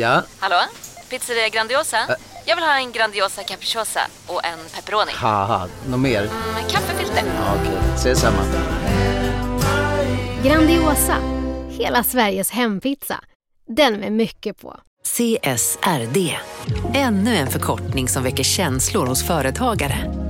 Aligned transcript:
Ja? 0.00 0.22
Hallå? 0.38 0.56
Pizzeria 1.10 1.48
Grandiosa? 1.48 1.96
Jag 2.44 2.56
vill 2.56 2.64
ha 2.64 2.76
en 2.76 2.92
Grandiosa 2.92 3.42
capriciosa 3.42 4.00
och 4.26 4.44
en 4.44 4.58
pepperoni. 4.74 5.12
Haha, 5.14 5.68
något 5.88 6.00
mer? 6.00 6.22
Med 6.54 6.70
kaffefilter. 6.70 7.22
Ja, 7.26 7.54
Okej, 7.60 7.78
ses 7.94 8.20
samma. 8.20 8.42
Grandiosa, 10.44 11.16
hela 11.70 12.02
Sveriges 12.04 12.50
hempizza. 12.50 13.20
Den 13.76 13.94
med 13.94 14.12
mycket 14.12 14.58
på. 14.60 14.76
CSRD, 15.04 16.36
ännu 16.94 17.36
en 17.36 17.46
förkortning 17.46 18.08
som 18.08 18.22
väcker 18.22 18.44
känslor 18.44 19.06
hos 19.06 19.26
företagare. 19.26 20.29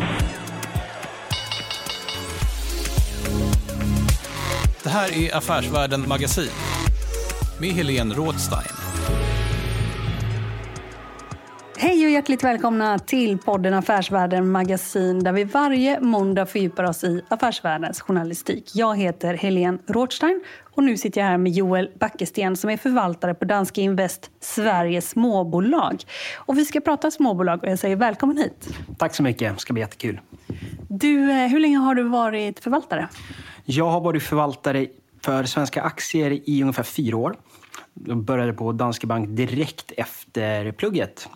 Här 4.91 5.17
är 5.17 5.37
Affärsvärlden 5.37 6.07
Magasin 6.07 6.49
med 7.59 7.69
Helene 7.69 8.15
Rådstein. 8.15 8.75
Hej 11.77 12.05
och 12.05 12.11
hjärtligt 12.11 12.43
välkomna 12.43 12.99
till 12.99 13.37
podden 13.37 13.73
Affärsvärlden 13.73 14.51
Magasin 14.51 15.23
där 15.23 15.31
vi 15.31 15.43
varje 15.43 15.99
måndag 15.99 16.45
fördjupar 16.45 16.83
oss 16.83 17.03
i 17.03 17.21
affärsvärldens 17.27 18.01
journalistik. 18.01 18.71
Jag 18.73 18.97
heter 18.97 19.33
Helene 19.33 19.77
Rådstein 19.87 20.43
och 20.75 20.83
nu 20.83 20.97
sitter 20.97 21.21
jag 21.21 21.27
här 21.27 21.37
med 21.37 21.51
Joel 21.51 21.89
Backesten 21.99 22.55
som 22.55 22.69
är 22.69 22.77
förvaltare 22.77 23.33
på 23.33 23.45
Danske 23.45 23.81
Invest 23.81 24.31
Sveriges 24.39 25.09
småbolag. 25.09 26.03
Och 26.35 26.57
vi 26.57 26.65
ska 26.65 26.81
prata 26.81 27.11
småbolag 27.11 27.63
och 27.63 27.69
jag 27.69 27.79
säger 27.79 27.95
välkommen 27.95 28.37
hit. 28.37 28.67
Tack 28.97 29.15
så 29.15 29.23
mycket, 29.23 29.53
det 29.53 29.59
ska 29.59 29.73
bli 29.73 29.81
jättekul. 29.81 30.19
Du, 30.87 31.31
eh, 31.31 31.47
hur 31.47 31.59
länge 31.59 31.77
har 31.77 31.95
du 31.95 32.03
varit 32.03 32.59
förvaltare? 32.59 33.09
Jag 33.71 33.89
har 33.89 34.01
varit 34.01 34.23
förvaltare 34.23 34.87
för 35.21 35.43
svenska 35.43 35.81
aktier 35.81 36.49
i 36.49 36.61
ungefär 36.61 36.83
fyra 36.83 37.17
år. 37.17 37.35
Jag 38.05 38.17
började 38.17 38.53
på 38.53 38.71
Danske 38.71 39.07
Bank 39.07 39.29
direkt 39.29 39.91
efter 39.97 40.71
plugget. 40.71 41.29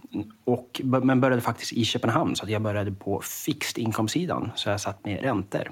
Och, 0.45 0.81
men 0.83 1.21
började 1.21 1.41
faktiskt 1.41 1.73
i 1.73 1.85
Köpenhamn, 1.85 2.35
så 2.35 2.45
jag 2.47 2.61
började 2.61 2.91
på 2.91 3.21
fixed 3.21 3.83
inkomstsidan. 3.83 4.51
Så 4.55 4.69
jag 4.69 4.81
satt 4.81 5.05
med 5.05 5.21
räntor. 5.21 5.71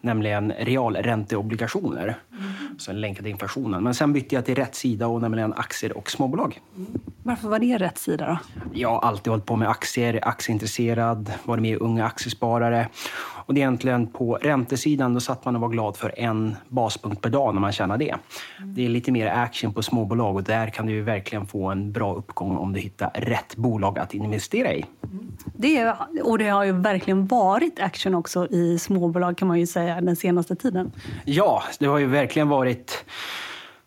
Nämligen 0.00 0.52
realränteobligationer. 0.52 2.18
Mm. 2.30 2.78
Så 2.78 2.92
länkade 2.92 3.30
inflationen. 3.30 3.84
Men 3.84 3.94
sen 3.94 4.12
bytte 4.12 4.34
jag 4.34 4.44
till 4.44 4.54
rätt 4.54 4.74
sida, 4.74 5.06
och 5.06 5.20
nämligen 5.20 5.52
aktier 5.52 5.96
och 5.96 6.10
småbolag. 6.10 6.60
Varför 7.22 7.48
var 7.48 7.58
det 7.58 7.78
rätt 7.78 7.98
sida 7.98 8.26
då? 8.26 8.60
Jag 8.78 8.88
har 8.88 9.00
alltid 9.00 9.30
hållit 9.30 9.46
på 9.46 9.56
med 9.56 9.68
aktier, 9.68 10.20
aktieintresserad, 10.22 11.32
varit 11.44 11.62
med 11.62 11.70
i 11.70 11.76
Unga 11.76 12.06
Aktiesparare. 12.06 12.88
Och 13.50 13.54
det 13.54 13.60
är 13.60 13.62
egentligen 13.62 14.06
på 14.06 14.34
räntesidan, 14.34 15.14
då 15.14 15.20
satt 15.20 15.44
man 15.44 15.54
och 15.54 15.60
var 15.60 15.68
glad 15.68 15.96
för 15.96 16.14
en 16.16 16.56
baspunkt 16.68 17.20
per 17.20 17.30
dag 17.30 17.54
när 17.54 17.60
man 17.60 17.72
tjänar 17.72 17.98
det. 17.98 18.14
Det 18.64 18.84
är 18.84 18.88
lite 18.88 19.12
mer 19.12 19.26
action 19.26 19.74
på 19.74 19.82
småbolag 19.82 20.36
och 20.36 20.42
där 20.42 20.66
kan 20.66 20.86
du 20.86 21.00
verkligen 21.02 21.46
få 21.46 21.66
en 21.66 21.92
bra 21.92 22.14
uppgång 22.14 22.56
om 22.56 22.72
du 22.72 22.80
hittar 22.80 23.10
rätt 23.14 23.56
bolag 23.56 23.98
att 23.98 24.14
investera 24.14 24.72
i. 24.72 24.84
Det, 25.54 25.94
och 26.22 26.38
det 26.38 26.48
har 26.48 26.64
ju 26.64 26.72
verkligen 26.72 27.26
varit 27.26 27.80
action 27.80 28.14
också 28.14 28.46
i 28.46 28.78
småbolag 28.78 29.38
kan 29.38 29.48
man 29.48 29.60
ju 29.60 29.66
säga 29.66 30.00
den 30.00 30.16
senaste 30.16 30.56
tiden. 30.56 30.92
Ja, 31.24 31.62
det 31.78 31.86
har 31.86 31.98
ju 31.98 32.06
verkligen 32.06 32.48
varit 32.48 33.04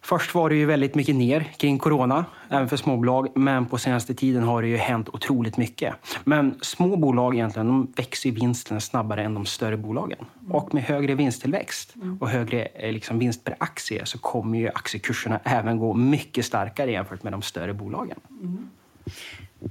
Först 0.06 0.36
var 0.36 0.50
det 0.50 0.56
ju 0.56 0.66
väldigt 0.66 0.96
mycket 0.96 1.16
ner 1.16 1.40
kring 1.58 1.80
corona, 1.80 2.26
även 2.50 2.70
för 2.70 2.78
småbolag. 2.78 3.28
Men 3.36 3.66
på 3.66 3.78
senaste 3.78 4.14
tiden 4.14 4.44
har 4.44 4.62
det 4.62 4.68
ju 4.68 4.78
hänt 4.78 5.10
otroligt 5.10 5.58
mycket. 5.58 5.94
Men 6.24 6.56
små 6.62 6.96
bolag 6.96 7.36
egentligen, 7.36 7.68
de 7.68 7.94
växer 7.96 8.30
ju 8.30 8.36
vinsten 8.36 8.82
snabbare 8.82 9.24
än 9.24 9.34
de 9.34 9.46
större 9.46 9.78
bolagen. 9.78 10.26
Och 10.50 10.74
med 10.74 10.84
högre 10.84 11.16
vinsttillväxt 11.16 11.94
och 12.20 12.30
högre 12.30 12.68
liksom, 12.92 13.20
vinst 13.20 13.44
per 13.44 13.56
aktie 13.60 14.06
så 14.06 14.18
kommer 14.18 14.58
ju 14.60 14.68
aktiekurserna 14.68 15.40
även 15.44 15.78
gå 15.78 15.94
mycket 15.94 16.46
starkare 16.46 16.92
jämfört 16.92 17.24
med 17.24 17.34
de 17.34 17.42
större 17.42 17.74
bolagen. 17.74 18.20
Mm. 18.42 18.70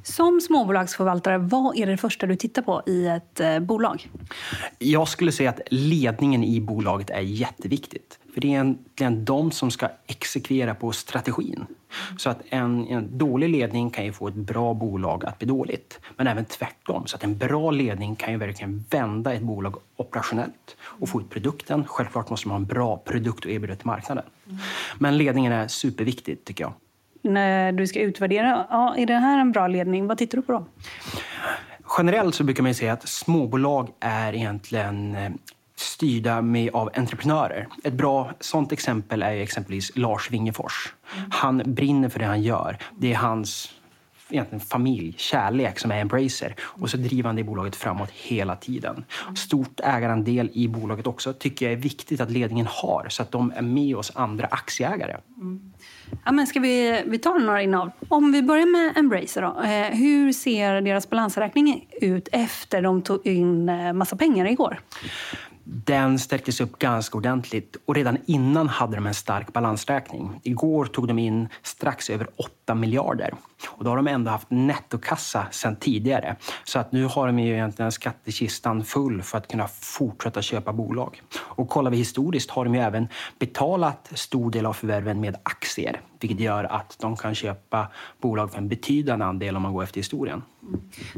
Som 0.03 0.41
småbolagsförvaltare, 0.41 1.39
vad 1.39 1.77
är 1.77 1.87
det 1.87 1.97
första 1.97 2.27
du 2.27 2.37
tittar 2.37 2.63
på 2.63 2.83
i 2.87 3.07
ett 3.07 3.41
eh, 3.41 3.59
bolag? 3.59 4.09
Jag 4.79 5.09
skulle 5.09 5.33
säga 5.33 5.51
att 5.51 5.61
ledningen 5.71 6.45
i 6.45 6.61
bolaget 6.61 7.11
är 7.11 7.21
jätteviktigt. 7.21 8.19
För 8.35 8.41
det 8.41 8.47
är 8.47 8.51
egentligen 8.51 9.25
de 9.25 9.51
som 9.51 9.71
ska 9.71 9.89
exekvera 10.07 10.75
på 10.75 10.93
strategin. 10.93 11.67
Så 12.19 12.31
att 12.31 12.39
en, 12.49 12.87
en, 12.87 13.19
dålig 13.19 13.49
ledning 13.49 13.91
kan 13.91 14.05
ju 14.05 14.13
få 14.13 14.29
ett 14.29 14.35
bra 14.35 14.75
bolag 14.75 15.25
att 15.25 15.39
bli 15.39 15.49
dåligt. 15.49 16.01
Men 16.17 16.27
även 16.27 16.45
tvärtom. 16.45 17.07
Så 17.07 17.17
att 17.17 17.25
en 17.25 17.39
bra 17.39 17.71
ledning 17.71 18.17
kan 18.17 18.33
ju 18.33 18.39
verkligen 18.39 18.85
vända 18.91 19.35
ett 19.35 19.43
bolag 19.43 19.77
operationellt 19.97 20.77
och 20.83 21.09
få 21.09 21.21
ut 21.21 21.31
produkten. 21.31 21.85
Självklart 21.87 22.31
måste 22.31 22.49
man 22.49 22.55
ha 22.55 22.61
en 22.61 22.67
bra 22.67 22.97
produkt 22.97 23.47
att 23.47 23.53
erbjuda 23.53 23.77
till 23.77 23.87
marknaden. 23.87 24.25
Men 24.99 25.19
ledningen 25.19 25.53
är 25.53 25.69
superviktigt 25.69 26.45
tycker 26.45 26.65
jag. 26.65 26.73
När 27.23 27.73
du 27.73 27.87
ska 27.87 28.01
utvärdera, 28.01 28.67
ja, 28.71 28.95
är 28.97 29.07
det 29.07 29.15
här 29.15 29.41
en 29.41 29.53
bra 29.53 29.67
ledning? 29.67 30.07
Vad 30.07 30.19
tittar 30.19 30.39
du 30.39 30.43
på 30.43 30.53
då? 30.53 30.67
Generellt 31.99 32.35
så 32.35 32.45
brukar 32.45 32.63
man 32.63 32.75
säga 32.75 32.93
att 32.93 33.09
småbolag 33.09 33.89
är 34.01 34.35
egentligen 34.35 35.15
eh, 35.15 35.31
styrda 35.83 36.43
med, 36.43 36.71
av 36.75 36.91
entreprenörer. 36.95 37.69
Ett 37.85 37.95
bra 37.95 38.33
sånt 38.41 38.73
exempel 38.73 39.23
är 39.23 39.37
exempelvis 39.37 39.97
Lars 39.97 40.31
Wingefors. 40.31 40.95
Han 41.31 41.63
brinner 41.67 42.09
för 42.09 42.19
det 42.19 42.27
han 42.27 42.43
gör. 42.43 42.79
Det 42.99 43.13
är 43.13 43.17
hans 43.17 43.75
egentligen 44.33 44.61
familj, 44.61 45.15
kärlek 45.17 45.79
som 45.79 45.91
är 45.91 46.01
Embracer. 46.01 46.55
Och 46.61 46.91
så 46.91 46.97
driver 46.97 47.29
han 47.29 47.37
det 47.37 47.45
bolaget 47.45 47.77
framåt 47.77 48.11
hela 48.11 48.57
tiden. 48.57 49.05
Stort 49.37 49.81
ägarandel 49.81 50.51
i 50.53 50.69
bolaget 50.69 51.07
också 51.07 51.33
tycker 51.33 51.67
jag 51.67 51.73
är 51.73 51.77
viktigt 51.77 52.21
att 52.21 52.31
ledningen 52.31 52.67
har 52.71 53.07
så 53.09 53.23
att 53.23 53.31
de 53.31 53.53
är 53.57 53.63
med 53.63 53.97
oss 53.97 54.13
andra 54.15 54.47
aktieägare. 54.47 55.17
Mm. 55.37 55.73
Ja, 56.25 56.33
men 56.33 56.47
ska 56.47 56.61
vi, 56.61 57.03
vi 57.07 57.19
tar 57.19 57.39
några 57.39 57.63
innehav. 57.63 57.91
Om 58.09 58.33
vi 58.33 58.43
börjar 58.43 58.67
med 58.67 58.97
Embracer. 58.97 59.43
Då. 59.43 59.63
Eh, 59.63 59.99
hur 59.99 60.33
ser 60.33 60.81
deras 60.81 61.11
balansräkning 61.11 61.89
ut 62.01 62.29
efter 62.33 62.83
de 62.83 63.03
tog 63.03 63.27
in 63.27 63.69
eh, 63.69 63.93
massa 63.93 64.17
pengar 64.17 64.47
igår? 64.47 64.81
Den 65.65 66.19
stärktes 66.19 66.61
upp 66.61 66.79
ganska 66.79 67.19
ordentligt 67.19 67.77
och 67.85 67.95
redan 67.95 68.19
innan 68.27 68.69
hade 68.69 68.97
de 68.97 69.07
en 69.07 69.15
stark 69.15 69.53
balansräkning. 69.53 70.41
Igår 70.43 70.85
tog 70.85 71.09
de 71.09 71.19
in 71.19 71.49
strax 71.63 72.11
över 72.11 72.29
8 72.37 72.75
miljarder 72.75 73.35
och 73.67 73.85
då 73.85 73.91
har 73.91 73.97
de 73.97 74.07
ändå 74.07 74.31
haft 74.31 74.51
nettokassa 74.51 75.47
sedan 75.51 75.77
tidigare. 75.77 76.37
Så 76.65 76.79
att 76.79 76.93
nu 76.93 77.05
har 77.05 77.27
de 77.27 77.39
ju 77.39 77.53
egentligen 77.53 77.93
skattekistan 77.93 78.85
full 78.85 79.23
för 79.23 79.39
att 79.39 79.49
kunna 79.49 79.69
fortsätta 79.69 80.43
köpa 80.43 80.73
bolag. 80.73 81.23
Och 81.39 81.69
kollar 81.69 81.91
vi 81.91 81.97
historiskt 81.97 82.51
har 82.51 82.65
de 82.65 82.75
ju 82.75 82.81
även 82.81 83.09
betalat 83.39 84.11
stor 84.15 84.51
del 84.51 84.67
av 84.67 84.73
förvärven 84.73 85.21
med 85.21 85.37
aktier, 85.43 86.01
vilket 86.23 86.41
gör 86.41 86.65
att 86.65 86.97
de 87.01 87.17
kan 87.17 87.35
köpa 87.35 87.89
bolag 88.21 88.51
för 88.51 88.59
en 88.59 88.69
betydande 88.69 89.25
andel 89.25 89.57
om 89.57 89.63
man 89.63 89.73
går 89.73 89.83
efter 89.83 90.01
historien. 90.01 90.43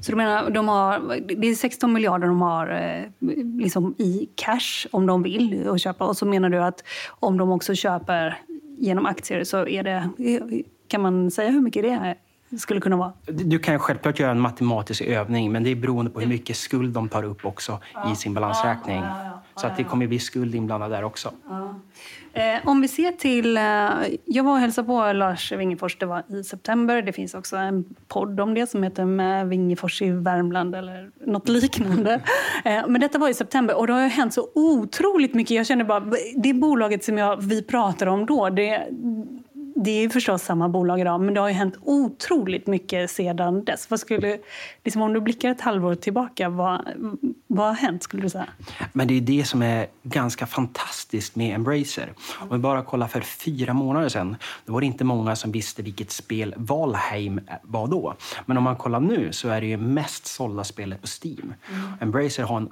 Så 0.01 0.11
du 0.11 0.17
menar, 0.17 0.51
de 0.51 0.69
har, 0.69 1.21
det 1.21 1.49
är 1.49 1.55
16 1.55 1.93
miljarder 1.93 2.27
de 2.27 2.43
har 2.43 2.69
eh, 2.69 3.29
liksom 3.61 3.95
i 3.99 4.29
cash 4.35 4.87
om 4.91 5.07
de 5.07 5.23
vill 5.23 5.69
och 5.69 5.81
köpa. 5.81 6.05
Och 6.07 6.17
så 6.17 6.27
menar 6.27 6.51
du 6.51 6.59
att 6.59 6.85
om 7.09 7.39
de 7.39 7.51
också 7.51 7.75
köper 7.75 8.39
genom 8.79 9.07
aktier 9.07 9.45
så 9.45 9.67
är 9.67 9.83
det... 9.83 10.11
Kan 10.89 11.03
man 11.03 11.31
säga 11.31 11.51
hur 11.51 11.61
mycket 11.61 11.83
det 11.83 11.91
är? 11.91 12.17
Skulle 12.59 12.81
kunna 12.81 12.97
vara? 12.97 13.13
Du 13.27 13.59
kan 13.59 13.79
självklart 13.79 14.19
göra 14.19 14.31
en 14.31 14.41
matematisk 14.41 15.03
övning 15.03 15.53
men 15.53 15.65
det 15.65 15.71
är 15.71 15.77
beroende 15.77 16.11
på 16.11 16.21
hur 16.21 16.27
mycket 16.27 16.57
skuld 16.57 16.95
de 16.95 17.09
tar 17.09 17.23
upp 17.23 17.45
också 17.45 17.79
ja. 17.95 18.13
i 18.13 18.17
sin 18.17 18.35
balansräkning. 18.35 18.97
Ja, 18.97 19.25
ja, 19.25 19.43
så 19.57 19.67
att 19.67 19.77
det 19.77 19.85
kommer 19.85 20.07
bli 20.07 20.19
skuld 20.19 20.55
inblandad 20.55 20.91
där 20.91 21.05
också. 21.05 21.33
Eh, 22.33 22.69
om 22.69 22.81
vi 22.81 22.89
ser 22.89 23.13
till... 23.13 23.57
Eh, 23.57 23.63
jag 24.25 24.45
var 24.45 24.53
och 24.53 24.59
hälsade 24.59 24.87
på 24.87 25.13
Lars 25.13 25.53
Wingefors, 25.53 25.99
det 25.99 26.07
var 26.07 26.23
i 26.29 26.45
september. 26.45 27.03
Det 27.03 27.13
finns 27.13 27.35
också 27.35 27.57
en 27.57 27.85
podd 28.09 28.41
om 28.41 28.55
det 28.55 28.67
som 28.67 28.83
heter 28.83 29.05
Med 29.05 29.49
Wingefors 29.49 30.03
i 30.03 30.11
Värmland 30.11 30.75
eller 30.75 31.11
något 31.27 31.49
liknande. 31.49 32.13
eh, 32.65 32.83
men 32.89 33.01
detta 33.01 33.19
var 33.19 33.29
i 33.29 33.35
september 33.35 33.79
och 33.79 33.87
det 33.87 33.93
har 33.93 34.09
hänt 34.09 34.35
så 34.35 34.49
otroligt 34.55 35.35
mycket. 35.35 35.57
Jag 35.57 35.67
känner 35.67 35.85
bara, 35.85 36.13
det 36.37 36.55
bolaget 36.55 37.05
som 37.05 37.19
jag, 37.19 37.43
vi 37.43 37.63
pratade 37.63 38.11
om 38.11 38.27
då, 38.27 38.51
det, 38.51 38.89
det 39.75 39.91
är 39.91 40.09
förstås 40.09 40.43
samma 40.43 40.69
bolag 40.69 41.01
idag, 41.01 41.21
men 41.21 41.35
det 41.35 41.41
har 41.41 41.49
ju 41.49 41.55
hänt 41.55 41.75
otroligt 41.81 42.67
mycket 42.67 43.11
sedan 43.11 43.65
dess. 43.65 43.91
Vad 43.91 44.01
skulle, 44.01 44.39
liksom 44.85 45.03
om 45.03 45.13
du 45.13 45.21
blickar 45.21 45.51
ett 45.51 45.61
halvår 45.61 45.95
tillbaka, 45.95 46.49
vad, 46.49 46.81
vad 47.47 47.67
har 47.67 47.75
hänt 47.75 48.03
skulle 48.03 48.23
du 48.23 48.29
säga? 48.29 48.49
Men 48.93 49.09
det 49.09 49.15
är 49.15 49.21
det 49.21 49.45
som 49.45 49.63
är 49.63 49.87
ganska 50.03 50.47
fantastiskt 50.47 51.37
med 51.37 51.55
Embracer. 51.55 52.13
Om 52.39 52.49
vi 52.51 52.59
bara 52.59 52.83
kollar 52.83 53.07
för 53.07 53.21
fyra 53.21 53.73
månader 53.73 54.09
sedan, 54.09 54.37
då 54.65 54.73
var 54.73 54.81
det 54.81 54.87
inte 54.87 55.05
många 55.05 55.37
som 55.37 55.53
visste 55.53 55.83
vilket 55.83 56.11
spel 56.11 56.55
Valheim 56.57 57.41
var 57.63 57.87
då. 57.87 58.15
Men 58.47 58.57
om 58.57 58.65
man 58.65 58.77
kollar 58.77 59.01
nu 59.01 59.33
så 59.33 59.49
är 59.49 59.61
det 59.61 59.67
ju 59.67 59.77
mest 59.77 60.27
sålda 60.27 60.65
spelet 60.65 61.01
på 61.01 61.07
Steam. 61.23 61.55
Mm. 61.71 61.93
Embracer 62.01 62.43
har 62.43 62.57
en 62.57 62.71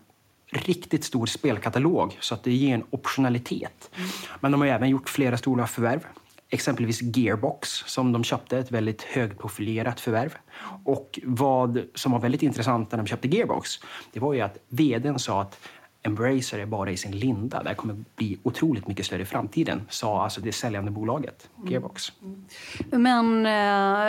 riktigt 0.52 1.04
stor 1.04 1.26
spelkatalog 1.26 2.16
så 2.20 2.34
att 2.34 2.44
det 2.44 2.52
ger 2.52 2.74
en 2.74 2.84
optionalitet. 2.90 3.90
Mm. 3.96 4.08
Men 4.40 4.52
de 4.52 4.60
har 4.60 4.68
även 4.68 4.88
gjort 4.88 5.08
flera 5.08 5.36
stora 5.36 5.66
förvärv. 5.66 6.00
Exempelvis 6.54 7.02
Gearbox 7.02 7.68
som 7.68 8.12
de 8.12 8.24
köpte, 8.24 8.58
ett 8.58 8.70
väldigt 8.70 9.02
högprofilerat 9.02 10.00
förvärv. 10.00 10.34
Och 10.84 11.20
vad 11.24 11.82
som 11.94 12.12
var 12.12 12.18
väldigt 12.18 12.42
intressant 12.42 12.92
när 12.92 12.98
de 12.98 13.06
köpte 13.06 13.28
Gearbox, 13.28 13.70
det 14.12 14.20
var 14.20 14.34
ju 14.34 14.40
att 14.40 14.58
vdn 14.68 15.18
sa 15.18 15.42
att 15.42 15.58
Embracer 16.02 16.58
är 16.58 16.66
bara 16.66 16.90
i 16.90 16.96
sin 16.96 17.18
linda. 17.18 17.62
Det 17.62 17.68
här 17.68 17.76
kommer 17.76 18.04
bli 18.16 18.38
otroligt 18.42 18.88
mycket 18.88 19.06
större 19.06 19.22
i 19.22 19.24
framtiden, 19.24 19.82
sa 19.88 20.22
alltså 20.22 20.40
det 20.40 20.52
säljande 20.52 20.90
bolaget 20.90 21.48
Gearbox. 21.66 22.12
Mm. 22.22 22.44
Men 23.02 23.46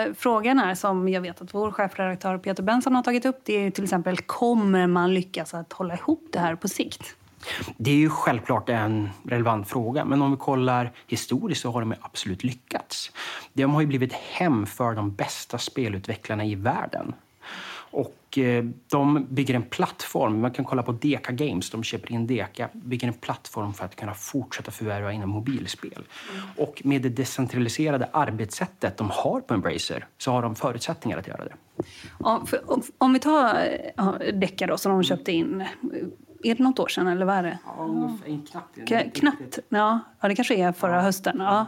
eh, 0.08 0.14
frågan 0.18 0.58
är, 0.58 0.74
som 0.74 1.08
jag 1.08 1.20
vet 1.20 1.42
att 1.42 1.54
vår 1.54 1.70
chefredaktör 1.70 2.38
Peter 2.38 2.62
Benson 2.62 2.94
har 2.94 3.02
tagit 3.02 3.26
upp, 3.26 3.40
det 3.44 3.66
är 3.66 3.70
till 3.70 3.84
exempel 3.84 4.16
kommer 4.16 4.86
man 4.86 5.14
lyckas 5.14 5.54
att 5.54 5.72
hålla 5.72 5.94
ihop 5.94 6.28
det 6.32 6.38
här 6.38 6.56
på 6.56 6.68
sikt? 6.68 7.16
Det 7.76 7.90
är 7.90 7.96
ju 7.96 8.10
självklart 8.10 8.68
en 8.68 9.08
relevant 9.24 9.68
fråga, 9.68 10.04
men 10.04 10.22
om 10.22 10.30
vi 10.30 10.36
kollar 10.36 10.92
historiskt 11.06 11.62
så 11.62 11.70
har 11.70 11.80
de 11.80 11.94
absolut 12.00 12.44
lyckats. 12.44 13.12
De 13.52 13.74
har 13.74 13.80
ju 13.80 13.86
blivit 13.86 14.12
hem 14.12 14.66
för 14.66 14.94
de 14.94 15.14
bästa 15.14 15.58
spelutvecklarna 15.58 16.44
i 16.44 16.54
världen. 16.54 17.14
Och 17.94 18.38
eh, 18.38 18.64
de 18.90 19.26
bygger 19.30 19.54
en 19.54 19.62
plattform. 19.62 20.40
Man 20.40 20.50
kan 20.50 20.64
kolla 20.64 20.82
på 20.82 20.92
Deka 20.92 21.32
Games. 21.32 21.70
De 21.70 21.82
köper 21.82 22.12
in 22.12 22.26
Deka. 22.26 22.68
bygger 22.72 23.08
en 23.08 23.14
plattform 23.14 23.74
för 23.74 23.84
att 23.84 23.96
kunna 23.96 24.14
fortsätta 24.14 24.70
förvärva 24.70 25.12
inom 25.12 25.30
mobilspel. 25.30 26.04
Och 26.56 26.82
med 26.84 27.02
det 27.02 27.08
decentraliserade 27.08 28.08
arbetssättet 28.12 28.96
de 28.96 29.10
har 29.10 29.40
på 29.40 29.54
Embracer 29.54 30.06
så 30.18 30.30
har 30.30 30.42
de 30.42 30.54
förutsättningar 30.54 31.18
att 31.18 31.28
göra 31.28 31.44
det. 31.44 31.54
Ja, 32.20 32.46
om, 32.66 32.82
om, 32.98 33.12
vi 33.12 33.18
tar 33.18 33.68
ja, 33.96 34.18
Deka 34.32 34.66
då, 34.66 34.76
som 34.76 34.92
de 34.92 35.02
köpte 35.02 35.32
in. 35.32 35.64
Är 36.44 36.54
det 36.54 36.62
något 36.62 36.78
år 36.78 36.88
sedan 36.88 37.06
eller 37.06 37.26
vad 37.26 37.36
är 37.36 37.42
det? 37.42 37.58
Ja, 37.66 37.82
ungefär, 37.82 38.46
knappt. 38.50 38.78
K 38.88 38.96
knappt. 39.14 39.58
Ja, 39.68 40.00
ja, 40.20 40.28
det 40.28 40.34
kanske 40.34 40.54
är 40.54 40.72
förra 40.72 40.96
ja. 40.96 41.00
hösten. 41.00 41.36
Ja. 41.38 41.66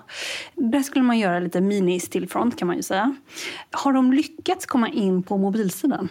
Där 0.54 0.82
skulle 0.82 1.04
man 1.04 1.18
göra 1.18 1.38
lite 1.38 1.60
mini-stillfront 1.60 2.58
kan 2.58 2.68
man 2.68 2.76
ju 2.76 2.82
säga. 2.82 3.16
Har 3.70 3.92
de 3.92 4.12
lyckats 4.12 4.66
komma 4.66 4.88
in 4.88 5.22
på 5.22 5.38
mobilsidan? 5.38 6.08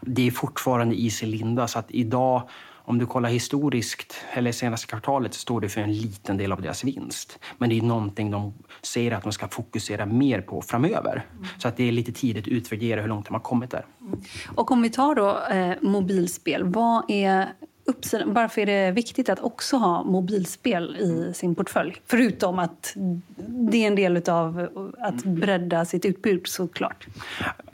Det 0.00 0.26
är 0.26 0.30
fortfarande 0.30 0.94
i 0.94 1.10
sin 1.10 1.30
linda 1.30 1.68
så 1.68 1.78
att 1.78 1.90
idag 1.90 2.48
om 2.86 2.98
du 2.98 3.06
kollar 3.06 3.28
historiskt, 3.28 4.14
eller 4.32 4.52
senaste 4.52 4.86
kvartalet, 4.86 5.34
så 5.34 5.40
står 5.40 5.60
det 5.60 5.68
för 5.68 5.80
en 5.80 5.92
liten 5.92 6.36
del 6.36 6.52
av 6.52 6.62
deras 6.62 6.84
vinst. 6.84 7.38
Men 7.58 7.68
det 7.68 7.78
är 7.78 7.82
någonting 7.82 8.30
de 8.30 8.54
säger 8.82 9.12
att 9.12 9.22
de 9.22 9.32
ska 9.32 9.48
fokusera 9.48 10.06
mer 10.06 10.40
på 10.40 10.62
framöver. 10.62 11.26
Mm. 11.32 11.46
Så 11.58 11.68
att 11.68 11.76
det 11.76 11.88
är 11.88 11.92
lite 11.92 12.12
tidigt 12.12 12.44
att 12.44 12.48
utvärdera 12.48 13.00
hur 13.00 13.08
långt 13.08 13.26
de 13.26 13.34
har 13.34 13.40
kommit 13.40 13.70
där. 13.70 13.86
Mm. 14.00 14.20
Och 14.54 14.70
om 14.70 14.82
vi 14.82 14.90
tar 14.90 15.14
då 15.14 15.38
eh, 15.56 15.76
mobilspel, 15.80 16.64
vad 16.64 17.04
är 17.08 17.52
uppsidan, 17.84 18.34
varför 18.34 18.60
är 18.60 18.66
det 18.66 18.90
viktigt 18.90 19.28
att 19.28 19.40
också 19.40 19.76
ha 19.76 20.04
mobilspel 20.04 20.96
i 20.96 21.34
sin 21.34 21.54
portfölj? 21.54 22.02
Förutom 22.06 22.58
att 22.58 22.92
det 23.36 23.82
är 23.82 23.86
en 23.86 23.94
del 23.94 24.22
av 24.28 24.68
att 24.98 25.24
bredda 25.24 25.84
sitt 25.84 26.04
utbud 26.04 26.46
såklart. 26.46 27.06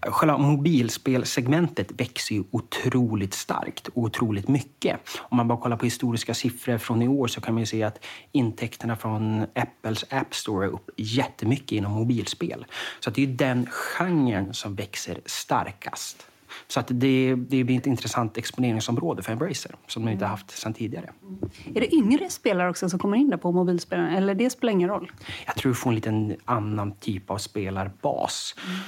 Själva 0.03 0.39
mobilspelsegmentet 0.39 2.01
växer 2.01 2.35
ju 2.35 2.45
otroligt 2.51 3.35
starkt 3.35 3.89
och 3.89 4.03
otroligt 4.03 4.49
mycket. 4.49 4.97
Om 5.19 5.37
man 5.37 5.49
bara 5.49 5.59
kollar 5.61 5.77
på 5.77 5.85
historiska 5.85 6.35
siffror 6.35 6.79
från 6.79 7.03
i 7.03 7.09
år 7.09 7.27
så 7.27 7.41
kan 7.41 7.55
man 7.55 7.67
se 7.67 7.83
att 7.83 8.05
intäkterna 8.33 8.97
från 8.97 9.47
Apples 9.55 10.05
App 10.11 10.35
Store 10.35 10.67
är 10.67 10.71
upp 10.71 10.91
jättemycket 10.97 11.73
inom 11.73 11.93
mobilspel. 11.93 12.67
Så 13.01 13.11
det 13.11 13.23
är 13.23 13.27
den 13.27 13.67
genren 13.67 14.55
som 14.55 14.75
växer 14.75 15.21
starkast. 15.27 16.30
Så 16.71 16.81
att 16.81 16.87
det, 16.89 17.35
det 17.35 17.65
blir 17.65 17.79
ett 17.79 17.87
intressant 17.87 18.39
exponeringsområde 18.39 19.23
för 19.23 19.33
Embracer 19.33 19.75
som 19.87 20.05
de 20.05 20.13
inte 20.13 20.25
har 20.25 20.31
haft 20.31 20.51
sedan 20.51 20.75
tidigare. 20.75 21.11
Mm. 21.23 21.39
Är 21.75 21.81
det 21.81 21.95
yngre 21.95 22.31
spelare 22.31 22.71
också 22.71 22.89
som 22.89 22.99
kommer 22.99 23.17
in 23.17 23.31
där 23.31 23.37
på 23.37 23.53
mobilspelen 23.53 24.07
eller 24.07 24.35
det 24.35 24.51
spelar 24.51 24.73
ingen 24.73 24.89
roll? 24.89 25.13
Jag 25.47 25.57
tror 25.57 25.73
vi 25.73 25.77
får 25.77 25.91
en 25.91 25.95
liten 25.95 26.37
annan 26.45 26.93
typ 26.93 27.31
av 27.31 27.39
spelarbas. 27.39 28.55
Mm. 28.67 28.79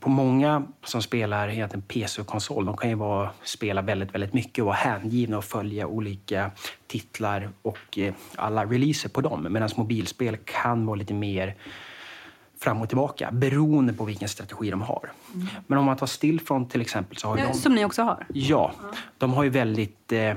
På 0.00 0.10
många 0.10 0.66
som 0.84 1.02
spelar 1.02 1.48
egentligen 1.48 1.82
PC 1.82 2.20
och 2.20 2.26
konsol, 2.26 2.64
de 2.64 2.76
kan 2.76 2.90
ju 2.90 2.96
vara, 2.96 3.30
spela 3.42 3.82
väldigt, 3.82 4.14
väldigt 4.14 4.32
mycket 4.32 4.62
och 4.62 4.66
vara 4.66 4.76
hängivna 4.76 5.38
och 5.38 5.44
följa 5.44 5.86
olika 5.86 6.50
titlar 6.86 7.50
och 7.62 7.98
eh, 7.98 8.14
alla 8.36 8.64
releaser 8.64 9.08
på 9.08 9.20
dem. 9.20 9.46
Medan 9.50 9.68
mobilspel 9.76 10.36
kan 10.36 10.86
vara 10.86 10.96
lite 10.96 11.14
mer 11.14 11.56
fram 12.60 12.82
och 12.82 12.88
tillbaka 12.88 13.30
beroende 13.32 13.92
på 13.92 14.04
vilken 14.04 14.28
strategi 14.28 14.70
de 14.70 14.82
har. 14.82 15.10
Mm. 15.34 15.46
Men 15.66 15.78
om 15.78 15.84
man 15.84 15.96
tar 15.96 16.06
Stillfront 16.06 16.70
till 16.70 16.80
exempel 16.80 17.16
så 17.16 17.28
har 17.28 17.38
ja, 17.38 17.46
de... 17.46 17.54
Som 17.54 17.74
ni 17.74 17.84
också 17.84 18.02
har? 18.02 18.26
Ja. 18.32 18.72
De 19.18 19.32
har 19.32 19.44
ju 19.44 19.50
väldigt 19.50 20.12
eh, 20.12 20.34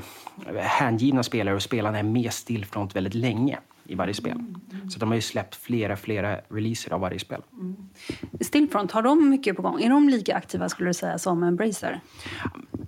hängivna 0.57 1.23
spelare 1.23 1.55
och 1.55 1.61
spelarna 1.61 1.99
är 1.99 2.03
med 2.03 2.33
Stillfront 2.33 2.95
väldigt 2.95 3.13
länge 3.13 3.59
i 3.85 3.95
varje 3.95 4.13
spel. 4.13 4.31
Mm. 4.31 4.89
Så 4.89 4.99
de 4.99 5.09
har 5.09 5.15
ju 5.15 5.21
släppt 5.21 5.55
flera, 5.55 5.97
flera 5.97 6.39
releaser 6.49 6.93
av 6.93 6.99
varje 6.99 7.19
spel. 7.19 7.41
Mm. 7.53 7.75
Stillfront, 8.41 8.91
har 8.91 9.01
de 9.01 9.29
mycket 9.29 9.55
på 9.55 9.61
gång? 9.61 9.81
Är 9.81 9.89
de 9.89 10.09
lika 10.09 10.35
aktiva 10.35 10.69
skulle 10.69 10.89
du 10.89 10.93
säga 10.93 11.17
som 11.17 11.43
Embracer? 11.43 11.99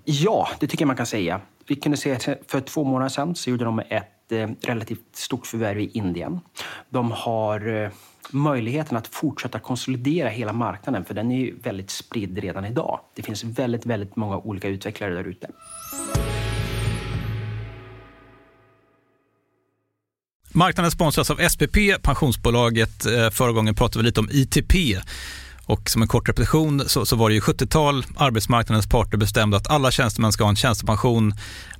Ja, 0.06 0.48
det 0.60 0.68
tycker 0.68 0.84
jag 0.84 0.88
man 0.88 0.96
kan 0.96 1.06
säga. 1.06 1.42
Vi 1.68 1.76
kunde 1.76 1.98
se 1.98 2.38
för 2.48 2.62
två 2.62 2.84
månader 2.84 3.10
sedan 3.10 3.36
så 3.36 3.50
gjorde 3.50 3.66
de 3.66 3.80
ett 3.80 4.32
eh, 4.32 4.50
relativt 4.62 5.16
stort 5.16 5.48
förvärv 5.48 5.80
i 5.80 5.92
Indien. 5.94 6.40
De 6.90 7.12
har 7.12 7.84
eh, 7.84 7.90
möjligheten 8.32 8.98
att 8.98 9.08
fortsätta 9.08 9.60
konsolidera 9.60 10.30
hela 10.30 10.54
marknaden, 10.54 11.06
för 11.06 11.14
den 11.14 11.32
är 11.32 11.40
ju 11.40 11.60
väldigt 11.60 11.90
spridd 11.90 12.38
redan 12.38 12.66
idag. 12.66 13.00
Det 13.16 13.22
finns 13.22 13.44
väldigt, 13.44 13.86
väldigt 13.86 14.16
många 14.16 14.38
olika 14.38 14.68
utvecklare 14.68 15.14
där 15.14 15.24
ute. 15.24 15.48
Marknaden 20.56 20.92
sponsras 20.92 21.32
av 21.32 21.50
SPP, 21.50 21.78
pensionsbolaget. 22.02 23.06
Eh, 23.06 23.30
förra 23.30 23.52
gången 23.52 23.76
pratade 23.76 24.00
vi 24.00 24.06
lite 24.06 24.20
om 24.20 24.30
ITP. 24.32 24.74
Och 25.66 25.90
som 25.90 26.02
en 26.02 26.08
kort 26.08 26.30
repetition 26.30 26.84
så, 26.88 27.06
så 27.06 27.16
var 27.16 27.30
det 27.30 27.36
ju 27.36 27.42
70-tal, 27.42 28.06
arbetsmarknadens 28.16 28.90
parter 28.90 29.18
bestämde 29.18 29.58
att 29.58 29.70
alla 29.70 29.92
tjänstemän 29.92 30.32
ska 30.32 30.44
ha 30.44 30.50
en 30.50 30.56
tjänstepension. 30.56 31.34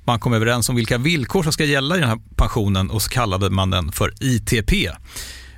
Man 0.04 0.20
kom 0.20 0.32
överens 0.32 0.68
om 0.68 0.76
vilka 0.76 0.98
villkor 0.98 1.42
som 1.42 1.52
ska 1.52 1.64
gälla 1.64 1.96
i 1.96 2.00
den 2.00 2.08
här 2.08 2.18
pensionen 2.36 2.90
och 2.90 3.02
så 3.02 3.10
kallade 3.10 3.50
man 3.50 3.70
den 3.70 3.92
för 3.92 4.12
ITP. 4.20 4.72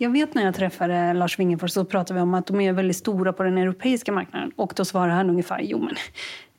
Jag 0.00 0.10
vet 0.10 0.34
när 0.34 0.44
jag 0.44 0.54
träffade 0.54 1.12
Lars 1.12 1.38
Wingefors 1.38 1.72
så 1.72 1.84
pratade 1.84 2.14
vi 2.14 2.22
om 2.22 2.34
att 2.34 2.46
de 2.46 2.60
är 2.60 2.72
väldigt 2.72 2.96
stora 2.96 3.32
på 3.32 3.42
den 3.42 3.58
europeiska 3.58 4.12
marknaden. 4.12 4.52
Och 4.56 4.72
då 4.76 4.84
svarade 4.84 5.12
han 5.12 5.30
ungefär, 5.30 5.60
jo 5.60 5.78
men 5.78 5.94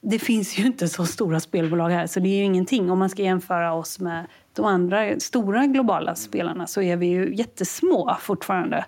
det 0.01 0.19
finns 0.19 0.59
ju 0.59 0.65
inte 0.65 0.87
så 0.87 1.05
stora 1.05 1.39
spelbolag 1.39 1.89
här 1.89 2.07
så 2.07 2.19
det 2.19 2.29
är 2.29 2.37
ju 2.37 2.43
ingenting. 2.43 2.91
Om 2.91 2.99
man 2.99 3.09
ska 3.09 3.21
jämföra 3.21 3.73
oss 3.73 3.99
med 3.99 4.25
de 4.53 4.65
andra 4.65 5.19
stora 5.19 5.65
globala 5.65 6.15
spelarna 6.15 6.67
så 6.67 6.81
är 6.81 6.97
vi 6.97 7.05
ju 7.07 7.35
jättesmå 7.35 8.17
fortfarande. 8.19 8.85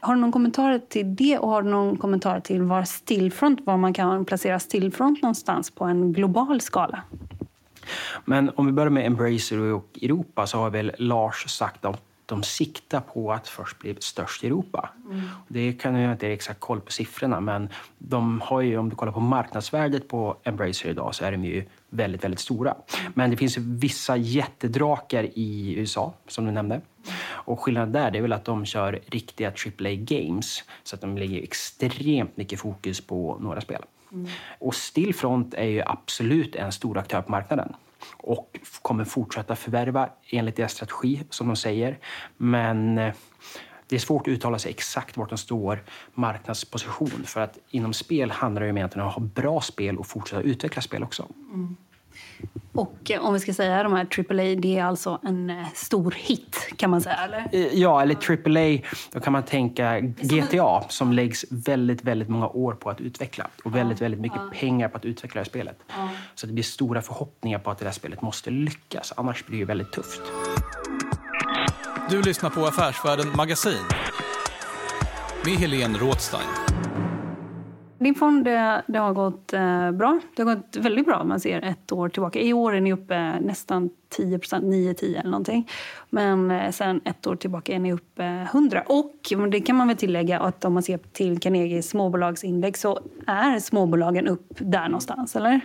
Har 0.00 0.14
du 0.14 0.20
någon 0.20 0.32
kommentar 0.32 0.78
till 0.88 1.16
det 1.16 1.38
och 1.38 1.48
har 1.48 1.62
du 1.62 1.70
någon 1.70 1.96
kommentar 1.96 2.40
till 2.40 2.62
var 2.62 2.84
Stillfront, 2.84 3.60
var 3.66 3.76
man 3.76 3.94
kan 3.94 4.24
placera 4.24 4.58
Stillfront 4.58 5.22
någonstans 5.22 5.70
på 5.70 5.84
en 5.84 6.12
global 6.12 6.60
skala? 6.60 7.02
Men 8.24 8.50
om 8.54 8.66
vi 8.66 8.72
börjar 8.72 8.90
med 8.90 9.06
Embracer 9.06 9.58
och 9.58 9.98
Europa 10.02 10.46
så 10.46 10.58
har 10.58 10.70
väl 10.70 10.92
Lars 10.98 11.50
sagt 11.50 11.84
att 11.84 12.11
de 12.32 12.42
siktar 12.42 13.00
på 13.00 13.32
att 13.32 13.48
först 13.48 13.78
bli 13.78 13.96
störst 13.98 14.44
i 14.44 14.46
Europa. 14.46 14.90
Mm. 15.10 15.20
Det 15.48 15.72
kan 15.72 15.94
jag 15.94 16.12
inte 16.12 16.28
exakt 16.28 16.60
koll 16.60 16.80
på 16.80 16.92
siffrorna, 16.92 17.40
men 17.40 17.68
de 17.98 18.40
har 18.40 18.60
ju, 18.60 18.78
om 18.78 18.88
du 18.88 18.96
kollar 18.96 19.12
på 19.12 19.20
marknadsvärdet 19.20 20.08
på 20.08 20.36
Embracer 20.44 20.88
idag 20.90 21.14
så 21.14 21.24
är 21.24 21.32
de 21.32 21.44
ju 21.44 21.64
väldigt, 21.90 22.24
väldigt 22.24 22.40
stora. 22.40 22.74
Men 23.14 23.30
det 23.30 23.36
finns 23.36 23.58
vissa 23.58 24.16
jättedrakar 24.16 25.28
i 25.34 25.74
USA, 25.76 26.14
som 26.28 26.46
du 26.46 26.52
nämnde. 26.52 26.80
Och 27.24 27.60
skillnaden 27.60 27.92
där 27.92 28.16
är 28.16 28.22
väl 28.22 28.32
att 28.32 28.44
de 28.44 28.64
kör 28.64 29.00
riktiga 29.06 29.48
AAA 29.48 29.94
games, 29.94 30.64
så 30.82 30.96
att 30.96 31.00
de 31.00 31.18
lägger 31.18 31.42
extremt 31.42 32.36
mycket 32.36 32.60
fokus 32.60 33.00
på 33.00 33.38
några 33.40 33.60
spel. 33.60 33.82
Mm. 34.12 34.26
Och 34.58 34.74
Stillfront 34.74 35.54
är 35.54 35.66
ju 35.66 35.82
absolut 35.86 36.56
en 36.56 36.72
stor 36.72 36.98
aktör 36.98 37.22
på 37.22 37.30
marknaden 37.30 37.74
och 38.16 38.58
kommer 38.82 39.04
fortsätta 39.04 39.56
förvärva 39.56 40.08
enligt 40.30 40.56
deras 40.56 40.72
strategi, 40.72 41.24
som 41.30 41.46
de 41.46 41.56
säger. 41.56 41.98
Men 42.36 42.98
eh, 42.98 43.14
det 43.86 43.96
är 43.96 44.00
svårt 44.00 44.22
att 44.22 44.32
uttala 44.32 44.58
sig 44.58 44.70
exakt 44.70 45.16
vart 45.16 45.28
de 45.28 45.38
står 45.38 45.84
marknadsposition 46.14 47.24
för 47.24 47.40
att 47.40 47.58
inom 47.70 47.92
spel 47.92 48.30
handlar 48.30 48.62
det 48.62 48.70
om 48.70 49.06
att 49.06 49.14
ha 49.14 49.20
bra 49.20 49.60
spel 49.60 49.98
och 49.98 50.06
fortsätta 50.06 50.42
utveckla 50.42 50.82
spel 50.82 51.02
också. 51.02 51.28
Mm. 51.52 51.76
Och 52.74 53.10
eh, 53.10 53.24
om 53.24 53.34
vi 53.34 53.40
ska 53.40 53.54
säga 53.54 53.82
de 53.82 53.92
här 53.92 54.06
AAA, 54.18 54.60
det 54.60 54.78
är 54.78 54.84
alltså 54.84 55.20
en 55.22 55.50
eh, 55.50 55.66
stor 55.74 56.14
hit 56.16 56.72
kan 56.76 56.90
man 56.90 57.00
säga, 57.00 57.16
eller? 57.16 57.48
Eh, 57.52 57.66
ja, 57.66 58.02
eller 58.02 58.14
AAA, 58.14 58.78
då 59.12 59.20
kan 59.20 59.32
man 59.32 59.42
tänka 59.42 60.00
GTA 60.00 60.82
som 60.88 61.12
läggs 61.12 61.44
väldigt, 61.50 62.04
väldigt 62.04 62.28
många 62.28 62.48
år 62.48 62.72
på 62.72 62.90
att 62.90 63.00
utveckla 63.00 63.46
och 63.64 63.76
väldigt, 63.76 64.00
väldigt 64.00 64.20
mycket 64.20 64.40
pengar 64.52 64.88
på 64.88 64.96
att 64.96 65.04
utveckla 65.04 65.38
det 65.38 65.44
här 65.44 65.50
spelet. 65.50 65.78
Så 66.34 66.46
det 66.46 66.52
blir 66.52 66.64
stora 66.64 67.02
förhoppningar 67.02 67.58
på 67.58 67.70
att 67.70 67.78
det 67.78 67.84
här 67.84 67.92
spelet 67.92 68.22
måste 68.22 68.50
lyckas, 68.50 69.12
annars 69.16 69.46
blir 69.46 69.58
det 69.58 69.64
väldigt 69.64 69.92
tufft. 69.92 70.20
Du 72.10 72.22
lyssnar 72.22 72.50
på 72.50 72.66
Affärsvärlden 72.66 73.26
Magasin 73.36 73.84
med 75.44 75.54
Helene 75.54 75.98
Rådstein. 75.98 76.48
Din 78.02 78.14
fond 78.14 78.44
det, 78.44 78.82
det 78.86 78.98
har 78.98 79.14
gått 79.14 79.52
eh, 79.52 79.90
bra. 79.90 80.20
Det 80.36 80.42
har 80.42 80.54
gått 80.54 80.76
väldigt 80.76 81.06
bra 81.06 81.16
om 81.16 81.28
man 81.28 81.40
ser 81.40 81.62
ett 81.62 81.92
år 81.92 82.08
tillbaka. 82.08 82.40
I 82.40 82.52
år 82.52 82.74
är 82.74 82.80
ni 82.80 82.92
uppe 82.92 83.40
nästan 83.40 83.90
10% 84.18 84.62
9-10 84.62 85.20
eller 85.20 85.30
någonting. 85.30 85.68
Men 86.10 86.50
eh, 86.50 86.70
sen 86.70 87.00
ett 87.04 87.26
år 87.26 87.36
tillbaka 87.36 87.72
är 87.72 87.78
ni 87.78 87.92
uppe 87.92 88.24
100. 88.24 88.82
Och 88.86 89.32
det 89.50 89.60
kan 89.60 89.76
man 89.76 89.88
väl 89.88 89.96
tillägga 89.96 90.40
att 90.40 90.64
om 90.64 90.74
man 90.74 90.82
ser 90.82 90.98
till 90.98 91.40
Carnegies 91.40 91.88
småbolagsindex 91.88 92.80
så 92.80 93.00
är 93.26 93.58
småbolagen 93.58 94.28
upp 94.28 94.52
där 94.58 94.84
någonstans, 94.84 95.36
eller? 95.36 95.60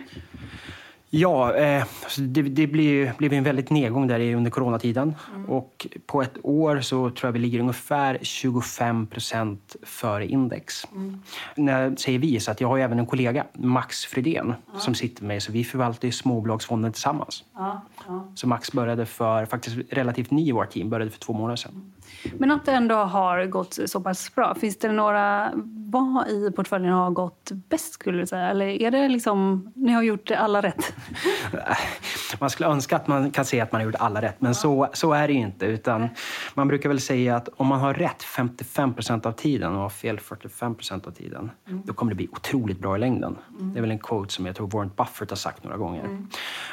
Ja, 1.10 1.54
eh, 1.54 1.84
det, 2.18 2.42
det 2.42 2.66
blev, 2.66 3.16
blev 3.16 3.32
en 3.32 3.44
väldigt 3.44 3.70
nedgång 3.70 4.06
där 4.06 4.34
under 4.34 4.50
coronatiden. 4.50 5.14
Mm. 5.34 5.50
Och 5.50 5.86
på 6.06 6.22
ett 6.22 6.36
år 6.42 6.80
så 6.80 7.10
tror 7.10 7.28
jag 7.28 7.32
vi 7.32 7.38
ligger 7.38 7.60
ungefär 7.60 8.18
25 8.22 9.06
procent 9.06 9.76
före 9.82 10.26
index. 10.26 10.84
Mm. 10.92 11.22
När 11.54 11.82
jag 11.82 12.00
säger 12.00 12.18
vi, 12.18 12.40
så 12.40 12.50
att 12.50 12.60
jag 12.60 12.68
har 12.68 12.78
även 12.78 12.98
en 12.98 13.06
kollega, 13.06 13.44
Max 13.52 14.04
Fridén, 14.04 14.54
ja. 14.72 14.78
som 14.78 14.94
sitter 14.94 15.24
med. 15.24 15.42
Så 15.42 15.52
vi 15.52 15.64
förvaltar 15.64 16.10
småbolagsfonden 16.10 16.92
tillsammans. 16.92 17.44
Ja, 17.54 17.82
ja. 18.06 18.28
Så 18.34 18.48
Max 18.48 18.72
började 18.72 19.06
för, 19.06 19.46
faktiskt 19.46 19.76
relativt 19.90 20.30
ny 20.30 20.48
i 20.48 20.52
vårt 20.52 20.70
team, 20.70 20.90
började 20.90 21.10
för 21.10 21.20
två 21.20 21.32
månader 21.32 21.56
sedan. 21.56 21.92
Men 22.38 22.50
att 22.50 22.66
det 22.66 22.72
ändå 22.72 22.94
har 22.94 23.46
gått 23.46 23.78
så 23.86 24.00
pass 24.00 24.34
bra, 24.34 24.54
finns 24.54 24.78
det 24.78 24.92
några, 24.92 25.52
vad 25.92 26.28
i 26.28 26.50
portföljen 26.56 26.92
har 26.92 27.10
gått 27.10 27.50
bäst 27.52 27.92
skulle 27.92 28.18
du 28.18 28.26
säga? 28.26 28.48
Eller 28.48 28.66
är 28.66 28.90
det 28.90 29.08
liksom, 29.08 29.70
ni 29.74 29.92
har 29.92 30.02
gjort 30.02 30.30
alla 30.30 30.62
rätt? 30.62 30.92
man 32.40 32.50
skulle 32.50 32.68
önska 32.68 32.96
att 32.96 33.06
man 33.06 33.30
kan 33.30 33.44
säga 33.44 33.62
att 33.62 33.72
man 33.72 33.80
har 33.80 33.86
gjort 33.86 34.00
alla 34.00 34.22
rätt, 34.22 34.40
men 34.40 34.50
ja. 34.50 34.54
så, 34.54 34.88
så 34.92 35.12
är 35.12 35.28
det 35.28 35.34
ju 35.34 35.40
inte. 35.40 35.66
Utan 35.66 36.08
man 36.54 36.68
brukar 36.68 36.88
väl 36.88 37.00
säga 37.00 37.36
att 37.36 37.48
om 37.56 37.66
man 37.66 37.80
har 37.80 37.94
rätt 37.94 38.22
55 38.22 38.94
procent 38.94 39.26
av 39.26 39.32
tiden 39.32 39.74
och 39.74 39.80
har 39.80 39.88
fel 39.88 40.20
45 40.20 40.74
procent 40.74 41.06
av 41.06 41.10
tiden, 41.10 41.50
mm. 41.68 41.82
då 41.84 41.92
kommer 41.92 42.12
det 42.12 42.16
bli 42.16 42.28
otroligt 42.32 42.80
bra 42.80 42.96
i 42.96 42.98
längden. 42.98 43.36
Mm. 43.58 43.72
Det 43.72 43.78
är 43.78 43.80
väl 43.80 43.90
en 43.90 43.98
quote 43.98 44.32
som 44.32 44.46
jag 44.46 44.56
tror 44.56 44.70
Warren 44.70 44.90
Buffett 44.96 45.30
har 45.30 45.36
sagt 45.36 45.64
några 45.64 45.76
gånger. 45.76 46.04
Mm. 46.04 46.28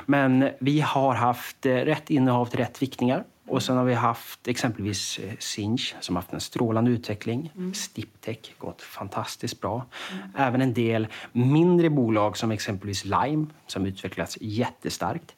Men 0.05 0.49
vi 0.59 0.81
har 0.81 1.13
haft 1.13 1.65
rätt 1.65 2.09
innehav 2.09 2.45
till 2.45 2.59
rätt 2.59 2.81
viktningar. 2.81 3.23
Och 3.47 3.63
sen 3.63 3.77
har 3.77 3.85
vi 3.85 3.93
haft 3.93 4.47
exempelvis 4.47 5.19
eh, 5.19 5.33
Sinch 5.39 5.95
som 5.99 6.15
haft 6.15 6.33
en 6.33 6.39
strålande 6.39 6.91
utveckling. 6.91 7.51
Mm. 7.55 7.73
Stiptech 7.73 8.53
gått 8.57 8.81
fantastiskt 8.81 9.61
bra. 9.61 9.85
Mm. 10.11 10.29
Även 10.35 10.61
en 10.61 10.73
del 10.73 11.07
mindre 11.31 11.89
bolag 11.89 12.37
som 12.37 12.51
exempelvis 12.51 13.05
Lime 13.05 13.45
som 13.67 13.85
utvecklats 13.85 14.37
jättestarkt. 14.41 15.35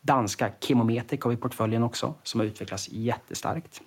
Danska 0.00 0.50
Chemometec 0.60 1.20
har 1.22 1.30
vi 1.30 1.34
i 1.34 1.40
portföljen 1.40 1.82
också 1.82 2.14
som 2.22 2.40
har 2.40 2.46
utvecklats 2.46 2.88
jättestarkt. 2.92 3.80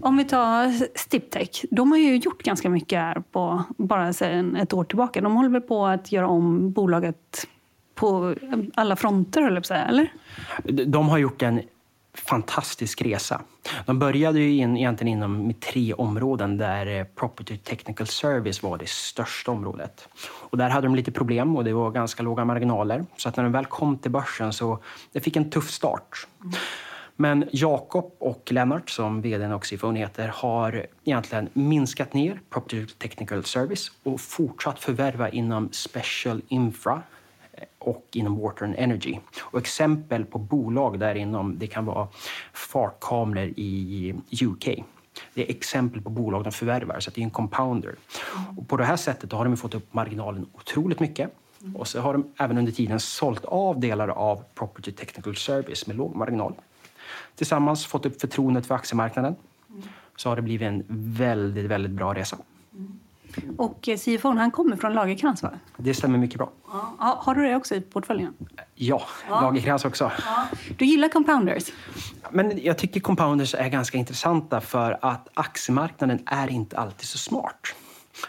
Om 0.00 0.16
vi 0.16 0.24
tar 0.24 0.98
Stiptech, 0.98 1.64
de 1.70 1.90
har 1.90 1.98
ju 1.98 2.16
gjort 2.16 2.42
ganska 2.42 2.70
mycket 2.70 2.98
här 2.98 3.22
på 3.32 3.64
bara 3.76 4.12
sedan 4.12 4.56
ett 4.56 4.72
år 4.72 4.84
tillbaka. 4.84 5.20
De 5.20 5.36
håller 5.36 5.48
väl 5.48 5.60
på 5.60 5.86
att 5.86 6.12
göra 6.12 6.28
om 6.28 6.72
bolaget 6.72 7.46
på 7.94 8.34
alla 8.74 8.96
fronter, 8.96 9.42
eller? 9.72 10.12
De 10.86 11.08
har 11.08 11.18
gjort 11.18 11.42
en 11.42 11.60
fantastisk 12.26 13.02
resa. 13.02 13.42
De 13.86 13.98
började 13.98 14.40
ju 14.40 14.56
in, 14.56 14.76
egentligen 14.76 15.12
inom 15.12 15.54
tre 15.54 15.94
områden 15.94 16.58
där 16.58 16.86
eh, 16.86 17.04
Property 17.04 17.56
Technical 17.56 18.06
Service 18.06 18.62
var 18.62 18.78
det 18.78 18.88
största 18.88 19.50
området. 19.50 20.08
Och 20.28 20.58
där 20.58 20.70
hade 20.70 20.86
de 20.86 20.94
lite 20.94 21.12
problem 21.12 21.56
och 21.56 21.64
det 21.64 21.72
var 21.72 21.90
ganska 21.90 22.22
låga 22.22 22.44
marginaler. 22.44 23.04
Så 23.16 23.28
att 23.28 23.36
när 23.36 23.44
de 23.44 23.52
väl 23.52 23.66
kom 23.66 23.98
till 23.98 24.10
börsen 24.10 24.52
så 24.52 24.78
det 25.12 25.20
fick 25.20 25.36
en 25.36 25.50
tuff 25.50 25.70
start. 25.70 26.26
Men 27.20 27.48
Jakob 27.52 28.12
och 28.18 28.48
Lennart, 28.52 28.90
som 28.90 29.22
vd 29.22 29.46
och 29.46 29.64
CFO 29.64 29.92
heter, 29.92 30.28
har 30.28 30.86
egentligen 31.04 31.48
minskat 31.52 32.14
ner 32.14 32.40
Property 32.50 32.86
Technical 32.86 33.44
Service 33.44 33.92
och 34.02 34.20
fortsatt 34.20 34.78
förvärva 34.78 35.28
inom 35.28 35.68
Special 35.72 36.42
Infra 36.48 37.02
och 37.78 38.06
inom 38.12 38.38
Water 38.38 38.64
and 38.64 38.74
Energy. 38.78 39.18
Och 39.40 39.58
exempel 39.58 40.24
på 40.24 40.38
bolag 40.38 40.98
där 40.98 41.14
inom, 41.14 41.58
det 41.58 41.66
kan 41.66 41.84
vara 41.84 42.08
fartkameror 42.52 43.52
i 43.56 44.14
UK. 44.42 44.64
Det 45.34 45.42
är 45.42 45.50
exempel 45.50 46.02
på 46.02 46.10
bolag 46.10 46.44
de 46.44 46.52
förvärvar, 46.52 47.00
så 47.00 47.10
det 47.10 47.20
är 47.20 47.22
en 47.22 47.30
compounder. 47.30 47.94
Och 48.56 48.68
på 48.68 48.76
det 48.76 48.84
här 48.84 48.96
sättet 48.96 49.32
har 49.32 49.44
de 49.44 49.56
fått 49.56 49.74
upp 49.74 49.94
marginalen 49.94 50.46
otroligt 50.52 51.00
mycket. 51.00 51.30
Och 51.74 51.88
så 51.88 52.00
har 52.00 52.12
de 52.12 52.32
även 52.36 52.58
under 52.58 52.72
tiden 52.72 53.00
sålt 53.00 53.44
av 53.44 53.80
delar 53.80 54.08
av 54.08 54.44
Property 54.54 54.92
Technical 54.92 55.36
Service 55.36 55.86
med 55.86 55.96
låg 55.96 56.16
marginal. 56.16 56.54
Tillsammans 57.34 57.86
fått 57.86 58.06
upp 58.06 58.20
förtroendet 58.20 58.66
för 58.66 58.74
aktiemarknaden. 58.74 59.36
Så 60.16 60.28
har 60.28 60.36
det 60.36 60.42
blivit 60.42 60.66
en 60.66 60.84
väldigt, 60.88 61.66
väldigt 61.66 61.92
bra 61.92 62.14
resa. 62.14 62.38
Och 63.56 63.88
eh, 63.88 63.98
CFO 63.98 64.28
han 64.28 64.50
kommer 64.50 64.76
från 64.76 64.94
Lagercrantz 64.94 65.42
va? 65.42 65.50
Det 65.76 65.94
stämmer 65.94 66.18
mycket 66.18 66.38
bra. 66.38 66.50
Ja. 66.98 67.18
Har 67.22 67.34
du 67.34 67.42
det 67.48 67.56
också 67.56 67.74
i 67.74 67.80
portföljen? 67.80 68.34
Ja, 68.74 69.02
Ja. 69.28 69.40
Lagercrantz 69.40 69.84
också. 69.84 70.12
Du 70.78 70.84
gillar 70.84 71.08
compounders? 71.08 71.72
Men 72.30 72.64
jag 72.64 72.78
tycker 72.78 73.00
compounders 73.00 73.54
är 73.54 73.68
ganska 73.68 73.98
intressanta 73.98 74.60
för 74.60 74.98
att 75.02 75.28
aktiemarknaden 75.34 76.18
är 76.26 76.50
inte 76.50 76.78
alltid 76.78 77.08
så 77.08 77.18
smart. 77.18 77.74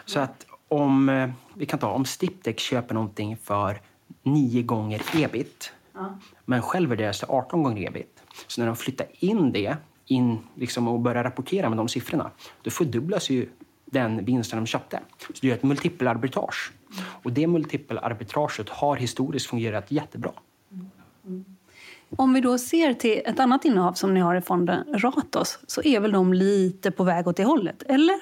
Så 0.04 0.20
att 0.20 0.46
om, 0.68 1.08
eh, 1.08 1.30
vi 1.54 1.66
kan 1.66 1.78
ta 1.78 1.90
om 1.90 2.04
Stiptech 2.04 2.58
köper 2.58 2.94
någonting 2.94 3.36
för 3.36 3.80
9 4.22 4.62
gånger 4.62 5.02
ebit 5.14 5.72
men 6.44 6.62
själv 6.62 6.88
värderas 6.90 7.20
det 7.20 7.26
18 7.28 7.62
gånger 7.62 7.88
ebit. 7.88 8.22
Så 8.46 8.60
när 8.60 8.66
de 8.66 8.76
flyttar 8.76 9.06
in 9.12 9.52
det 9.52 9.76
in, 10.06 10.38
liksom, 10.54 10.88
och 10.88 11.00
börjar 11.00 11.24
rapportera 11.24 11.68
med 11.68 11.78
de 11.78 11.88
siffrorna 11.88 12.30
då 12.62 12.70
fördubblas 12.70 13.30
ju 13.30 13.48
den 13.90 14.24
vinsten 14.24 14.58
de 14.58 14.66
köpte. 14.66 15.00
Så 15.18 15.32
det 15.40 15.48
gör 15.48 15.54
ett 15.54 15.62
multipelarbitrage. 15.62 16.72
Och 17.22 17.32
det 17.32 17.46
multipelarbitraget 17.46 18.68
har 18.68 18.96
historiskt 18.96 19.46
fungerat 19.46 19.90
jättebra. 19.90 20.32
Om 22.16 22.34
vi 22.34 22.40
då 22.40 22.58
ser 22.58 22.94
till 22.94 23.22
ett 23.24 23.40
annat 23.40 23.64
innehav 23.64 23.92
som 23.92 24.14
ni 24.14 24.20
har 24.20 24.36
i 24.36 24.40
fonden, 24.40 24.84
Ratos, 24.98 25.58
så 25.66 25.82
är 25.82 26.00
väl 26.00 26.12
de 26.12 26.32
lite 26.32 26.90
på 26.90 27.04
väg 27.04 27.28
åt 27.28 27.36
det 27.36 27.44
hållet, 27.44 27.82
eller? 27.82 28.14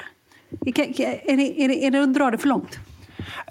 Är 0.50 1.36
det, 1.36 1.62
är 1.62 1.68
det, 1.68 1.84
är 1.86 1.90
det 1.90 2.02
att 2.02 2.14
dra 2.14 2.30
det 2.30 2.38
för 2.38 2.48
långt? 2.48 2.78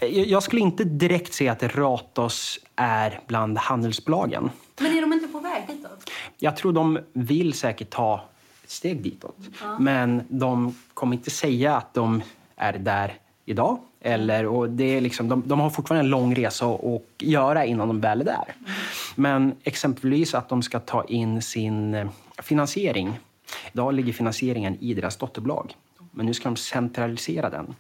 Jag 0.01 0.43
skulle 0.43 0.62
inte 0.62 0.83
direkt 0.83 1.33
säga 1.33 1.51
att 1.51 1.63
Ratos 1.63 2.59
är 2.75 3.19
bland 3.27 3.57
handelsbolagen. 3.57 4.50
Men 4.81 4.97
är 4.97 5.01
de 5.01 5.13
inte 5.13 5.27
på 5.27 5.39
väg 5.39 5.63
ditåt? 5.67 6.09
Jag 6.38 6.57
tror 6.57 6.74
de 6.74 7.00
vill 7.13 7.53
säkert 7.53 7.89
ta 7.89 8.29
ett 8.67 8.71
steg 8.71 9.01
ditåt. 9.01 9.38
Men 9.79 10.24
de 10.27 10.75
kommer 10.93 11.15
inte 11.15 11.29
säga 11.29 11.75
att 11.75 11.93
de 11.93 12.24
är 12.55 12.74
där 12.74 13.13
idag. 13.45 13.77
Eller, 14.01 14.45
och 14.45 14.69
det 14.69 14.83
är 14.83 15.01
liksom, 15.01 15.29
de, 15.29 15.43
de 15.45 15.59
har 15.59 15.69
fortfarande 15.69 16.05
en 16.05 16.09
lång 16.09 16.36
resa 16.36 16.65
att 16.65 16.83
att 16.83 17.01
göra 17.21 17.65
innan 17.65 17.88
de 17.88 18.01
väl 18.01 18.21
är 18.21 18.25
där. 18.25 18.55
Men 19.15 19.55
exempelvis 19.63 20.33
att 20.33 20.50
de 20.50 20.62
ska 20.62 20.79
ta 20.79 21.03
in 21.03 21.41
sin 21.41 21.93
eh, 21.93 22.09
finansiering. 22.38 23.19
Idag 23.74 23.93
ligger 23.93 24.13
finansieringen 24.13 24.77
i 24.79 24.93
deras 24.93 25.17
dotterbolag. 25.17 25.75
Men 26.12 26.25
nu 26.25 26.33
ska 26.33 26.50
de 26.50 26.55
centralisera 26.55 27.50
den. 27.50 27.75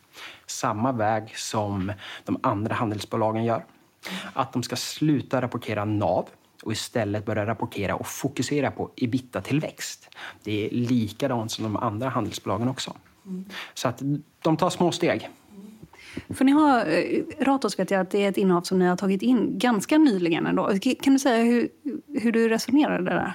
Samma 0.45 0.91
väg 0.91 1.37
som 1.37 1.91
de 2.25 2.39
andra 2.43 2.75
handelsbolagen 2.75 3.43
gör. 3.45 3.65
Att 4.33 4.53
de 4.53 4.63
ska 4.63 4.75
sluta 4.75 5.41
rapportera 5.41 5.85
NAV 5.85 6.25
och 6.67 6.73
istället 6.73 7.25
börja 7.25 7.45
rapportera 7.45 7.95
och 7.95 8.07
fokusera 8.07 8.71
på 8.71 8.91
ebitda-tillväxt. 8.95 10.09
Det 10.43 10.65
är 10.65 10.69
likadant 10.69 11.51
som 11.51 11.63
de 11.63 11.77
andra 11.77 12.09
handelsbolagen 12.09 12.67
också. 12.67 12.95
Så 13.73 13.87
att 13.87 14.01
de 14.41 14.57
tar 14.57 14.69
små 14.69 14.91
steg. 14.91 15.29
För 16.29 16.45
ni 16.45 16.51
har, 16.51 16.79
eh, 16.79 17.45
Ratos 17.45 17.79
vet 17.79 17.91
jag 17.91 18.01
att 18.01 18.11
det 18.11 18.23
är 18.23 18.29
ett 18.29 18.37
innehav 18.37 18.61
som 18.61 18.79
ni 18.79 18.85
har 18.85 18.95
tagit 18.95 19.21
in 19.21 19.59
ganska 19.59 19.97
nyligen 19.97 20.45
ändå. 20.47 20.71
Kan 21.01 21.13
du 21.13 21.19
säga 21.19 21.43
hur, 21.43 21.69
hur 22.19 22.31
du 22.31 22.49
resonerade 22.49 23.09
där? 23.09 23.33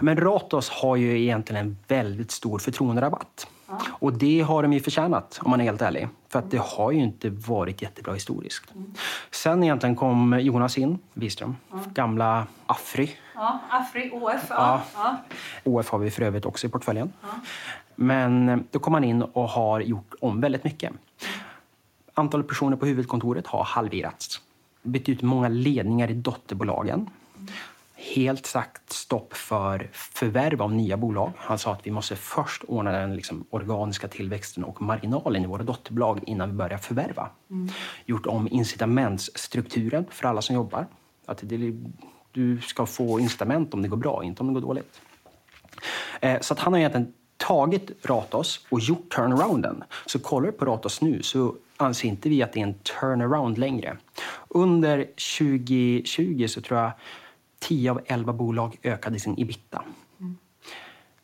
Men 0.00 0.16
Ratos 0.16 0.70
har 0.70 0.96
ju 0.96 1.22
egentligen 1.22 1.66
en 1.66 1.76
väldigt 1.88 2.30
stor 2.30 2.58
förtroenderabatt. 2.58 3.46
Och 3.88 4.12
det 4.12 4.40
har 4.40 4.62
de 4.62 4.72
ju 4.72 4.80
förtjänat, 4.80 5.40
om 5.42 5.50
man 5.50 5.60
är 5.60 5.64
helt 5.64 5.82
ärlig. 5.82 6.08
För 6.28 6.38
att 6.38 6.50
det 6.50 6.60
har 6.60 6.90
ju 6.90 6.98
inte 6.98 7.30
varit 7.30 7.82
jättebra 7.82 8.14
historiskt. 8.14 8.72
Sen 9.30 9.62
egentligen 9.62 9.96
kom 9.96 10.38
Jonas 10.40 10.78
in, 10.78 10.98
Wiström, 11.14 11.56
gamla 11.92 12.46
Afry. 12.66 13.08
Ja, 13.34 13.60
Afri, 13.70 14.10
OF. 14.12 14.46
Ja. 14.48 14.82
OF 15.64 15.90
har 15.90 15.98
vi 15.98 16.10
för 16.10 16.22
övrigt 16.22 16.46
också 16.46 16.66
i 16.66 16.70
portföljen. 16.70 17.12
Men 17.94 18.48
eh, 18.48 18.58
då 18.70 18.78
kom 18.78 18.94
han 18.94 19.04
in 19.04 19.22
och 19.22 19.48
har 19.48 19.80
gjort 19.80 20.14
om 20.20 20.40
väldigt 20.40 20.64
mycket. 20.64 20.92
Antalet 22.14 22.48
personer 22.48 22.76
på 22.76 22.86
huvudkontoret 22.86 23.46
har 23.46 23.64
halverats. 23.64 24.40
Bytt 24.82 25.08
ut 25.08 25.22
många 25.22 25.48
ledningar 25.48 26.10
i 26.10 26.14
dotterbolagen. 26.14 27.10
Helt 28.02 28.46
sagt 28.46 28.92
stopp 28.92 29.36
för 29.36 29.88
förvärv 29.92 30.62
av 30.62 30.72
nya 30.72 30.96
bolag. 30.96 31.32
Han 31.36 31.58
sa 31.58 31.72
att 31.72 31.86
vi 31.86 31.90
måste 31.90 32.16
först 32.16 32.64
ordna 32.64 32.92
den 32.92 33.16
liksom 33.16 33.44
organiska 33.50 34.08
tillväxten 34.08 34.64
och 34.64 34.82
marginalen 34.82 35.44
i 35.44 35.46
våra 35.46 35.62
dotterbolag 35.62 36.20
innan 36.26 36.48
vi 36.50 36.54
börjar 36.54 36.78
förvärva. 36.78 37.30
Gjort 38.06 38.26
om 38.26 38.48
incitamentsstrukturen 38.50 40.04
för 40.10 40.28
alla 40.28 40.42
som 40.42 40.54
jobbar. 40.54 40.86
Att 41.26 41.38
det, 41.42 41.72
du 42.32 42.60
ska 42.60 42.86
få 42.86 43.20
incitament 43.20 43.74
om 43.74 43.82
det 43.82 43.88
går 43.88 43.96
bra, 43.96 44.24
inte 44.24 44.42
om 44.42 44.46
det 44.46 44.54
går 44.54 44.60
dåligt. 44.60 45.00
Eh, 46.20 46.40
Så 46.40 46.54
att 46.54 46.60
han 46.60 46.72
har 46.72 46.80
egentligen 46.80 47.12
tagit 47.36 48.06
Ratos 48.06 48.66
och 48.68 48.80
gjort 48.80 49.14
turnarounden. 49.14 49.84
Så 50.06 50.18
kollar 50.18 50.46
du 50.46 50.52
på 50.52 50.64
Ratos 50.64 51.00
nu 51.00 51.22
så 51.22 51.54
anser 51.76 52.08
inte 52.08 52.28
vi 52.28 52.42
att 52.42 52.52
det 52.52 52.60
är 52.60 52.64
en 52.64 52.74
turnaround 52.74 53.58
längre. 53.58 53.96
Under 54.48 55.06
2020 55.38 56.46
så 56.48 56.60
tror 56.60 56.80
jag 56.80 56.90
10 57.60 57.90
av 57.90 58.00
11 58.06 58.32
bolag 58.32 58.76
ökade 58.82 59.18
sin 59.18 59.34
ebitda. 59.38 59.82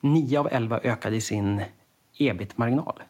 9 0.01 0.41
av 0.41 0.49
11 0.51 0.81
ökade 0.85 1.21
sin 1.21 1.63
ebit-marginal. 2.19 3.03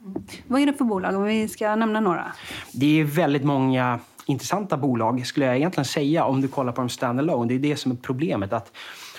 Vad 0.46 0.60
är 0.60 0.66
det 0.66 0.72
för 0.72 0.84
bolag? 0.84 1.16
Om 1.16 1.24
vi 1.24 1.48
ska 1.48 1.76
nämna 1.76 2.00
några. 2.00 2.32
Det 2.72 3.00
är 3.00 3.04
väldigt 3.04 3.44
många 3.44 4.00
intressanta 4.26 4.76
bolag 4.76 5.26
skulle 5.26 5.46
jag 5.46 5.56
egentligen 5.56 5.84
säga 5.84 6.24
om 6.24 6.40
du 6.40 6.48
kollar 6.48 6.72
på 6.72 6.80
dem 6.80 6.88
standalone. 6.88 7.48
Det 7.48 7.54
är 7.54 7.58
det 7.58 7.76
som 7.76 7.92
är 7.92 7.96
problemet. 7.96 8.52
att 8.52 8.72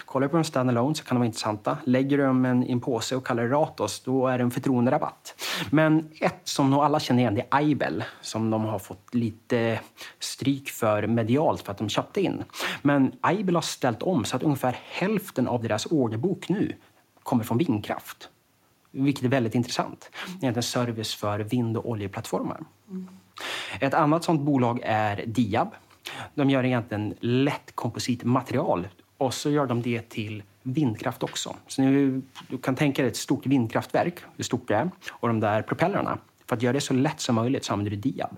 Kollar 0.07 0.27
du 0.27 0.29
på 0.31 0.37
dem 0.37 0.43
standalone 0.43 0.95
så 0.95 1.03
kan 1.03 1.15
de 1.15 1.19
vara 1.19 1.25
intressanta. 1.25 1.77
Lägger 1.83 2.17
du 2.17 2.23
dem 2.23 2.45
en- 2.45 2.63
i 2.63 2.71
en 2.71 2.79
påse 2.79 3.15
och 3.15 3.27
kallar 3.27 3.43
det 3.43 3.49
Ratos, 3.49 3.99
då 4.03 4.27
är 4.27 4.37
det 4.37 4.43
en 4.43 4.51
förtroenderabatt. 4.51 5.35
Men 5.71 6.09
ett 6.19 6.41
som 6.43 6.69
nog 6.71 6.79
alla 6.83 6.99
känner 6.99 7.19
igen, 7.21 7.35
det 7.35 7.41
är 7.41 7.47
Aibel 7.51 8.03
som 8.21 8.49
de 8.49 8.63
har 8.63 8.79
fått 8.79 9.13
lite 9.15 9.79
stryk 10.19 10.69
för 10.69 11.07
medialt 11.07 11.61
för 11.61 11.71
att 11.71 11.77
de 11.77 11.89
köpte 11.89 12.21
in. 12.21 12.43
Men 12.81 13.11
Aibel 13.21 13.55
har 13.55 13.61
ställt 13.61 14.03
om 14.03 14.25
så 14.25 14.35
att 14.35 14.43
ungefär 14.43 14.77
hälften 14.91 15.47
av 15.47 15.63
deras 15.63 15.85
orderbok 15.85 16.49
nu 16.49 16.75
kommer 17.23 17.43
från 17.43 17.57
vindkraft. 17.57 18.29
Vilket 18.91 19.23
är 19.23 19.29
väldigt 19.29 19.55
intressant. 19.55 20.09
Det 20.39 20.47
är 20.47 20.57
en 20.57 20.63
service 20.63 21.15
för 21.15 21.39
vind 21.39 21.77
och 21.77 21.89
oljeplattformar. 21.89 22.63
Ett 23.79 23.93
annat 23.93 24.23
sånt 24.23 24.41
bolag 24.41 24.79
är 24.83 25.23
Diab. 25.25 25.69
De 26.35 26.49
gör 26.49 26.63
egentligen 26.63 27.13
lätt 27.19 27.75
kompositmaterial 27.75 28.87
och 29.17 29.33
så 29.33 29.49
gör 29.49 29.65
de 29.65 29.81
det 29.81 30.09
till 30.09 30.43
vindkraft 30.63 31.23
också. 31.23 31.55
Så 31.67 31.81
nu, 31.81 32.21
du 32.47 32.57
kan 32.57 32.75
tänka 32.75 33.01
dig 33.01 33.11
ett 33.11 33.17
stort 33.17 33.45
vindkraftverk, 33.45 34.19
hur 34.35 34.43
stort 34.43 34.67
det 34.67 34.75
är, 34.75 34.91
och 35.09 35.27
de 35.27 35.39
där 35.39 35.61
propellrarna. 35.61 36.17
För 36.45 36.55
att 36.55 36.61
göra 36.61 36.73
det 36.73 36.81
så 36.81 36.93
lätt 36.93 37.19
som 37.19 37.35
möjligt 37.35 37.63
så 37.65 37.73
använder 37.73 37.91
du 37.91 37.97
Diab. 37.97 38.37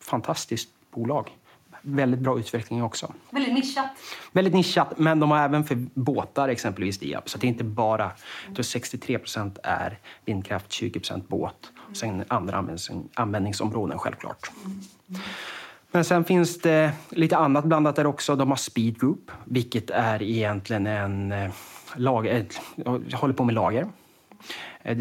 Fantastiskt 0.00 0.68
bolag. 0.90 1.30
Väldigt 1.82 2.20
bra 2.20 2.38
utveckling 2.38 2.82
också. 2.82 3.12
Väldigt 3.30 3.54
nischat. 3.54 3.90
Väldigt 4.32 4.54
nischat, 4.54 4.98
men 4.98 5.20
de 5.20 5.30
har 5.30 5.38
även 5.38 5.64
för 5.64 5.86
båtar 5.94 6.48
exempelvis 6.48 6.98
Diab. 6.98 7.28
Så 7.28 7.38
det 7.38 7.46
är 7.46 7.48
inte 7.48 7.64
bara, 7.64 8.10
tror 8.54 8.62
63 8.62 9.18
procent 9.18 9.58
är 9.62 9.98
vindkraft, 10.24 10.72
20 10.72 11.00
procent 11.00 11.28
båt. 11.28 11.72
Sen 11.92 12.24
andra 12.28 12.62
användnings- 12.62 13.08
användningsområden 13.14 13.98
självklart. 13.98 14.50
Men 15.94 16.04
sen 16.04 16.24
finns 16.24 16.58
det 16.58 16.92
lite 17.10 17.36
annat 17.36 17.64
blandat 17.64 17.96
där 17.96 18.06
också. 18.06 18.36
De 18.36 18.48
har 18.48 18.56
Speed 18.56 19.00
Group, 19.00 19.30
vilket 19.44 19.90
är 19.90 20.22
egentligen 20.22 20.86
en 20.86 21.32
eh, 21.32 21.50
lager, 21.96 22.46
eh, 22.86 22.94
håller 23.12 23.34
på 23.34 23.44
med 23.44 23.54
lager. 23.54 23.86
Eh, 24.82 24.96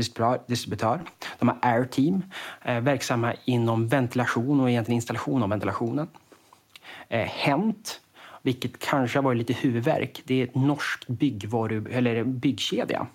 distributör. 0.47 1.01
De 1.39 1.47
har 1.47 1.57
Air 1.61 1.85
Team, 1.85 2.23
verksamma 2.63 3.33
inom 3.45 3.87
ventilation 3.87 4.59
och 4.59 4.69
egentligen 4.69 4.95
installation 4.95 5.43
av 5.43 5.49
ventilationen. 5.49 6.07
Hent, 7.09 8.01
vilket 8.41 8.79
kanske 8.79 9.17
har 9.17 9.23
varit 9.23 9.37
lite 9.37 9.53
huvudvärk. 9.53 10.21
Det 10.25 10.41
är 10.41 10.43
ett 10.43 10.55
norskt 10.55 11.07
byggvaru, 11.07 11.87
eller 11.91 12.23
byggkedja. 12.23 13.07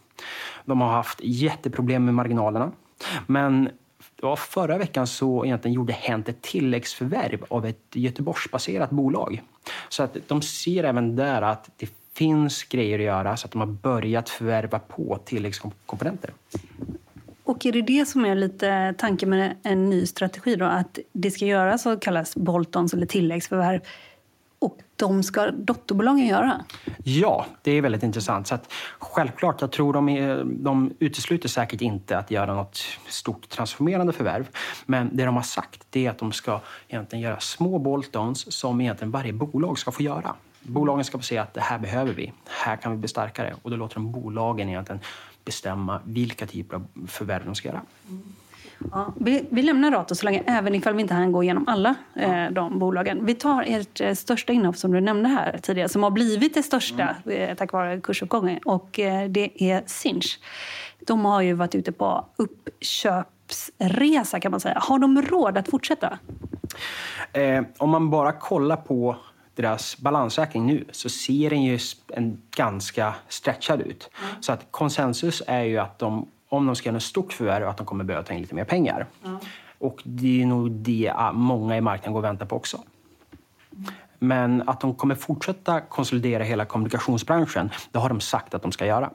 De 0.65 0.81
har 0.81 0.89
haft 0.89 1.21
jätteproblem 1.23 2.05
med 2.05 2.15
marginalerna. 2.15 2.73
Men 3.27 3.71
ja, 4.23 4.37
förra 4.37 4.79
veckan 4.79 5.07
så 5.07 5.45
egentligen 5.45 5.75
gjorde 5.75 5.93
Hent 5.93 6.29
ett 6.29 6.43
tilläggsförvärv 6.43 7.45
av 7.49 7.67
ett 7.67 7.83
Göteborgsbaserat 7.93 8.91
bolag. 8.91 9.43
Så 9.89 10.03
att 10.03 10.17
de 10.27 10.43
ser 10.43 10.85
även 10.85 11.17
där 11.17 11.43
att 11.43 11.71
det 11.77 11.91
finns 12.15 12.63
grejer 12.63 12.99
att 12.99 13.05
göra 13.05 13.37
så 13.37 13.47
att 13.47 13.53
de 13.53 13.61
har 13.61 13.67
börjat 13.67 14.29
förvärva 14.29 14.79
på 14.79 15.19
tilläggskomponenter. 15.25 16.33
Och 17.45 17.67
är 17.67 17.73
det 17.73 17.83
det 17.83 18.09
som 18.09 18.25
är 18.25 18.35
lite 18.35 18.95
tanken 18.99 19.31
med 19.31 19.57
en 19.63 19.91
ny 19.91 20.07
strategi 20.07 20.57
då? 20.57 20.65
Att 20.65 20.99
det 21.13 21.31
ska 21.31 21.45
göras 21.45 21.83
så 21.83 21.97
kallas 21.97 22.37
boltons 22.37 22.95
eller 22.95 23.07
tilläggsförvärv. 23.07 23.81
Och 24.59 24.79
de 24.97 25.23
ska 25.23 25.51
dotterbolagen 25.51 26.27
göra? 26.27 26.65
Ja, 27.05 27.47
det 27.63 27.73
är 27.73 27.83
väldigt 27.83 28.03
intressant. 28.03 28.47
Så 28.47 28.55
att, 28.55 28.73
självklart, 28.99 29.61
jag 29.61 29.73
tror 29.73 29.93
de, 29.93 30.09
är, 30.09 30.45
de 30.45 30.93
utesluter 30.99 31.49
säkert 31.49 31.81
inte 31.81 32.19
att 32.19 32.31
göra 32.31 32.55
något 32.55 32.79
stort 33.09 33.49
transformerande 33.49 34.13
förvärv. 34.13 34.49
Men 34.87 35.17
det 35.17 35.25
de 35.25 35.37
har 35.37 35.43
sagt 35.43 35.87
det 35.91 36.07
är 36.07 36.11
att 36.11 36.19
de 36.19 36.33
ska 36.33 36.61
egentligen 36.89 37.23
göra 37.23 37.41
små 37.41 37.79
bolt-ons 37.79 38.53
som 38.53 38.81
egentligen 38.81 39.11
varje 39.11 39.33
bolag 39.33 39.79
ska 39.79 39.91
få 39.91 40.03
göra. 40.03 40.35
Bolagen 40.61 41.05
ska 41.05 41.19
få 41.19 41.25
se 41.25 41.39
att 41.39 41.55
det 41.55 41.61
här 41.61 41.79
behöver 41.79 42.13
vi, 42.13 42.33
här 42.47 42.77
kan 42.77 42.93
vi 42.93 42.99
bli 42.99 43.09
starkare. 43.09 43.55
Och 43.63 43.71
då 43.71 43.77
låter 43.77 43.95
de 43.95 44.13
bolagen 44.13 44.69
egentligen 44.69 45.01
bestämma 45.45 46.01
vilka 46.05 46.47
typer 46.47 46.77
av 46.77 46.87
förvärv 47.07 47.45
de 47.45 47.55
ska 47.55 47.69
göra. 47.69 47.83
Ja, 48.93 49.13
vi, 49.17 49.47
vi 49.51 49.63
lämnar 49.63 49.91
Rato 49.91 50.15
så 50.15 50.25
länge, 50.25 50.43
även 50.47 50.75
ifall 50.75 50.95
vi 50.95 51.03
inte 51.03 51.15
hann 51.15 51.33
gå 51.33 51.43
igenom 51.43 51.69
alla 51.69 51.95
eh, 52.15 52.47
de 52.51 52.79
bolagen. 52.79 53.27
Vi 53.27 53.35
tar 53.35 53.65
ert 53.67 54.01
eh, 54.01 54.15
största 54.15 54.53
innehav 54.53 54.73
som 54.73 54.93
du 54.93 55.01
nämnde 55.01 55.29
här 55.29 55.59
tidigare, 55.63 55.89
som 55.89 56.03
har 56.03 56.11
blivit 56.11 56.55
det 56.55 56.63
största 56.63 57.17
eh, 57.27 57.57
tack 57.57 57.73
vare 57.73 58.01
kursuppgången. 58.01 58.59
Och 58.65 58.99
eh, 58.99 59.29
det 59.29 59.65
är 59.65 59.83
Sinch. 59.87 60.41
De 61.07 61.25
har 61.25 61.43
ju 61.43 61.53
varit 61.53 61.75
ute 61.75 61.93
på 61.93 62.27
uppköpsresa 62.37 64.41
kan 64.41 64.51
man 64.51 64.61
säga. 64.61 64.79
Har 64.79 64.99
de 64.99 65.23
råd 65.23 65.59
att 65.59 65.69
fortsätta? 65.69 66.19
Eh, 67.33 67.63
om 67.79 67.91
man 67.91 68.11
bara 68.11 68.33
kollar 68.33 68.77
på 68.77 69.17
deras 69.55 69.99
balansräkning 69.99 70.67
nu 70.67 70.85
så 70.91 71.09
ser 71.09 71.51
den 71.51 71.63
ju 71.63 71.79
en 72.09 72.43
ganska 72.57 73.15
stretchad 73.29 73.81
ut. 73.81 74.11
Mm. 74.23 74.43
Så 74.43 74.53
att 74.53 74.67
konsensus 74.71 75.43
är 75.47 75.63
ju 75.63 75.79
att 75.79 75.99
de, 75.99 76.29
om 76.49 76.67
de 76.67 76.77
ska 76.77 76.89
göra 76.89 76.97
ett 76.97 77.03
stort 77.03 77.33
förvärv, 77.33 77.69
att 77.69 77.77
de 77.77 77.87
kommer 77.87 78.05
behöva 78.05 78.25
ta 78.25 78.35
in 78.35 78.41
lite 78.41 78.55
mer 78.55 78.65
pengar. 78.65 79.07
Och 79.79 80.03
det 80.05 80.43
är 80.43 80.47
nog 80.47 80.71
det 80.71 81.13
ah, 81.17 81.33
många 81.33 81.77
i 81.77 81.81
marknaden 81.81 82.13
går 82.13 82.21
och 82.21 82.25
väntar 82.25 82.47
på 82.47 82.57
också. 82.57 82.83
Men 84.19 84.69
att 84.69 84.81
de 84.81 84.95
kommer 84.95 85.15
fortsätta 85.15 85.81
konsolidera 85.81 86.45
hela 86.45 86.65
kommunikationsbranschen, 86.65 87.71
det 87.93 87.99
har 87.99 88.09
de 88.09 88.21
sagt 88.21 88.55
att 88.55 88.63
de 88.63 88.73
ska 88.73 88.87
göra. 88.87 89.11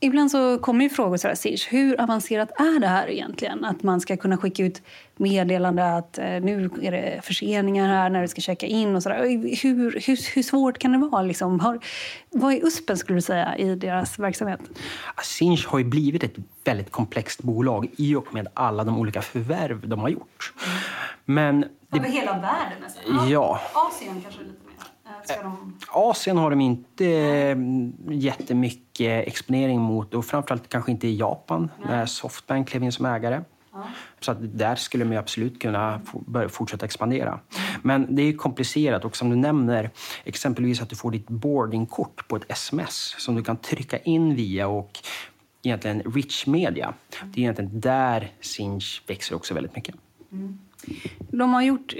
Ibland 0.00 0.30
så 0.30 0.58
kommer 0.58 0.84
ju 0.84 0.90
frågor 0.90 1.16
så 1.16 1.28
här, 1.28 1.34
Sish, 1.34 1.68
hur 1.68 2.00
avancerat 2.00 2.50
är 2.50 2.80
det 2.80 2.86
här 2.86 3.10
egentligen? 3.10 3.64
Att 3.64 3.82
man 3.82 4.00
ska 4.00 4.16
kunna 4.16 4.36
skicka 4.36 4.62
ut 4.62 4.82
meddelande 5.16 5.96
att 5.96 6.18
eh, 6.18 6.24
nu 6.24 6.70
är 6.82 6.92
det 6.92 7.20
förseningar 7.24 7.88
här 7.88 8.10
när 8.10 8.22
du 8.22 8.28
ska 8.28 8.40
checka 8.40 8.66
in 8.66 8.96
och 8.96 9.02
sådär. 9.02 9.18
Hur, 9.62 10.00
hur, 10.06 10.34
hur 10.34 10.42
svårt 10.42 10.78
kan 10.78 10.92
det 10.92 10.98
vara? 10.98 11.22
Liksom? 11.22 11.60
Har, 11.60 11.78
vad 12.30 12.52
är 12.52 12.66
USPen 12.66 12.96
skulle 12.96 13.16
du 13.16 13.22
säga 13.22 13.56
i 13.56 13.74
deras 13.74 14.18
verksamhet? 14.18 14.60
Sinch 15.22 15.66
har 15.66 15.78
ju 15.78 15.84
blivit 15.84 16.24
ett 16.24 16.36
väldigt 16.64 16.90
komplext 16.90 17.42
bolag 17.42 17.88
i 17.96 18.14
och 18.14 18.34
med 18.34 18.48
alla 18.54 18.84
de 18.84 18.98
olika 18.98 19.22
förvärv 19.22 19.88
de 19.88 20.00
har 20.00 20.08
gjort. 20.08 20.52
Men 21.24 21.60
det, 21.60 21.98
Över 21.98 22.08
hela 22.08 22.32
världen 22.32 22.78
nästan? 22.82 23.30
Ja. 23.30 23.60
Asien 23.72 24.20
kanske 24.22 24.40
lite 24.40 24.67
de... 25.42 25.78
Asien 25.88 26.36
har 26.36 26.50
de 26.50 26.60
inte 26.60 27.06
eh, 27.06 27.56
jättemycket 28.10 29.28
exponering 29.28 29.80
mot 29.80 30.14
och 30.14 30.24
framförallt 30.24 30.68
kanske 30.68 30.90
inte 30.90 31.08
i 31.08 31.16
Japan 31.16 31.70
när 31.86 32.06
Softbank 32.06 32.68
klev 32.68 32.82
in 32.82 32.92
som 32.92 33.06
ägare. 33.06 33.42
Så 34.20 34.32
att 34.32 34.38
där 34.40 34.76
skulle 34.76 35.04
ju 35.04 35.16
absolut 35.16 35.60
kunna 35.60 36.00
börja 36.26 36.48
fortsätta 36.48 36.84
expandera. 36.86 37.40
Men 37.82 38.14
det 38.14 38.22
är 38.22 38.32
komplicerat 38.32 39.04
och 39.04 39.16
som 39.16 39.30
du 39.30 39.36
nämner, 39.36 39.90
exempelvis 40.24 40.82
att 40.82 40.90
du 40.90 40.96
får 40.96 41.10
ditt 41.10 41.28
boardingkort 41.28 42.28
på 42.28 42.36
ett 42.36 42.50
sms 42.50 43.14
som 43.18 43.34
du 43.34 43.42
kan 43.42 43.56
trycka 43.56 43.98
in 43.98 44.34
via 44.34 44.68
och 44.68 44.98
egentligen 45.62 46.02
rich 46.02 46.46
media. 46.46 46.94
Det 47.24 47.40
är 47.40 47.42
egentligen 47.42 47.80
där 47.80 48.32
Sinch 48.40 49.02
växer 49.06 49.34
också 49.36 49.54
väldigt 49.54 49.76
mycket. 49.76 49.94
De 51.30 51.54
har 51.54 51.62
gjort, 51.62 51.94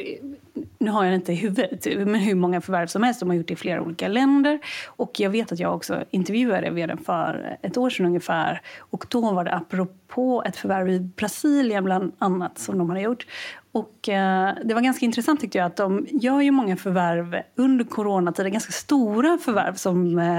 nu 0.79 0.90
har 0.90 1.05
jag 1.05 1.14
inte 1.14 1.33
i 1.33 1.35
huvudet, 1.35 1.87
men 1.96 2.14
hur 2.14 2.35
många 2.35 2.61
förvärv 2.61 2.87
som 2.87 3.03
helst. 3.03 3.20
De 3.20 3.29
har 3.29 3.37
gjort 3.37 3.48
det 3.48 3.53
i 3.53 3.57
flera 3.57 3.83
olika 3.83 4.09
länder. 4.09 4.59
Och 4.87 5.20
jag 5.20 5.31
vet 5.31 5.53
att 5.53 5.59
jag 5.59 5.74
också 5.74 6.05
intervjuade 6.11 6.70
vdn 6.70 6.98
för 6.98 7.59
ett 7.62 7.77
år 7.77 7.90
sedan 7.90 8.07
ungefär. 8.07 8.61
Och 8.79 9.07
då 9.09 9.33
var 9.33 9.44
det 9.44 9.55
apropå 9.55 10.42
ett 10.46 10.57
förvärv 10.57 10.88
i 10.88 11.01
Brasilien 11.01 11.85
bland 11.85 12.12
annat 12.18 12.59
som 12.59 12.79
de 12.79 12.88
hade 12.88 13.01
gjort. 13.01 13.27
Och 13.72 14.09
eh, 14.09 14.55
det 14.64 14.74
var 14.74 14.81
ganska 14.81 15.05
intressant 15.05 15.40
tyckte 15.40 15.59
jag 15.59 15.66
att 15.66 15.77
de 15.77 16.07
gör 16.11 16.40
ju 16.40 16.51
många 16.51 16.77
förvärv 16.77 17.42
under 17.55 17.85
coronatiden. 17.85 18.53
Ganska 18.53 18.72
stora 18.72 19.38
förvärv 19.38 19.74
som 19.74 20.18
eh, 20.18 20.38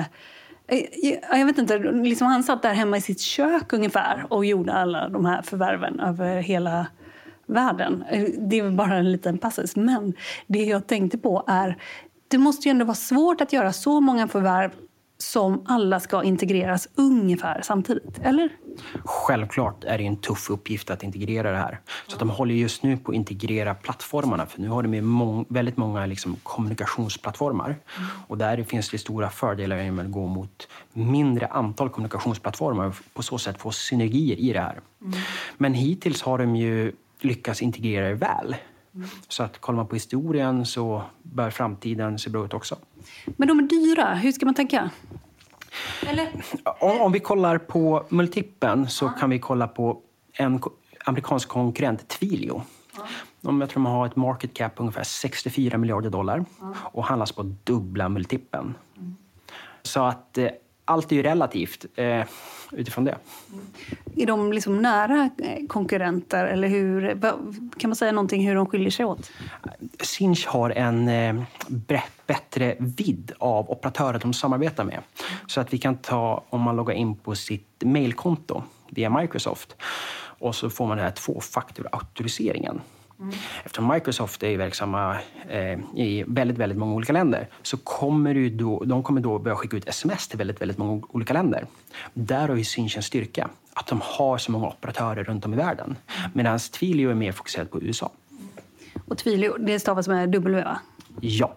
eh 0.67 0.85
Jag 1.31 1.45
vet 1.45 1.57
inte, 1.57 1.77
liksom 1.77 2.27
han 2.27 2.43
satt 2.43 2.61
där 2.61 2.73
hemma 2.73 2.97
i 2.97 3.01
sitt 3.01 3.19
kök 3.19 3.73
ungefär 3.73 4.25
och 4.29 4.45
gjorde 4.45 4.73
alla 4.73 5.09
de 5.09 5.25
här 5.25 5.41
förvärven 5.41 5.99
över 5.99 6.41
hela 6.41 6.87
världen. 7.49 8.03
Det 8.37 8.59
är 8.59 8.71
bara 8.71 8.95
en 8.95 9.11
liten 9.11 9.37
passus. 9.37 9.75
Men 9.75 10.13
det 10.47 10.63
jag 10.63 10.87
tänkte 10.87 11.17
på 11.17 11.43
är, 11.47 11.77
det 12.27 12.37
måste 12.37 12.67
ju 12.67 12.71
ändå 12.71 12.85
vara 12.85 12.95
svårt 12.95 13.41
att 13.41 13.53
göra 13.53 13.73
så 13.73 14.01
många 14.01 14.27
förvärv 14.27 14.71
som 15.21 15.61
alla 15.65 15.99
ska 15.99 16.23
integreras 16.23 16.87
ungefär 16.95 17.61
samtidigt, 17.63 18.19
eller? 18.23 18.49
Självklart 19.05 19.83
är 19.83 19.97
det 19.97 20.05
en 20.05 20.15
tuff 20.15 20.49
uppgift 20.49 20.89
att 20.89 21.03
integrera 21.03 21.51
det 21.51 21.57
här. 21.57 21.79
Så 22.07 22.17
de 22.17 22.29
håller 22.29 22.55
just 22.55 22.83
nu 22.83 22.97
på 22.97 23.11
att 23.11 23.15
integrera 23.15 23.75
plattformarna. 23.75 24.45
För 24.45 24.61
nu 24.61 24.69
har 24.69 24.83
de 24.83 25.01
mång, 25.01 25.45
väldigt 25.49 25.77
många 25.77 26.05
liksom 26.05 26.35
kommunikationsplattformar. 26.43 27.75
Och 28.27 28.37
där 28.37 28.63
finns 28.63 28.89
det 28.89 28.97
stora 28.97 29.29
fördelar 29.29 29.91
med 29.91 30.05
att 30.05 30.11
gå 30.11 30.27
mot 30.27 30.67
mindre 30.93 31.47
antal 31.47 31.89
kommunikationsplattformar 31.89 32.87
och 32.87 32.95
på 33.13 33.23
så 33.23 33.37
sätt 33.37 33.61
få 33.61 33.71
synergier 33.71 34.39
i 34.39 34.53
det 34.53 34.61
här. 34.61 34.79
Men 35.57 35.73
hittills 35.73 36.21
har 36.21 36.37
de 36.37 36.55
ju 36.55 36.91
lyckats 37.23 37.61
integrera 37.61 38.07
det 38.07 38.15
väl. 38.15 38.55
Så 39.27 39.43
att 39.43 39.57
kollar 39.57 39.77
man 39.77 39.87
på 39.87 39.95
historien 39.95 40.65
så 40.65 41.03
bör 41.23 41.49
framtiden 41.49 42.19
se 42.19 42.29
bra 42.29 42.45
ut 42.45 42.53
också. 42.53 42.77
Men 43.25 43.47
de 43.47 43.59
är 43.59 43.63
dyra, 43.63 44.13
hur 44.13 44.31
ska 44.31 44.45
man 44.45 44.55
tänka? 44.55 44.89
Om, 46.79 47.01
om 47.01 47.11
vi 47.11 47.19
kollar 47.19 47.57
på 47.57 48.05
multipeln 48.09 48.89
så 48.89 49.09
kan 49.09 49.29
vi 49.29 49.39
kolla 49.39 49.67
på 49.67 50.01
en 50.33 50.61
amerikansk 51.05 51.49
konkurrent, 51.49 52.07
Twilio. 52.07 52.63
De, 53.41 53.61
jag 53.61 53.69
tror 53.69 53.83
de 53.83 53.89
har 53.91 54.05
ett 54.05 54.15
market 54.15 54.53
cap 54.53 54.75
på 54.75 54.83
ungefär 54.83 55.03
64 55.03 55.77
miljarder 55.77 56.09
dollar 56.09 56.45
och 56.73 57.03
handlas 57.05 57.31
på 57.31 57.43
dubbla 57.63 58.09
multipeln. 58.09 58.75
Så 59.81 60.03
att 60.03 60.37
eh, 60.37 60.49
allt 60.85 61.11
är 61.11 61.15
ju 61.15 61.23
relativt 61.23 61.85
eh, 61.95 62.25
utifrån 62.71 63.03
det. 63.03 63.17
Är 64.15 64.25
de 64.25 64.53
liksom 64.53 64.81
nära 64.81 65.29
eh, 65.37 65.67
konkurrenter? 65.67 66.45
Eller 66.45 66.67
hur, 66.67 67.19
kan 67.77 67.89
man 67.89 67.95
säga 67.95 68.11
någonting 68.11 68.47
hur 68.47 68.55
de 68.55 68.65
skiljer 68.65 68.91
sig 68.91 69.05
åt? 69.05 69.31
Sinch 69.99 70.47
har 70.47 70.69
en 70.69 71.07
eh, 71.07 71.43
bättre 72.25 72.75
vidd 72.79 73.31
av 73.37 73.71
operatörer 73.71 74.19
de 74.19 74.33
samarbetar 74.33 74.83
med. 74.83 74.99
Så 75.47 75.61
att 75.61 75.73
vi 75.73 75.77
kan 75.77 75.97
ta, 75.97 76.43
om 76.49 76.61
man 76.61 76.75
loggar 76.75 76.93
in 76.93 77.15
på 77.15 77.35
sitt 77.35 77.83
mailkonto 77.85 78.63
via 78.89 79.09
Microsoft 79.09 79.75
och 80.39 80.55
så 80.55 80.69
får 80.69 80.87
man 80.87 80.97
den 80.97 81.05
här 81.05 81.13
tvåfaktorautoriseringen. 81.13 82.81
Eftersom 83.63 83.87
Microsoft 83.87 84.43
är 84.43 84.57
verksamma 84.57 85.17
eh, 85.49 85.79
i 85.95 86.23
väldigt, 86.27 86.57
väldigt 86.57 86.77
många 86.77 86.93
olika 86.93 87.13
länder 87.13 87.47
så 87.61 87.77
kommer 87.77 88.33
du 88.33 88.49
då, 88.49 88.83
de 88.83 89.03
kommer 89.03 89.21
då 89.21 89.39
börja 89.39 89.55
skicka 89.55 89.77
ut 89.77 89.89
sms 89.89 90.27
till 90.27 90.37
väldigt, 90.37 90.61
väldigt 90.61 90.77
många 90.77 91.01
olika 91.09 91.33
länder. 91.33 91.65
Där 92.13 92.47
har 92.47 92.55
ju 92.55 92.89
en 92.95 93.03
styrka, 93.03 93.49
att 93.73 93.87
de 93.87 94.01
har 94.03 94.37
så 94.37 94.51
många 94.51 94.67
operatörer 94.67 95.23
runt 95.23 95.45
om 95.45 95.53
i 95.53 95.57
världen. 95.57 95.95
Medan 96.33 96.59
Twilio 96.59 97.09
är 97.09 97.15
mer 97.15 97.31
fokuserat 97.31 97.71
på 97.71 97.81
USA. 97.81 98.11
Och 99.07 99.17
Twilio, 99.17 99.57
det 99.57 99.79
stavas 99.79 100.07
med 100.07 100.29
W, 100.29 100.63
va? 100.63 100.79
Ja. 101.21 101.53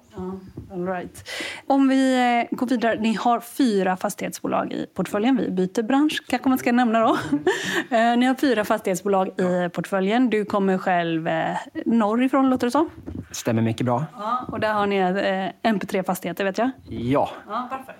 All 0.73 0.87
right. 0.87 1.29
Om 1.67 1.89
vi 1.89 2.15
eh, 2.51 2.57
går 2.57 2.67
vidare. 2.67 3.01
Ni 3.01 3.15
har 3.15 3.41
fyra 3.41 3.97
fastighetsbolag 3.97 4.73
i 4.73 4.87
portföljen. 4.95 5.37
Vi 5.37 5.51
byter 5.51 5.83
bransch, 5.83 6.23
kanske 6.29 6.49
man 6.49 6.59
ska 6.59 6.73
nämna 6.73 7.01
då. 7.01 7.19
Eh, 7.97 8.17
Ni 8.17 8.27
har 8.27 8.35
fyra 8.35 8.65
fastighetsbolag 8.65 9.29
i 9.41 9.69
portföljen. 9.69 10.31
Du 10.31 10.45
kommer 10.45 10.79
själv 10.79 11.29
eh, 11.29 11.57
norrifrån, 11.87 12.51
låter 12.51 12.67
det 12.67 12.71
som. 12.71 12.91
Stämmer 13.31 13.63
mycket 13.63 13.85
bra. 13.87 14.05
Ja, 14.19 14.45
och 14.49 14.61
där 14.61 14.73
har 14.73 14.87
ni 14.87 14.97
eh, 14.97 15.71
MP3 15.73 16.03
Fastigheter, 16.03 16.45
vet 16.45 16.59
jag. 16.59 16.71
Ja, 16.89 17.31
Ja, 17.49 17.69
varför? 17.71 17.95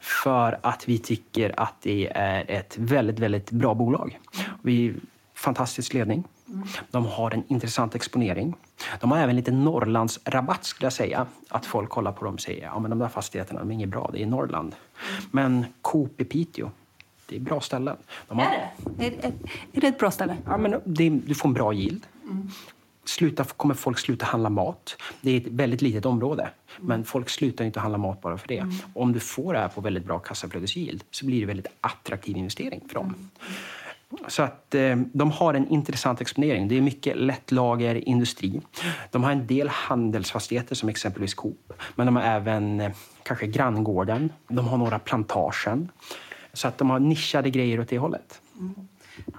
för 0.00 0.58
att 0.62 0.88
vi 0.88 0.98
tycker 0.98 1.60
att 1.60 1.74
det 1.82 2.08
är 2.14 2.44
ett 2.50 2.74
väldigt, 2.78 3.18
väldigt 3.18 3.50
bra 3.50 3.74
bolag. 3.74 4.18
Vi 4.62 4.94
fantastisk 5.34 5.94
ledning. 5.94 6.24
De 6.90 7.06
har 7.06 7.30
en 7.30 7.42
intressant 7.48 7.94
exponering. 7.94 8.54
De 9.00 9.10
har 9.10 9.18
även 9.18 9.36
lite 9.36 9.50
Norrlandsrabatt 9.50 10.64
skulle 10.64 10.86
jag 10.86 10.92
säga. 10.92 11.26
Att 11.48 11.66
folk 11.66 11.90
kollar 11.90 12.12
på 12.12 12.24
dem 12.24 12.34
och 12.34 12.40
säger 12.40 12.64
ja 12.64 12.86
de 12.88 12.98
där 12.98 13.08
fastigheterna 13.08 13.60
de 13.60 13.70
är 13.70 13.74
inget 13.74 13.88
bra, 13.88 14.10
det 14.12 14.22
är 14.22 14.26
Norrland. 14.26 14.74
Men 15.30 15.64
Coop 15.82 16.20
i 16.20 16.24
Piteå, 16.24 16.70
det 17.28 17.36
är 17.36 17.40
bra 17.40 17.60
ställen. 17.60 17.96
De 18.28 18.38
har, 18.38 18.46
Är 18.46 18.70
det? 18.98 19.06
Är, 19.06 19.10
är, 19.10 19.32
är 19.72 19.80
det 19.80 19.86
ett 19.86 19.98
bra 19.98 20.10
ställe? 20.10 20.36
Ja, 20.46 20.56
men 20.56 20.80
det, 20.84 21.08
du 21.08 21.34
får 21.34 21.48
en 21.48 21.54
bra 21.54 21.74
yield. 21.74 22.06
Sluta, 23.04 23.44
kommer 23.44 23.74
folk 23.74 23.98
sluta 23.98 24.26
handla 24.26 24.50
mat? 24.50 24.96
Det 25.20 25.30
är 25.30 25.40
ett 25.40 25.46
väldigt 25.46 25.82
litet 25.82 26.06
område, 26.06 26.50
men 26.80 27.04
folk 27.04 27.28
slutar 27.28 27.64
inte 27.64 27.80
handla 27.80 27.98
mat 27.98 28.20
bara 28.20 28.38
för 28.38 28.48
det. 28.48 28.66
Om 28.94 29.12
du 29.12 29.20
får 29.20 29.52
det 29.52 29.58
här 29.58 29.68
på 29.68 29.80
väldigt 29.80 30.04
bra 30.04 30.18
kassaflödesyield 30.18 31.04
så 31.10 31.26
blir 31.26 31.40
det 31.40 31.46
väldigt 31.46 31.66
attraktiv 31.80 32.36
investering 32.36 32.80
för 32.88 32.94
dem. 32.94 33.14
Så 34.28 34.42
att 34.42 34.74
eh, 34.74 34.96
de 34.96 35.30
har 35.30 35.54
en 35.54 35.68
intressant 35.68 36.20
exponering. 36.20 36.68
Det 36.68 36.76
är 36.76 36.80
mycket 36.80 37.16
lättlager, 37.16 38.08
industri. 38.08 38.60
De 39.10 39.24
har 39.24 39.32
en 39.32 39.46
del 39.46 39.68
handelsfastigheter 39.68 40.74
som 40.74 40.88
exempelvis 40.88 41.34
Coop. 41.34 41.72
Men 41.94 42.06
de 42.06 42.16
har 42.16 42.22
även 42.22 42.80
eh, 42.80 42.92
kanske 43.22 43.46
granngården. 43.46 44.32
De 44.48 44.68
har 44.68 44.78
några 44.78 44.98
plantagen. 44.98 45.88
Så 46.52 46.68
att 46.68 46.78
de 46.78 46.90
har 46.90 46.98
nischade 46.98 47.50
grejer 47.50 47.80
åt 47.80 47.88
det 47.88 47.98
hållet. 47.98 48.40
Mm. 48.58 48.74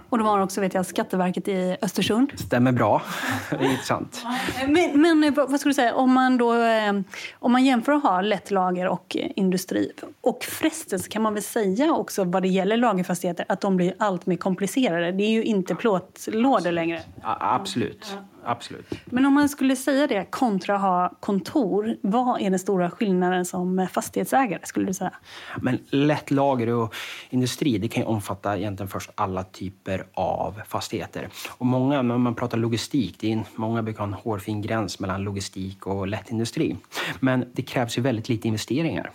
Och 0.10 0.18
de 0.18 0.28
har 0.28 0.40
också 0.40 0.62
vet 0.62 0.74
jag, 0.74 0.86
Skatteverket 0.86 1.48
i 1.48 1.78
Östersund. 1.82 2.32
Stämmer 2.36 2.72
bra. 2.72 3.02
Det 3.50 3.56
är 3.56 3.72
intressant. 3.72 4.26
Men, 4.68 5.02
men 5.02 5.24
eh, 5.24 5.34
vad 5.34 5.60
skulle 5.60 5.70
du 5.70 5.74
säga, 5.74 5.96
om 5.96 6.14
man, 6.14 6.38
då, 6.38 6.54
eh, 6.54 6.94
om 7.34 7.52
man 7.52 7.66
jämför 7.66 7.92
att 7.92 8.04
ha 8.04 8.22
lätt 8.22 8.52
lager 8.52 8.88
och 8.88 9.18
eh, 9.20 9.32
industri 9.36 9.92
och 10.22 10.44
frestelse 10.44 11.10
kan 11.10 11.22
man 11.22 11.34
väl 11.34 11.44
säga 11.44 11.94
också 11.94 12.24
vad 12.24 12.42
det 12.42 12.48
gäller 12.48 12.78
lagerfastigheter 12.78 13.46
att 13.50 13.62
de 13.62 13.78
blir 13.78 13.94
allt 13.98 14.26
mer 14.26 14.38
komplicerade. 14.38 15.12
Det 15.12 15.24
är 15.24 15.32
ju 15.32 15.44
inte 15.44 15.76
plåtlådor 15.76 16.72
längre. 16.72 17.02
Ja, 17.22 17.38
absolut. 17.40 18.18
Absolut. 18.48 18.94
Men 19.06 19.26
om 19.26 19.34
man 19.34 19.50
skulle 19.50 19.76
säga 19.76 20.08
det 20.08 20.26
kontra 20.30 20.76
att 20.76 20.82
ha 20.82 21.14
kontor, 21.20 21.98
vad 22.02 22.42
är 22.42 22.50
den 22.50 22.60
stora 22.60 22.92
skillnaden 22.92 23.46
som 23.46 23.88
fastighetsägare? 23.92 24.60
skulle 24.64 24.86
du 24.86 24.94
säga? 24.94 25.14
Men 25.62 25.80
lätt 25.90 26.32
lager 26.32 26.68
och 26.68 26.96
industri 27.30 27.78
det 27.78 27.88
kan 27.88 28.04
ju 28.04 28.08
omfatta 28.08 28.58
egentligen 28.58 28.90
först 28.90 29.12
alla 29.16 29.44
typer 29.44 29.97
av 30.14 30.62
fastigheter. 30.68 31.30
Och 31.50 31.66
många, 31.66 32.02
när 32.02 32.18
man 32.18 32.36
pratar 32.36 32.58
logistik, 32.58 33.16
det 33.20 33.34
är, 33.34 33.44
många 33.56 33.84
brukar 33.84 34.00
ha 34.00 34.08
en 34.08 34.14
hårfin 34.14 34.62
gräns 34.62 35.00
mellan 35.00 35.24
logistik 35.24 35.88
och 35.88 36.08
lätt 36.08 36.32
industri. 36.32 36.78
Men 37.20 37.46
det 37.54 37.62
krävs 37.62 37.98
ju 37.98 38.02
väldigt 38.02 38.30
lite 38.30 38.48
investeringar. 38.48 39.12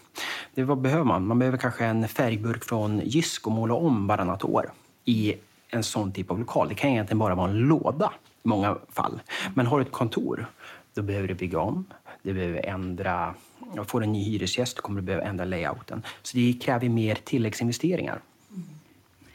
Det, 0.55 0.65
vad 0.65 0.81
behöver 0.81 1.05
man? 1.05 1.27
Man 1.27 1.39
behöver 1.39 1.59
kanske 1.59 1.85
en 1.85 2.09
färgburk 2.09 2.65
från 2.65 3.01
Jysk 3.05 3.47
och 3.47 3.53
måla 3.53 3.75
om 3.75 4.07
varannat 4.07 4.45
år 4.45 4.73
i 5.05 5.35
en 5.69 5.83
sån 5.83 6.13
typ 6.13 6.31
av 6.31 6.39
lokal. 6.39 6.69
Det 6.69 6.75
kan 6.75 6.91
egentligen 6.91 7.19
bara 7.19 7.35
vara 7.35 7.51
en 7.51 7.59
låda 7.59 8.13
i 8.45 8.49
många 8.49 8.79
fall. 8.89 9.21
Men 9.55 9.67
har 9.67 9.79
du 9.79 9.85
ett 9.85 9.93
kontor, 9.93 10.47
då 10.95 11.03
behöver 11.03 11.29
du 11.29 11.35
bygga 11.35 11.61
om. 11.61 11.85
Du 12.23 12.35
behöver 12.35 12.67
ändra, 12.67 13.35
får 13.87 14.01
du 14.01 14.07
en 14.07 14.13
ny 14.13 14.25
hyresgäst 14.25 14.81
kommer 14.81 15.01
du 15.01 15.07
behöva 15.07 15.25
ändra 15.25 15.45
layouten. 15.45 16.03
Så 16.23 16.37
det 16.37 16.59
kräver 16.63 16.89
mer 16.89 17.15
tilläggsinvesteringar. 17.15 18.21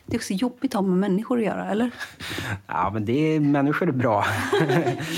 Det 0.07 0.15
är 0.15 0.19
också 0.19 0.33
jobbigt 0.33 0.75
att 0.75 0.81
ha 0.81 0.81
med 0.81 0.97
människor 0.97 1.37
att 1.37 1.45
göra, 1.45 1.69
eller? 1.69 1.91
Ja, 2.67 2.89
men 2.93 3.05
det 3.05 3.35
är, 3.35 3.39
människor 3.39 3.87
är 3.87 3.91
bra. 3.91 4.25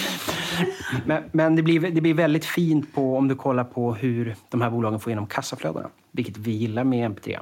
men, 1.05 1.23
men 1.31 1.55
det, 1.55 1.63
blir, 1.63 1.79
det 1.79 2.01
blir 2.01 2.13
väldigt 2.13 2.45
fint 2.45 2.93
på, 2.93 3.17
om 3.17 3.27
du 3.27 3.35
kollar 3.35 3.63
på 3.63 3.93
hur 3.93 4.35
de 4.49 4.61
här 4.61 4.69
bolagen 4.69 4.99
får 4.99 5.09
igenom 5.09 5.27
kassaflödena, 5.27 5.89
vilket 6.11 6.37
vi 6.37 6.51
gillar 6.51 6.83
med 6.83 7.11
MP3. 7.11 7.39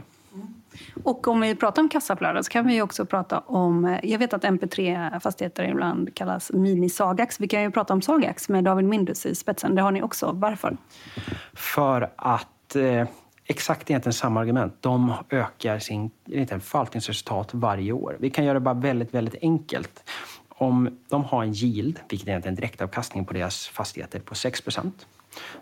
Och 1.04 1.28
om 1.28 1.42
vi 1.42 1.56
pratar 1.56 1.82
om 1.82 1.90
kassaflöden 1.90 2.44
så 2.44 2.50
kan 2.50 2.68
vi 2.68 2.82
också 2.82 3.06
prata 3.06 3.40
om... 3.40 3.98
Jag 4.04 4.20
vet 4.20 4.34
att 4.34 4.44
MP3-fastigheter 4.44 5.70
ibland 5.70 6.16
kallas 6.16 6.52
mini-Sagax. 6.52 7.36
Vi 7.40 7.48
kan 7.48 7.62
ju 7.62 7.72
prata 7.72 7.94
om 7.94 8.02
Sagax 8.02 8.50
med 8.50 8.64
David 8.64 8.86
Mindus 8.86 9.26
i 9.26 9.36
spetsen. 9.36 9.76
Det 9.76 9.82
har 9.82 9.92
ni 9.92 10.02
också. 10.02 10.32
Varför? 10.34 10.78
För 11.54 12.10
att... 12.16 12.76
Eh, 12.76 13.08
exakt 13.48 13.90
egentligen 13.90 14.14
samma 14.14 14.40
argument. 14.40 14.74
De 14.82 15.14
ökar 15.30 15.80
sin 15.80 16.12
förvaltningsresultat 16.48 17.54
varje 17.54 17.92
år. 17.92 18.18
Vi 18.20 18.30
kan 18.30 18.46
göra 18.46 18.54
det 18.54 18.60
bara 18.60 18.74
väldigt, 18.74 19.14
väldigt 19.14 19.36
enkelt. 19.42 20.10
Om 20.50 21.00
de 21.10 21.24
har 21.24 21.44
en 21.44 21.54
yield, 21.54 22.00
vilket 22.10 22.28
är 22.28 22.48
en 22.48 22.56
direktavkastning 22.56 23.26
på 23.26 23.34
deras 23.34 23.68
fastigheter, 23.68 24.20
på 24.20 24.34
6% 24.34 24.92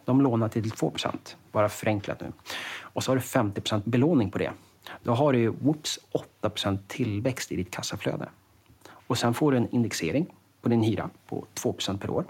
De 0.06 0.22
lånar 0.22 0.50
till 0.50 0.64
2% 0.64 1.36
bara 1.52 1.70
förenklat 1.70 2.22
nu. 2.22 2.32
Och 2.82 3.04
så 3.04 3.12
har 3.12 3.16
du 3.16 3.22
50% 3.22 3.82
belåning 3.86 4.32
på 4.32 4.38
det. 4.38 4.52
Då 5.04 5.14
har 5.14 5.34
du 5.34 5.48
whoops, 5.48 6.00
8% 6.42 6.78
tillväxt 6.88 7.52
i 7.52 7.56
ditt 7.56 7.72
kassaflöde. 7.72 8.30
Och 9.08 9.18
sen 9.18 9.34
får 9.34 9.52
du 9.52 9.58
en 9.58 9.70
indexering 9.70 10.26
på 10.62 10.70
din 10.70 10.84
hyra 10.84 11.10
på 11.28 11.46
2% 11.56 11.98
per 11.98 12.10
år. 12.10 12.26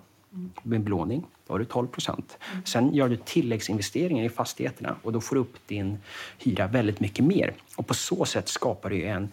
Med 0.64 0.82
belåning, 0.82 1.26
då 1.48 1.54
har 1.54 1.60
du 1.60 1.66
12 1.66 1.88
procent. 1.88 2.38
Sen 2.64 2.94
gör 2.94 3.10
du 3.10 3.18
tilläggsinvesteringar 3.18 4.24
i 4.24 4.30
fastigheterna 4.30 4.96
och 5.04 5.14
då 5.14 5.22
får 5.22 5.36
du 5.36 5.42
upp 5.42 5.68
din 5.68 5.98
hyra 6.38 6.68
väldigt 6.68 7.00
mycket 7.00 7.26
mer. 7.26 7.54
Och 7.76 7.88
på 7.88 7.94
så 7.94 8.26
sätt 8.26 8.48
skapar 8.48 8.90
du 8.90 9.04
en 9.04 9.30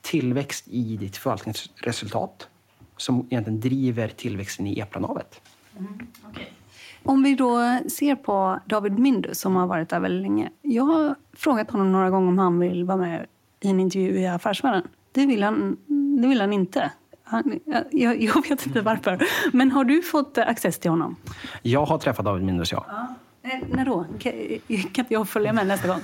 tillväxt 0.00 0.68
i 0.68 0.96
ditt 0.96 1.16
förvaltningsresultat 1.16 2.48
som 2.96 3.26
egentligen 3.30 3.60
driver 3.60 4.08
tillväxten 4.08 4.66
i 4.66 4.78
EPRA-navet. 4.78 5.40
Mm, 5.78 6.06
okay. 6.30 6.44
Om 7.02 7.22
vi 7.22 7.34
då 7.34 7.78
ser 7.90 8.16
på 8.16 8.60
David 8.66 8.98
Mindus 8.98 9.40
som 9.40 9.56
har 9.56 9.66
varit 9.66 9.88
där 9.88 10.00
väldigt 10.00 10.22
länge. 10.22 10.50
Jag 10.62 10.84
har 10.84 11.14
frågat 11.32 11.70
honom 11.70 11.92
några 11.92 12.10
gånger 12.10 12.28
om 12.28 12.38
han 12.38 12.58
vill 12.58 12.84
vara 12.84 12.98
med 12.98 13.26
i 13.60 13.68
en 13.68 13.80
intervju 13.80 14.20
i 14.20 14.26
Affärsvärlden. 14.26 14.88
Det 15.12 15.26
vill 15.26 15.42
han, 15.42 15.76
det 16.22 16.28
vill 16.28 16.40
han 16.40 16.52
inte. 16.52 16.92
Han, 17.28 17.60
jag, 17.90 18.22
jag, 18.22 18.48
vet 18.48 18.66
inte 18.66 18.80
varför. 18.80 19.18
Men 19.52 19.70
har 19.70 19.84
du 19.84 20.02
fått 20.02 20.38
access 20.38 20.78
till 20.78 20.90
honom? 20.90 21.16
Jag 21.62 21.84
har 21.84 21.98
träffat 21.98 22.24
David 22.24 22.44
Mindus, 22.44 22.72
ja. 22.72 22.84
ja. 22.88 23.14
Eh, 23.50 23.58
när 23.68 23.84
då? 23.84 24.06
Kan, 24.18 24.32
kan 24.92 25.04
jag 25.08 25.28
följa 25.28 25.52
med 25.52 25.66
nästa 25.66 25.88
gång? 25.88 26.00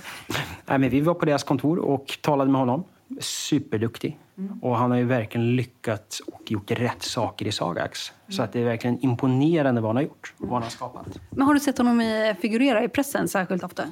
Nej, 0.66 0.78
men 0.78 0.90
vi 0.90 1.00
var 1.00 1.14
på 1.14 1.24
deras 1.24 1.44
kontor 1.44 1.78
och 1.78 2.18
talade 2.20 2.50
med 2.50 2.60
honom. 2.60 2.84
Superduktig. 3.20 4.18
Mm. 4.38 4.58
Och 4.62 4.76
han 4.76 4.90
har 4.90 4.98
ju 4.98 5.04
verkligen 5.04 5.56
lyckats 5.56 6.20
och 6.20 6.50
gjort 6.50 6.70
rätt 6.70 7.02
saker 7.02 7.46
i 7.46 7.52
Sagax. 7.52 8.12
Mm. 8.12 8.32
Så 8.32 8.42
att 8.42 8.52
det 8.52 8.60
är 8.60 8.64
verkligen 8.64 8.98
imponerande 9.04 9.80
vad 9.80 9.88
han 9.88 9.96
har 9.96 10.02
gjort 10.02 10.34
och 10.38 10.46
vad 10.46 10.52
han 10.52 10.62
har 10.62 10.70
skapat. 10.70 11.06
Men 11.30 11.46
har 11.46 11.54
du 11.54 11.60
sett 11.60 11.78
honom 11.78 12.00
i, 12.00 12.34
figurera 12.40 12.84
i 12.84 12.88
pressen 12.88 13.28
särskilt 13.28 13.64
ofta? 13.64 13.84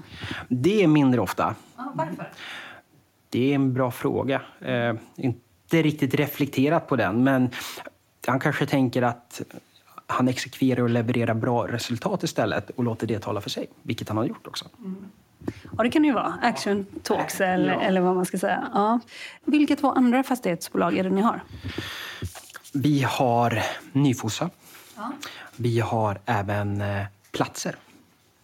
Det 0.49 0.83
är 0.83 0.87
mindre 0.87 1.21
ofta. 1.21 1.55
Ah, 1.77 1.83
varför? 1.95 2.33
Det 3.29 3.51
är 3.51 3.55
en 3.55 3.73
bra 3.73 3.90
fråga. 3.90 4.43
Eh, 4.61 4.95
inte 5.16 5.50
riktigt 5.72 6.14
reflekterat 6.14 6.88
på 6.88 6.96
den, 6.96 7.24
men 7.24 7.50
han 8.26 8.40
kanske 8.40 8.66
tänker 8.66 9.02
att 9.02 9.42
han 10.06 10.28
exekverar 10.28 10.83
och 10.83 10.90
levererar 10.90 11.35
bra 11.35 11.66
resultat 11.68 12.22
istället 12.22 12.70
och 12.70 12.85
låter 12.85 13.06
det 13.06 13.18
tala 13.18 13.40
för 13.40 13.50
sig, 13.50 13.66
vilket 13.83 14.09
han 14.09 14.16
har 14.16 14.24
gjort 14.24 14.46
också. 14.46 14.64
Mm. 14.78 15.04
Ja, 15.76 15.83
det 15.83 15.90
kan 15.90 16.02
det 16.02 16.09
ju 16.09 16.14
vara. 16.14 16.38
Action 16.42 16.87
Talks 17.02 17.40
eller, 17.40 17.72
ja. 17.72 17.80
eller 17.80 18.00
vad 18.00 18.16
man 18.16 18.26
ska 18.26 18.38
säga. 18.38 18.68
Ja. 18.74 19.00
Vilka 19.44 19.76
två 19.76 19.92
andra 19.92 20.22
fastighetsbolag 20.22 20.98
är 20.98 21.04
det 21.04 21.11
ni 21.11 21.20
har? 21.20 21.40
Vi 22.72 23.02
har 23.02 23.62
Nyfosa. 23.92 24.50
Ja. 24.96 25.12
Vi 25.56 25.80
har 25.80 26.18
även 26.26 26.80
eh, 26.80 27.04
Platser. 27.33 27.76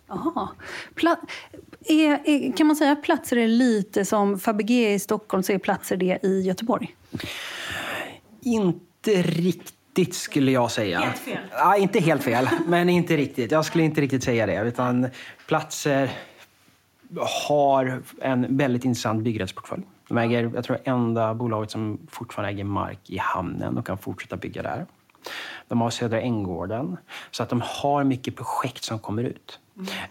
Jaha. 0.09 0.49
Pla 0.95 1.17
är, 1.89 2.21
är, 2.25 2.57
kan 2.57 2.67
man 2.67 2.77
säga 2.77 2.93
att 2.93 3.03
Platser 3.03 3.37
är 3.37 3.49
lite 3.49 4.05
som 4.05 4.39
Fabege 4.39 4.93
i 4.93 4.99
Stockholm 4.99 5.43
så 5.43 5.53
är 5.53 5.59
Platser 5.59 5.97
det 5.97 6.19
i 6.23 6.41
Göteborg? 6.41 6.97
Inte 8.41 9.23
riktigt 9.23 10.15
skulle 10.15 10.53
jag 10.53 10.71
säga. 10.71 11.01
Helt 11.01 11.19
fel? 11.19 11.39
Ja, 11.53 11.77
inte 11.77 12.01
helt 12.01 12.23
fel, 12.23 12.49
men 12.67 12.89
inte 12.89 13.17
riktigt. 13.17 13.51
Jag 13.51 13.65
skulle 13.65 13.85
inte 13.85 14.01
riktigt 14.01 14.25
säga 14.25 14.47
det. 14.47 14.69
Utan 14.69 15.09
Platser 15.47 16.11
har 17.49 18.03
en 18.21 18.57
väldigt 18.57 18.85
intressant 18.85 19.23
byggrättsportfölj. 19.23 19.83
De 20.09 20.19
äger, 20.19 20.51
jag 20.55 20.65
tror, 20.65 20.79
enda 20.85 21.35
bolaget 21.35 21.71
som 21.71 21.99
fortfarande 22.11 22.53
äger 22.53 22.65
mark 22.65 23.11
i 23.11 23.19
hamnen 23.19 23.79
och 23.79 23.87
kan 23.87 23.99
fortsätta 23.99 24.37
bygga 24.37 24.63
där. 24.63 24.87
De 25.69 25.81
har 25.81 25.91
Södra 25.91 26.21
Änggården. 26.21 26.97
Så 27.31 27.43
att 27.43 27.49
de 27.49 27.63
har 27.65 28.05
mycket 28.05 28.37
projekt 28.37 28.85
som 28.85 28.99
kommer 28.99 29.23
ut. 29.25 29.61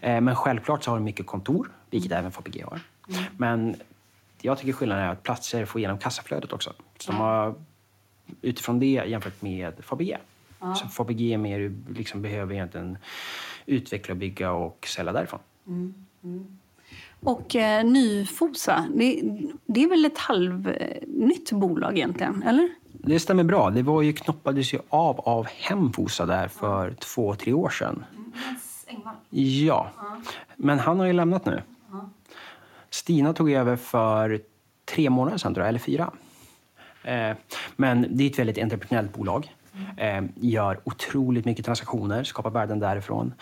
Mm. 0.02 0.24
Men 0.24 0.36
självklart 0.36 0.84
så 0.84 0.90
har 0.90 0.96
de 0.96 1.04
mycket 1.04 1.26
kontor, 1.26 1.70
vilket 1.90 2.12
mm. 2.12 2.18
även 2.18 2.32
Fabege 2.32 2.64
har. 2.64 2.80
Mm. 3.08 3.24
Men 3.36 3.76
jag 4.40 4.58
tycker 4.58 4.72
skillnaden 4.72 5.04
är 5.04 5.08
att 5.08 5.22
platser 5.22 5.64
får 5.64 5.78
igenom 5.78 5.98
kassaflödet 5.98 6.52
också. 6.52 6.72
Så 6.98 7.12
de 7.12 7.18
har, 7.18 7.54
utifrån 8.42 8.78
det 8.80 8.86
jämfört 8.86 9.42
med 9.42 9.74
Fabege. 9.84 10.18
Ja. 10.60 10.74
Så 10.74 10.88
Fabege 10.88 11.38
mer 11.38 11.74
liksom 11.88 12.22
behöver 12.22 12.54
egentligen 12.54 12.98
utveckla, 13.66 14.14
bygga 14.14 14.52
och 14.52 14.86
sälja 14.86 15.12
därifrån. 15.12 15.40
Mm. 15.66 15.94
Mm. 16.24 16.58
Och 17.20 17.56
eh, 17.56 17.84
Nyfosa, 17.84 18.86
det, 18.94 19.22
det, 19.66 19.82
är 19.82 19.88
väl 19.88 20.04
ett 20.04 20.18
halvnytt 20.18 21.52
bolag 21.52 21.96
egentligen, 21.96 22.42
eller? 22.42 22.70
Det 22.92 23.20
stämmer 23.20 23.44
bra. 23.44 23.70
Det 23.70 23.82
var 23.82 24.02
ju, 24.02 24.12
knoppades 24.12 24.74
ju 24.74 24.78
av 24.88 25.20
av 25.20 25.46
Hemfosa 25.46 26.26
där 26.26 26.48
för 26.48 26.88
ja. 26.88 26.94
två, 26.98 27.34
tre 27.34 27.52
år 27.52 27.70
sedan. 27.70 28.04
Mm, 28.86 29.02
ja. 29.30 29.90
ja. 29.96 30.20
Men 30.56 30.78
han 30.78 30.98
har 30.98 31.06
ju 31.06 31.12
lämnat 31.12 31.46
nu. 31.46 31.62
Ja. 31.90 32.10
Stina 32.90 33.32
tog 33.32 33.50
över 33.50 33.76
för 33.76 34.40
tre 34.84 35.10
månader 35.10 35.38
sedan, 35.38 35.54
tror 35.54 35.64
jag, 35.64 35.68
eller 35.68 35.78
fyra. 35.78 36.12
Eh, 37.02 37.36
men 37.76 38.06
det 38.10 38.24
är 38.24 38.30
ett 38.30 38.38
väldigt 38.38 38.58
entreprenöriellt 38.58 39.12
bolag. 39.12 39.54
Mm. 39.98 40.24
Eh, 40.24 40.30
gör 40.36 40.80
otroligt 40.84 41.44
mycket 41.44 41.64
transaktioner, 41.64 42.24
skapar 42.24 42.50
värden 42.50 42.78
därifrån. 42.78 43.34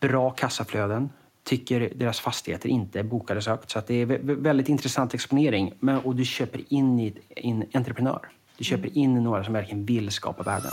Bra 0.00 0.30
kassaflöden 0.30 1.10
tycker 1.44 1.92
deras 1.94 2.20
fastigheter 2.20 2.68
inte 2.68 2.98
är 2.98 3.02
bokade 3.02 3.42
så 3.42 3.50
högt. 3.50 3.70
Så 3.70 3.78
att 3.78 3.86
det 3.86 3.94
är 3.94 4.06
väldigt 4.34 4.68
intressant 4.68 5.14
exponering. 5.14 5.72
Men, 5.80 5.98
och 5.98 6.16
du 6.16 6.24
köper 6.24 6.72
in 6.72 7.00
i 7.00 7.14
en 7.36 7.64
entreprenör. 7.74 8.28
Du 8.58 8.64
köper 8.64 8.88
mm. 8.88 8.98
in 8.98 9.14
några 9.14 9.44
som 9.44 9.52
verkligen 9.52 9.84
vill 9.84 10.10
skapa 10.10 10.42
värden. 10.42 10.72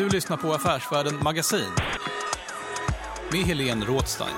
Du 0.00 0.08
lyssnar 0.08 0.36
på 0.36 0.52
Affärsvärlden 0.52 1.14
Magasin 1.22 1.72
med 3.32 3.40
Helene 3.40 3.84
Rådstein. 3.84 4.34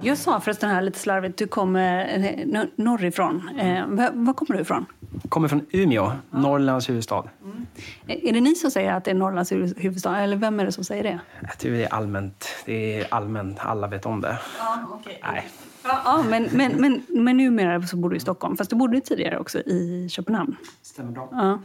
Jag 0.00 0.18
sa 0.18 0.40
förresten 0.40 0.70
här 0.70 0.82
lite 0.82 0.98
slarvigt, 0.98 1.38
du 1.38 1.46
kommer 1.46 2.18
eh, 2.54 2.64
norrifrån. 2.76 3.48
Eh, 3.58 3.86
var 4.12 4.34
kommer 4.34 4.56
du 4.56 4.62
ifrån? 4.62 4.86
kommer 5.28 5.48
från 5.48 5.66
Umeå, 5.70 6.12
Norrlands 6.30 6.88
huvudstad. 6.88 7.24
Mm. 7.42 7.66
Är 8.06 8.32
det 8.32 8.40
ni 8.40 8.54
som 8.54 8.70
säger 8.70 8.92
att 8.92 9.04
det 9.04 9.10
är 9.10 9.14
Norrlands 9.14 9.52
huvudstad, 9.52 10.18
eller 10.18 10.36
vem 10.36 10.60
är 10.60 10.64
det 10.64 10.72
som 10.72 10.84
säger 10.84 11.02
det? 11.02 11.20
Jag 11.40 11.58
tror 11.58 11.72
det 11.72 11.84
är 11.84 11.94
allmänt. 11.94 12.48
Det 12.64 13.00
är 13.00 13.06
allmänt, 13.10 13.58
alla 13.60 13.86
vet 13.86 14.06
om 14.06 14.20
det. 14.20 14.38
Ja, 14.58 14.98
okay. 15.00 15.14
Nej. 15.22 15.48
Ja, 15.84 16.02
ja, 16.04 16.22
men, 16.22 16.48
men, 16.52 16.80
men, 16.80 17.02
men 17.08 17.36
numera 17.36 17.82
så 17.82 17.96
bor 17.96 18.10
du 18.10 18.16
i 18.16 18.20
Stockholm, 18.20 18.56
fast 18.56 18.70
du 18.70 18.76
bodde 18.76 19.00
tidigare 19.00 19.38
också 19.38 19.58
i 19.58 20.08
Köpenhamn. 20.10 20.56
Stämmer 20.82 21.12
bra. 21.12 21.28
Ja. 21.32 21.58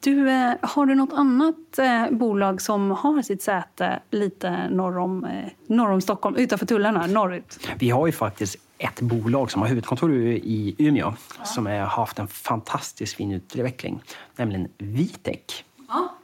Du, 0.00 0.30
eh, 0.30 0.52
har 0.62 0.86
du 0.86 0.94
något 0.94 1.12
annat 1.12 1.78
eh, 1.78 2.10
bolag 2.10 2.60
som 2.60 2.90
har 2.90 3.22
sitt 3.22 3.42
säte 3.42 4.00
lite 4.10 4.68
norr 4.70 4.98
om, 4.98 5.24
eh, 5.24 5.48
norr 5.66 5.90
om 5.90 6.00
Stockholm, 6.00 6.36
utanför 6.36 6.66
tullarna, 6.66 7.06
norrut? 7.06 7.68
Vi 7.78 7.90
har 7.90 8.06
ju 8.06 8.12
faktiskt 8.12 8.56
ett 8.78 9.00
bolag 9.00 9.50
som 9.50 9.62
har 9.62 9.68
huvudkontor 9.68 10.12
i 10.12 10.74
Umeå 10.78 11.14
ja. 11.38 11.44
som 11.44 11.66
har 11.66 11.74
haft 11.74 12.18
en 12.18 12.28
fantastisk 12.28 13.16
fin 13.16 13.32
utveckling, 13.32 14.02
nämligen 14.36 14.68
Vitek. 14.78 15.64
Ja. 15.88 16.14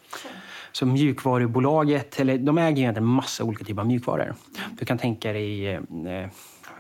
Så 0.73 0.87
mjukvarubolaget, 0.87 2.21
eller 2.21 2.39
de 2.39 2.59
äger 2.59 2.69
egentligen 2.69 2.97
en 2.97 3.05
massa 3.05 3.45
olika 3.45 3.65
typer 3.65 3.81
av 3.81 3.87
mjukvaror. 3.87 4.35
Du 4.79 4.85
kan 4.85 4.99
tänka 4.99 5.33
dig 5.33 5.81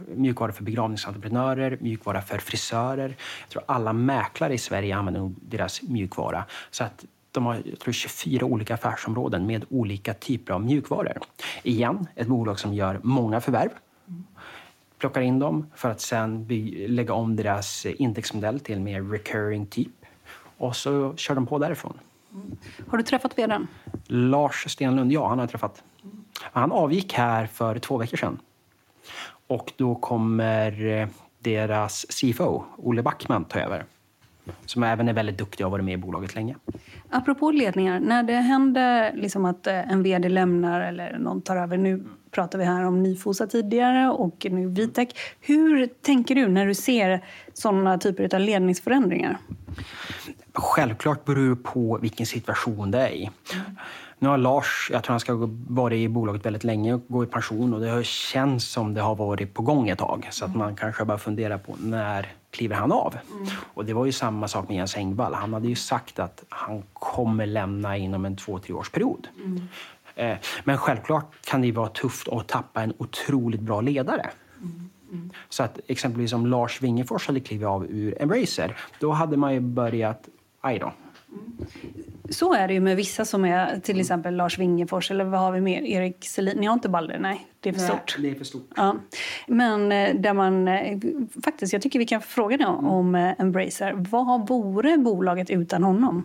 mjukvara 0.06 0.52
för 0.52 0.64
begravningsentreprenörer, 0.64 1.78
mjukvara 1.80 2.22
för 2.22 2.38
frisörer. 2.38 3.16
Jag 3.40 3.48
tror 3.48 3.62
alla 3.66 3.92
mäklare 3.92 4.54
i 4.54 4.58
Sverige 4.58 4.96
använder 4.96 5.32
deras 5.40 5.82
mjukvara. 5.82 6.44
Så 6.70 6.84
att 6.84 7.04
de 7.32 7.46
har 7.46 7.62
jag 7.64 7.78
tror, 7.78 7.92
24 7.92 8.46
olika 8.46 8.74
affärsområden 8.74 9.46
med 9.46 9.64
olika 9.68 10.14
typer 10.14 10.52
av 10.52 10.64
mjukvaror. 10.64 11.18
Igen, 11.62 12.06
ett 12.14 12.26
bolag 12.26 12.58
som 12.58 12.74
gör 12.74 13.00
många 13.02 13.40
förvärv 13.40 13.70
plockar 14.98 15.20
in 15.20 15.38
dem 15.38 15.66
för 15.74 15.90
att 15.90 16.00
sen 16.00 16.46
lägga 16.88 17.14
om 17.14 17.36
deras 17.36 17.86
indexmodell 17.86 18.60
till 18.60 18.80
mer 18.80 19.02
recurring 19.02 19.66
typ. 19.66 19.92
Och 20.58 20.76
så 20.76 21.14
kör 21.16 21.34
de 21.34 21.46
på 21.46 21.58
därifrån. 21.58 21.98
Mm. 22.32 22.56
Har 22.88 22.98
du 22.98 23.04
träffat 23.04 23.38
vdn? 23.38 23.66
Lars 24.06 24.64
Stenlund, 24.68 25.12
ja, 25.12 25.28
han 25.28 25.38
har 25.38 25.42
jag 25.42 25.50
träffat. 25.50 25.82
Han 26.40 26.72
avgick 26.72 27.12
här 27.12 27.46
för 27.46 27.78
två 27.78 27.98
veckor 27.98 28.16
sedan. 28.16 28.38
Och 29.50 29.72
då 29.76 29.94
kommer 29.94 30.86
eh, 30.86 31.08
deras 31.38 32.06
CFO, 32.08 32.64
Olle 32.76 33.02
Backman, 33.02 33.44
ta 33.44 33.58
över. 33.60 33.84
Som 34.66 34.82
även 34.82 35.08
är 35.08 35.12
väldigt 35.12 35.38
duktig 35.38 35.66
och 35.66 35.70
har 35.70 35.78
varit 35.78 35.84
med 35.84 35.94
i 35.94 35.96
bolaget 35.96 36.34
länge. 36.34 36.56
Apropå 37.10 37.50
ledningar, 37.50 38.00
när 38.00 38.22
det 38.22 38.34
händer 38.34 39.12
liksom 39.14 39.44
att 39.44 39.66
eh, 39.66 39.92
en 39.92 40.02
vd 40.02 40.28
lämnar 40.28 40.80
eller 40.80 41.18
någon 41.18 41.42
tar 41.42 41.56
över. 41.56 41.76
Nu 41.76 42.04
pratar 42.30 42.58
vi 42.58 42.64
här 42.64 42.84
om 42.84 43.02
Nyfosa 43.02 43.46
tidigare 43.46 44.10
och 44.10 44.46
nu 44.50 44.68
Vitek. 44.68 45.18
Hur 45.40 45.86
tänker 45.86 46.34
du 46.34 46.48
när 46.48 46.66
du 46.66 46.74
ser 46.74 47.24
sådana 47.52 47.98
typer 47.98 48.34
av 48.34 48.40
ledningsförändringar? 48.40 49.38
Självklart 50.54 51.24
beror 51.24 51.50
det 51.50 51.62
på 51.62 51.98
vilken 52.02 52.26
situation 52.26 52.90
det 52.90 53.00
är 53.00 53.12
i. 53.12 53.30
Nu 54.22 54.28
har 54.28 54.38
Lars, 54.38 54.88
jag 54.92 55.04
tror 55.04 55.12
han 55.12 55.20
ska 55.20 55.48
vara 55.68 55.94
i 55.94 56.08
bolaget 56.08 56.46
väldigt 56.46 56.64
länge 56.64 56.94
och 56.94 57.02
gå 57.08 57.24
i 57.24 57.26
pension 57.26 57.74
och 57.74 57.80
det 57.80 57.88
har 57.88 58.02
känts 58.02 58.64
som 58.64 58.94
det 58.94 59.00
har 59.00 59.14
varit 59.14 59.54
på 59.54 59.62
gång 59.62 59.88
ett 59.88 59.98
tag. 59.98 60.28
Så 60.30 60.44
att 60.44 60.56
man 60.56 60.76
kanske 60.76 61.04
bara 61.04 61.18
funderar 61.18 61.58
på 61.58 61.76
när 61.78 62.32
kliver 62.50 62.76
han 62.76 62.92
av? 62.92 63.16
Mm. 63.32 63.46
Och 63.74 63.84
det 63.84 63.92
var 63.92 64.06
ju 64.06 64.12
samma 64.12 64.48
sak 64.48 64.68
med 64.68 64.76
Jens 64.76 64.96
Engvall. 64.96 65.34
Han 65.34 65.54
hade 65.54 65.68
ju 65.68 65.74
sagt 65.74 66.18
att 66.18 66.44
han 66.48 66.82
kommer 66.92 67.46
lämna 67.46 67.96
inom 67.96 68.24
en 68.24 68.36
två, 68.36 68.58
tre 68.58 68.74
års 68.74 68.90
period. 68.90 69.28
Mm. 69.44 69.62
Eh, 70.14 70.38
men 70.64 70.78
självklart 70.78 71.46
kan 71.46 71.62
det 71.62 71.72
vara 71.72 71.88
tufft 71.88 72.28
att 72.28 72.48
tappa 72.48 72.82
en 72.82 72.94
otroligt 72.98 73.60
bra 73.60 73.80
ledare. 73.80 74.30
Mm. 74.58 74.90
Mm. 75.12 75.30
Så 75.48 75.62
att 75.62 75.80
exempelvis 75.86 76.32
om 76.32 76.46
Lars 76.46 76.82
Wingefors 76.82 77.26
hade 77.26 77.40
klivit 77.40 77.66
av 77.66 77.86
ur 77.86 78.22
Embracer, 78.22 78.76
då 78.98 79.10
hade 79.10 79.36
man 79.36 79.54
ju 79.54 79.60
börjat, 79.60 80.28
aj 80.60 80.78
då. 80.78 80.92
Mm. 81.32 81.66
Så 82.30 82.54
är 82.54 82.68
det 82.68 82.74
ju 82.74 82.80
med 82.80 82.96
vissa 82.96 83.24
som 83.24 83.44
är 83.44 83.80
till 83.80 84.00
exempel 84.00 84.34
Lars 84.36 84.58
Wingefors 84.58 85.10
eller 85.10 85.24
vad 85.24 85.40
har 85.40 85.52
vi 85.52 85.60
mer? 85.60 85.82
Erik 85.82 86.24
Selin. 86.24 86.56
Ni 86.58 86.66
har 86.66 86.74
inte 86.74 86.88
Balder? 86.88 87.18
Nej, 87.18 87.46
det 87.60 87.68
är 87.68 87.72
för 87.72 87.80
Nej, 87.80 87.88
stort. 87.88 88.16
det 88.18 88.30
är 88.30 88.34
för 88.34 88.44
stort. 88.44 88.70
Ja. 88.76 88.96
Men 89.46 89.92
eh, 89.92 90.14
där 90.14 90.34
man 90.34 90.68
eh, 90.68 90.98
faktiskt, 91.44 91.72
jag 91.72 91.82
tycker 91.82 91.98
vi 91.98 92.06
kan 92.06 92.22
fråga 92.22 92.56
det 92.56 92.66
om 92.66 93.14
Embracer. 93.38 93.92
Vad 93.96 94.48
vore 94.48 94.98
bolaget 94.98 95.50
utan 95.50 95.82
honom? 95.82 96.24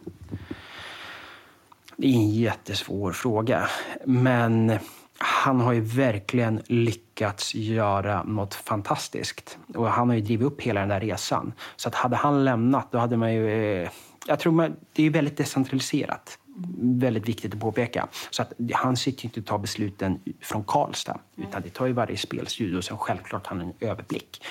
Det 1.98 2.08
är 2.08 2.14
en 2.14 2.30
jättesvår 2.30 3.12
fråga. 3.12 3.68
Men 4.06 4.72
han 5.18 5.62
har 5.62 5.74
ju 5.74 5.82
verkligen 5.82 6.62
lyckats 6.66 7.56
göra 7.56 8.24
något 8.24 8.54
fantastiskt. 8.54 9.58
Och 9.76 9.88
han 9.88 10.10
har 10.10 10.16
ju 10.16 10.22
drivit 10.22 10.48
upp 10.48 10.62
hela 10.62 10.80
den 10.80 10.90
där 10.90 11.00
resan. 11.00 11.54
Så 11.76 11.90
att 11.90 11.96
hade 11.96 12.16
han 12.16 12.46
lämnat, 12.46 12.92
då 12.92 12.98
hade 12.98 13.18
man 13.18 13.34
ju... 13.34 13.88
Eh, 14.26 14.30
jag 14.30 14.40
tror 14.40 14.54
man, 14.54 14.76
det 14.94 15.04
är 15.04 15.10
väldigt 15.10 15.38
decentraliserat. 15.38 16.40
Väldigt 16.78 17.30
viktigt 17.30 17.54
att 17.54 17.60
påpeka. 17.60 18.08
Så 18.30 18.42
att 18.42 18.54
han 18.74 18.98
sitter 18.98 19.26
inte 19.26 19.40
och 19.40 19.46
tar 19.46 19.58
besluten 19.58 20.20
från 20.42 20.64
Karlstad. 20.64 21.20
Utan 21.36 21.62
det 21.62 21.70
tar 21.70 21.86
ju 21.86 21.94
varje 21.94 22.18
spelstudio 22.18 22.78
och 22.78 22.84
sen 22.84 22.98
självklart 22.98 23.48
har 23.48 23.56
han 23.56 23.68
en 23.68 23.74
överblick. 23.90 24.44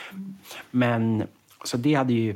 Men 0.71 1.27
så 1.65 1.77
det 1.77 1.95
hade 1.95 2.13
ju 2.13 2.35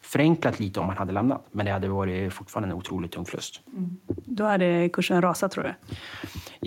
förenklat 0.00 0.60
lite 0.60 0.80
om 0.80 0.88
han 0.88 0.96
hade 0.96 1.12
lämnat. 1.12 1.46
Men 1.50 1.66
det 1.66 1.72
hade 1.72 1.88
varit 1.88 2.32
fortfarande 2.32 2.68
en 2.68 2.78
otroligt 2.78 3.12
tung 3.12 3.24
förlust. 3.24 3.60
Mm. 3.72 3.96
Då 4.06 4.44
hade 4.44 4.88
kursen 4.88 5.22
rasat 5.22 5.52
tror 5.52 5.64
du? 5.64 5.74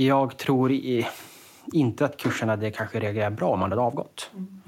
Jag 0.04 0.38
tror 0.38 0.72
inte 1.74 2.06
att 2.06 2.18
kursen 2.18 2.50
hade 2.50 2.72
kanske 2.72 3.00
reagerat 3.00 3.34
bra 3.34 3.50
om 3.50 3.62
han 3.62 3.72
hade 3.72 3.82
avgått. 3.82 4.32
Mm. 4.34 4.62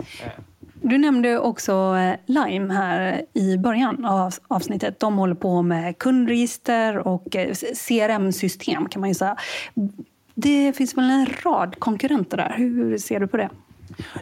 Du 0.82 0.98
nämnde 0.98 1.40
också 1.40 1.96
eh, 1.98 2.16
Lime 2.26 2.74
här 2.74 3.26
i 3.34 3.58
början 3.58 4.06
av 4.06 4.34
avsnittet. 4.48 5.00
De 5.00 5.18
håller 5.18 5.36
på 5.36 5.62
med 5.62 5.98
kundregister 5.98 7.08
och 7.08 7.36
eh, 7.36 7.54
CRM-system 7.88 8.90
kan 8.90 9.00
man 9.00 9.10
ju 9.10 9.16
säga. 9.16 9.36
Det 10.36 10.74
finns 10.74 10.98
väl 10.98 11.10
en 11.10 11.28
rad 11.44 11.80
konkurrenter 11.80 12.38
där. 12.38 12.54
Hur 12.58 12.98
ser 12.98 13.20
du 13.20 13.28
på 13.28 13.38
det? 13.38 13.50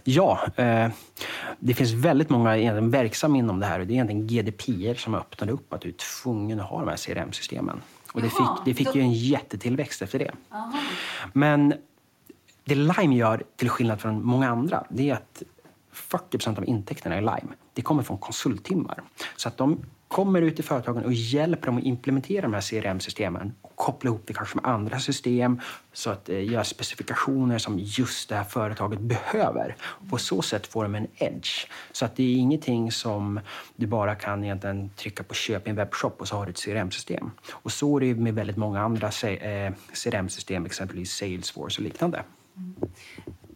Ja, 0.03 0.39
eh, 0.55 0.89
det 1.59 1.73
finns 1.73 1.91
väldigt 1.91 2.29
många 2.29 2.81
verksamma 2.81 3.37
inom 3.37 3.59
det 3.59 3.65
här. 3.65 3.79
Det 3.79 3.85
är 3.85 3.91
egentligen 3.91 4.27
GDPR 4.27 4.93
som 4.93 5.15
öppnade 5.15 5.51
upp 5.51 5.73
att 5.73 5.81
du 5.81 5.89
är 5.89 6.21
tvungen 6.23 6.59
att 6.59 6.69
ha 6.69 6.79
de 6.79 6.89
här 6.89 6.97
CRM-systemen. 6.97 7.81
Och 8.13 8.21
det 8.21 8.29
fick, 8.29 8.65
det 8.65 8.73
fick 8.73 8.95
ju 8.95 9.01
en 9.01 9.13
jättetillväxt 9.13 10.01
efter 10.01 10.19
det. 10.19 10.31
Aha. 10.51 10.73
Men 11.33 11.73
det 12.65 12.75
Lime 12.75 13.15
gör, 13.15 13.43
till 13.55 13.69
skillnad 13.69 14.01
från 14.01 14.25
många 14.25 14.49
andra, 14.49 14.83
det 14.89 15.09
är 15.09 15.13
att 15.13 15.43
40 15.97 16.37
procent 16.37 16.57
av 16.57 16.69
intäkterna 16.69 17.17
i 17.17 17.21
Lime 17.21 17.53
det 17.77 17.81
kommer 17.81 18.03
från 18.03 18.17
konsulttimmar. 18.17 19.03
Så 19.35 19.47
att 19.47 19.57
de 19.57 19.85
kommer 20.07 20.41
ut 20.41 20.59
i 20.59 20.63
företagen 20.63 21.05
och 21.05 21.13
hjälper 21.13 21.65
dem 21.65 21.77
att 21.77 21.83
implementera 21.83 22.41
de 22.41 22.53
här 22.53 22.61
CRM-systemen 22.61 23.53
och 23.61 23.75
koppla 23.75 24.09
ihop 24.09 24.23
det 24.25 24.33
kanske 24.33 24.55
med 24.55 24.65
andra 24.65 24.99
system 24.99 25.61
så 25.93 26.09
att 26.09 26.29
eh, 26.29 26.51
göra 26.51 26.63
specifikationer 26.63 27.57
som 27.57 27.79
just 27.79 28.29
det 28.29 28.35
här 28.35 28.43
företaget 28.43 28.99
behöver. 28.99 29.75
Och 29.81 30.09
på 30.09 30.17
så 30.17 30.41
sätt 30.41 30.67
får 30.67 30.83
de 30.83 30.95
en 30.95 31.07
edge. 31.15 31.67
Så 31.91 32.05
att 32.05 32.15
det 32.15 32.23
är 32.23 32.35
ingenting 32.35 32.91
som 32.91 33.39
du 33.75 33.87
bara 33.87 34.15
kan 34.15 34.43
egentligen 34.43 34.89
trycka 34.89 35.23
på 35.23 35.33
köp 35.33 35.67
i 35.67 35.69
en 35.69 35.75
webbshop 35.75 36.21
och 36.21 36.27
så 36.27 36.35
har 36.35 36.45
du 36.45 36.51
ett 36.51 36.65
CRM-system. 36.65 37.31
Och 37.51 37.71
så 37.71 37.97
är 37.97 38.01
det 38.01 38.15
med 38.15 38.35
väldigt 38.35 38.57
många 38.57 38.81
andra 38.81 39.07
eh, 39.07 39.73
CRM-system, 39.93 40.65
exempelvis 40.65 41.11
Salesforce 41.11 41.79
och 41.81 41.83
liknande. 41.83 42.23
Mm. 42.57 42.75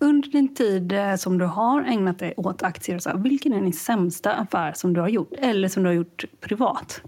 Under 0.02 0.30
din 0.30 0.56
tid 0.56 0.92
eh, 0.92 1.16
som 1.16 1.38
du 1.38 1.46
har 1.46 1.82
ägnat 1.82 2.20
dig 2.20 2.34
åt 2.38 2.64
aktier, 2.64 3.00
så 3.00 3.10
här, 3.10 3.18
vilken 3.18 3.54
är 3.54 3.62
din 3.62 3.74
sämsta 3.74 4.34
affär 4.34 4.74
som 4.74 4.94
du 4.94 5.02
har 5.02 5.08
gjort? 5.08 5.34
Eller 5.38 5.68
som 5.68 5.84
du 5.84 5.90
har 5.90 5.94
gjort 5.94 6.26
privat? 6.40 7.02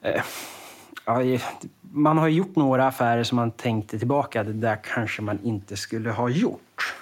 Eh, 0.00 1.40
man 1.80 2.18
har 2.18 2.28
gjort 2.28 2.56
några 2.56 2.86
affärer 2.86 3.24
som 3.24 3.36
man 3.36 3.50
tänkte 3.50 3.98
tillbaka, 3.98 4.44
det 4.44 4.52
där 4.52 4.78
kanske 4.84 5.22
man 5.22 5.38
inte 5.42 5.76
skulle 5.76 6.10
ha 6.10 6.28
gjort. 6.28 6.94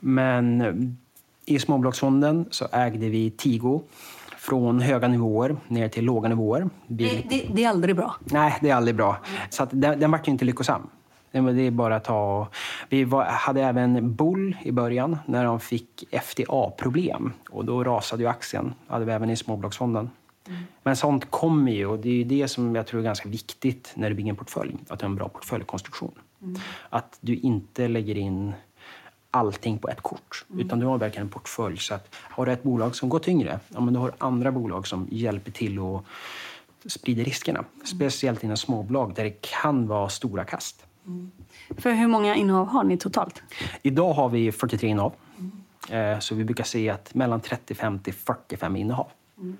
Men 0.00 0.60
eh, 0.60 0.74
i 1.54 1.58
småbolagsfonden 1.58 2.46
så 2.50 2.68
ägde 2.72 3.08
vi 3.08 3.30
Tigo 3.30 3.82
från 4.38 4.80
höga 4.80 5.08
nivåer 5.08 5.56
ner 5.68 5.88
till 5.88 6.04
låga 6.04 6.28
nivåer. 6.28 6.70
Det, 6.86 7.24
det, 7.30 7.46
det, 7.54 7.64
är 7.64 7.68
aldrig 7.68 7.96
bra. 7.96 8.16
Nej, 8.24 8.58
det 8.60 8.70
är 8.70 8.74
aldrig 8.74 8.94
bra. 8.94 9.18
Så 9.50 9.62
att 9.62 9.70
den, 9.72 10.00
den 10.00 10.10
var 10.10 10.20
ju 10.24 10.32
inte 10.32 10.44
lyckosam. 10.44 10.90
Det 11.30 11.38
är 11.38 11.70
bara 11.70 11.96
att 11.96 12.04
ta... 12.04 12.48
Vi 12.88 13.04
var, 13.04 13.24
hade 13.24 13.62
även 13.62 14.14
Bull 14.14 14.56
i 14.62 14.72
början 14.72 15.18
när 15.26 15.44
de 15.44 15.60
fick 15.60 16.04
FDA-problem. 16.10 17.32
Och 17.50 17.64
då 17.64 17.84
rasade 17.84 18.22
ju 18.22 18.28
aktien. 18.28 18.74
Hade 18.86 19.04
vi 19.04 19.12
även 19.12 19.30
i 19.30 19.36
småbolagsfonden. 19.36 20.10
Mm. 20.46 20.62
Men 20.82 20.96
sånt 20.96 21.30
kommer 21.30 21.72
ju 21.72 21.86
och 21.86 21.98
det 21.98 22.20
är 22.20 22.24
det 22.24 22.48
som 22.48 22.74
jag 22.74 22.86
tror 22.86 23.00
är 23.00 23.04
ganska 23.04 23.28
viktigt 23.28 23.92
när 23.94 24.10
du 24.10 24.16
bygger 24.16 24.30
en 24.30 24.36
portfölj. 24.36 24.76
Att 24.88 24.98
du 24.98 25.04
har 25.04 25.10
en 25.10 25.16
bra 25.16 25.28
portföljkonstruktion. 25.28 26.12
Mm. 26.42 26.60
Att 26.88 27.18
du 27.20 27.36
inte 27.36 27.88
lägger 27.88 28.18
in 28.18 28.52
allting 29.30 29.78
på 29.78 29.88
ett 29.88 30.00
kort. 30.00 30.44
Mm. 30.50 30.66
Utan 30.66 30.80
du 30.80 30.86
har 30.86 30.98
verkligen 30.98 31.26
en 31.26 31.32
portfölj. 31.32 31.76
Så 31.76 31.94
att 31.94 32.14
har 32.14 32.46
du 32.46 32.52
ett 32.52 32.62
bolag 32.62 32.96
som 32.96 33.08
går 33.08 33.18
tyngre, 33.18 33.60
ja, 33.68 33.80
men 33.80 33.94
du 33.94 34.00
har 34.00 34.12
andra 34.18 34.52
bolag 34.52 34.86
som 34.86 35.08
hjälper 35.10 35.50
till 35.50 35.78
och 35.78 36.04
sprider 36.86 37.24
riskerna. 37.24 37.58
Mm. 37.58 37.86
Speciellt 37.86 38.44
inom 38.44 38.56
småbolag 38.56 39.14
där 39.14 39.24
det 39.24 39.40
kan 39.40 39.86
vara 39.86 40.08
stora 40.08 40.44
kast. 40.44 40.86
Mm. 41.06 41.30
För 41.78 41.92
hur 41.92 42.08
många 42.08 42.34
innehav 42.34 42.68
har 42.68 42.84
ni 42.84 42.96
totalt? 42.96 43.42
Idag 43.82 44.12
har 44.12 44.28
vi 44.28 44.52
43 44.52 44.88
innehav. 44.88 45.12
Mm. 45.38 46.20
Så 46.20 46.34
vi 46.34 46.44
brukar 46.44 46.64
se 46.64 46.90
att 46.90 47.14
mellan 47.14 47.40
30, 47.40 47.74
50, 47.74 48.12
45 48.12 48.76
innehav. 48.76 49.06
Mm. 49.40 49.56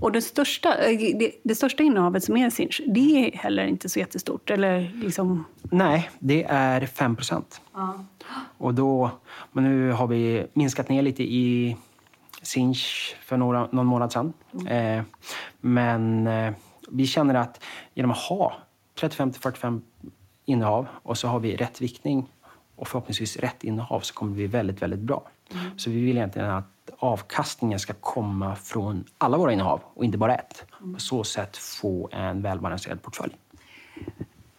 Och 0.00 0.12
det 0.12 0.22
största, 0.22 0.74
eh, 0.74 0.98
det, 1.18 1.32
det, 1.42 1.54
största 1.54 1.82
innehavet 1.82 2.24
som 2.24 2.36
är 2.36 2.50
Sinch, 2.50 2.80
det 2.86 3.00
är 3.00 3.36
heller 3.36 3.66
inte 3.66 3.88
så 3.88 3.98
jättestort? 3.98 4.50
Eller 4.50 4.92
liksom... 4.94 5.44
Nej, 5.62 6.10
det 6.18 6.44
är 6.48 6.86
5 6.86 7.16
procent. 7.16 7.60
Och 8.58 8.74
då, 8.74 9.10
men 9.52 9.64
nu 9.64 9.92
har 9.92 10.06
vi 10.06 10.46
minskat 10.52 10.88
ner 10.88 11.02
lite 11.02 11.22
i 11.22 11.76
Sinch 12.42 13.16
för 13.24 13.36
några, 13.36 13.68
någon 13.72 13.86
månad 13.86 14.12
sedan. 14.12 14.32
Mm. 14.52 14.98
Eh, 14.98 15.04
men 15.60 16.26
eh, 16.26 16.52
vi 16.90 17.06
känner 17.06 17.34
att 17.34 17.64
genom 17.94 18.10
att 18.10 18.18
ha 18.18 18.56
35 19.00 19.32
45 19.32 19.82
innehav 20.44 20.86
och 21.02 21.18
så 21.18 21.28
har 21.28 21.40
vi 21.40 21.56
rätt 21.56 21.80
viktning 21.80 22.28
och 22.76 22.88
förhoppningsvis 22.88 23.36
rätt 23.36 23.64
innehav 23.64 24.00
så 24.00 24.14
kommer 24.14 24.32
det 24.32 24.36
bli 24.36 24.46
väldigt, 24.46 24.82
väldigt 24.82 25.00
bra. 25.00 25.28
Mm. 25.52 25.78
Så 25.78 25.90
vi 25.90 26.00
vill 26.00 26.16
egentligen 26.16 26.50
att 26.50 26.90
avkastningen 26.98 27.78
ska 27.78 27.92
komma 27.92 28.56
från 28.56 29.04
alla 29.18 29.36
våra 29.36 29.52
innehav 29.52 29.80
och 29.94 30.04
inte 30.04 30.18
bara 30.18 30.34
ett. 30.34 30.64
Mm. 30.80 30.94
På 30.94 31.00
så 31.00 31.24
sätt 31.24 31.56
få 31.56 32.08
en 32.12 32.42
välbalanserad 32.42 33.02
portfölj. 33.02 33.32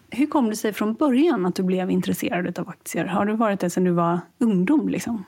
Hur 0.10 0.28
kom 0.28 0.50
det 0.50 0.56
sig 0.56 0.74
från 0.74 0.94
början 0.94 1.46
att 1.46 1.56
du 1.56 1.64
blev 1.64 1.92
intresserad 1.92 2.60
av 2.60 2.70
aktier? 2.70 3.06
Har 3.06 3.26
du 3.26 3.36
varit 3.36 3.60
det 3.60 3.70
sedan 3.70 3.84
du 3.84 3.92
var 3.92 4.20
ungdom? 4.38 4.90
Liksom? 4.90 5.26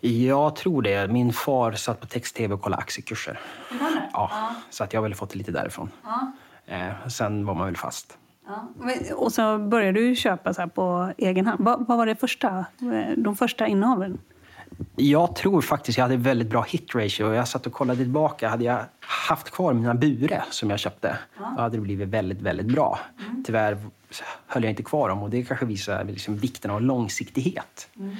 Jag 0.00 0.56
tror 0.56 0.82
det. 0.82 1.08
Min 1.08 1.32
far 1.32 1.72
satt 1.72 2.00
på 2.00 2.06
text-tv 2.06 2.54
och 2.54 2.62
kollade 2.62 2.82
aktiekurser. 2.82 3.40
Ja, 3.80 3.90
ja. 4.12 4.54
Så 4.70 4.84
att 4.84 4.92
jag 4.92 5.00
har 5.00 5.02
väl 5.08 5.14
fått 5.14 5.30
det 5.30 5.38
lite 5.38 5.52
därifrån. 5.52 5.90
Ja. 6.04 6.32
Eh, 6.66 7.08
sen 7.08 7.46
var 7.46 7.54
man 7.54 7.66
väl 7.66 7.76
fast. 7.76 8.18
Ja. 8.46 8.68
Och 9.16 9.32
så 9.32 9.58
började 9.58 10.00
du 10.00 10.14
köpa 10.14 10.54
så 10.54 10.68
på 10.68 11.12
egen 11.18 11.46
hand. 11.46 11.64
Vad, 11.64 11.86
vad 11.86 11.98
var 11.98 12.06
det 12.06 12.16
första, 12.16 12.64
de 13.16 13.36
första 13.36 13.66
innehaven? 13.66 14.18
Jag 14.96 15.36
tror 15.36 15.60
faktiskt 15.60 15.98
jag 15.98 16.04
hade 16.04 16.16
väldigt 16.16 16.50
bra 16.50 16.62
hit 16.62 16.94
ratio. 16.94 17.34
Jag 17.34 17.48
satt 17.48 17.66
och 17.66 17.72
kollade 17.72 17.98
tillbaka. 17.98 18.48
Hade 18.48 18.64
jag 18.64 18.84
haft 19.00 19.50
kvar 19.50 19.72
mina 19.72 19.94
Bure 19.94 20.42
som 20.50 20.70
jag 20.70 20.78
köpte, 20.78 21.18
ja. 21.38 21.52
då 21.56 21.62
hade 21.62 21.76
det 21.76 21.80
blivit 21.80 22.08
väldigt, 22.08 22.40
väldigt 22.40 22.66
bra. 22.66 22.98
Mm. 23.26 23.44
Tyvärr 23.44 23.78
höll 24.46 24.62
jag 24.62 24.70
inte 24.70 24.82
kvar 24.82 25.08
dem 25.08 25.22
och 25.22 25.30
det 25.30 25.42
kanske 25.42 25.66
visar 25.66 26.04
liksom 26.04 26.36
vikten 26.36 26.70
av 26.70 26.82
långsiktighet. 26.82 27.88
Mm. 27.96 28.16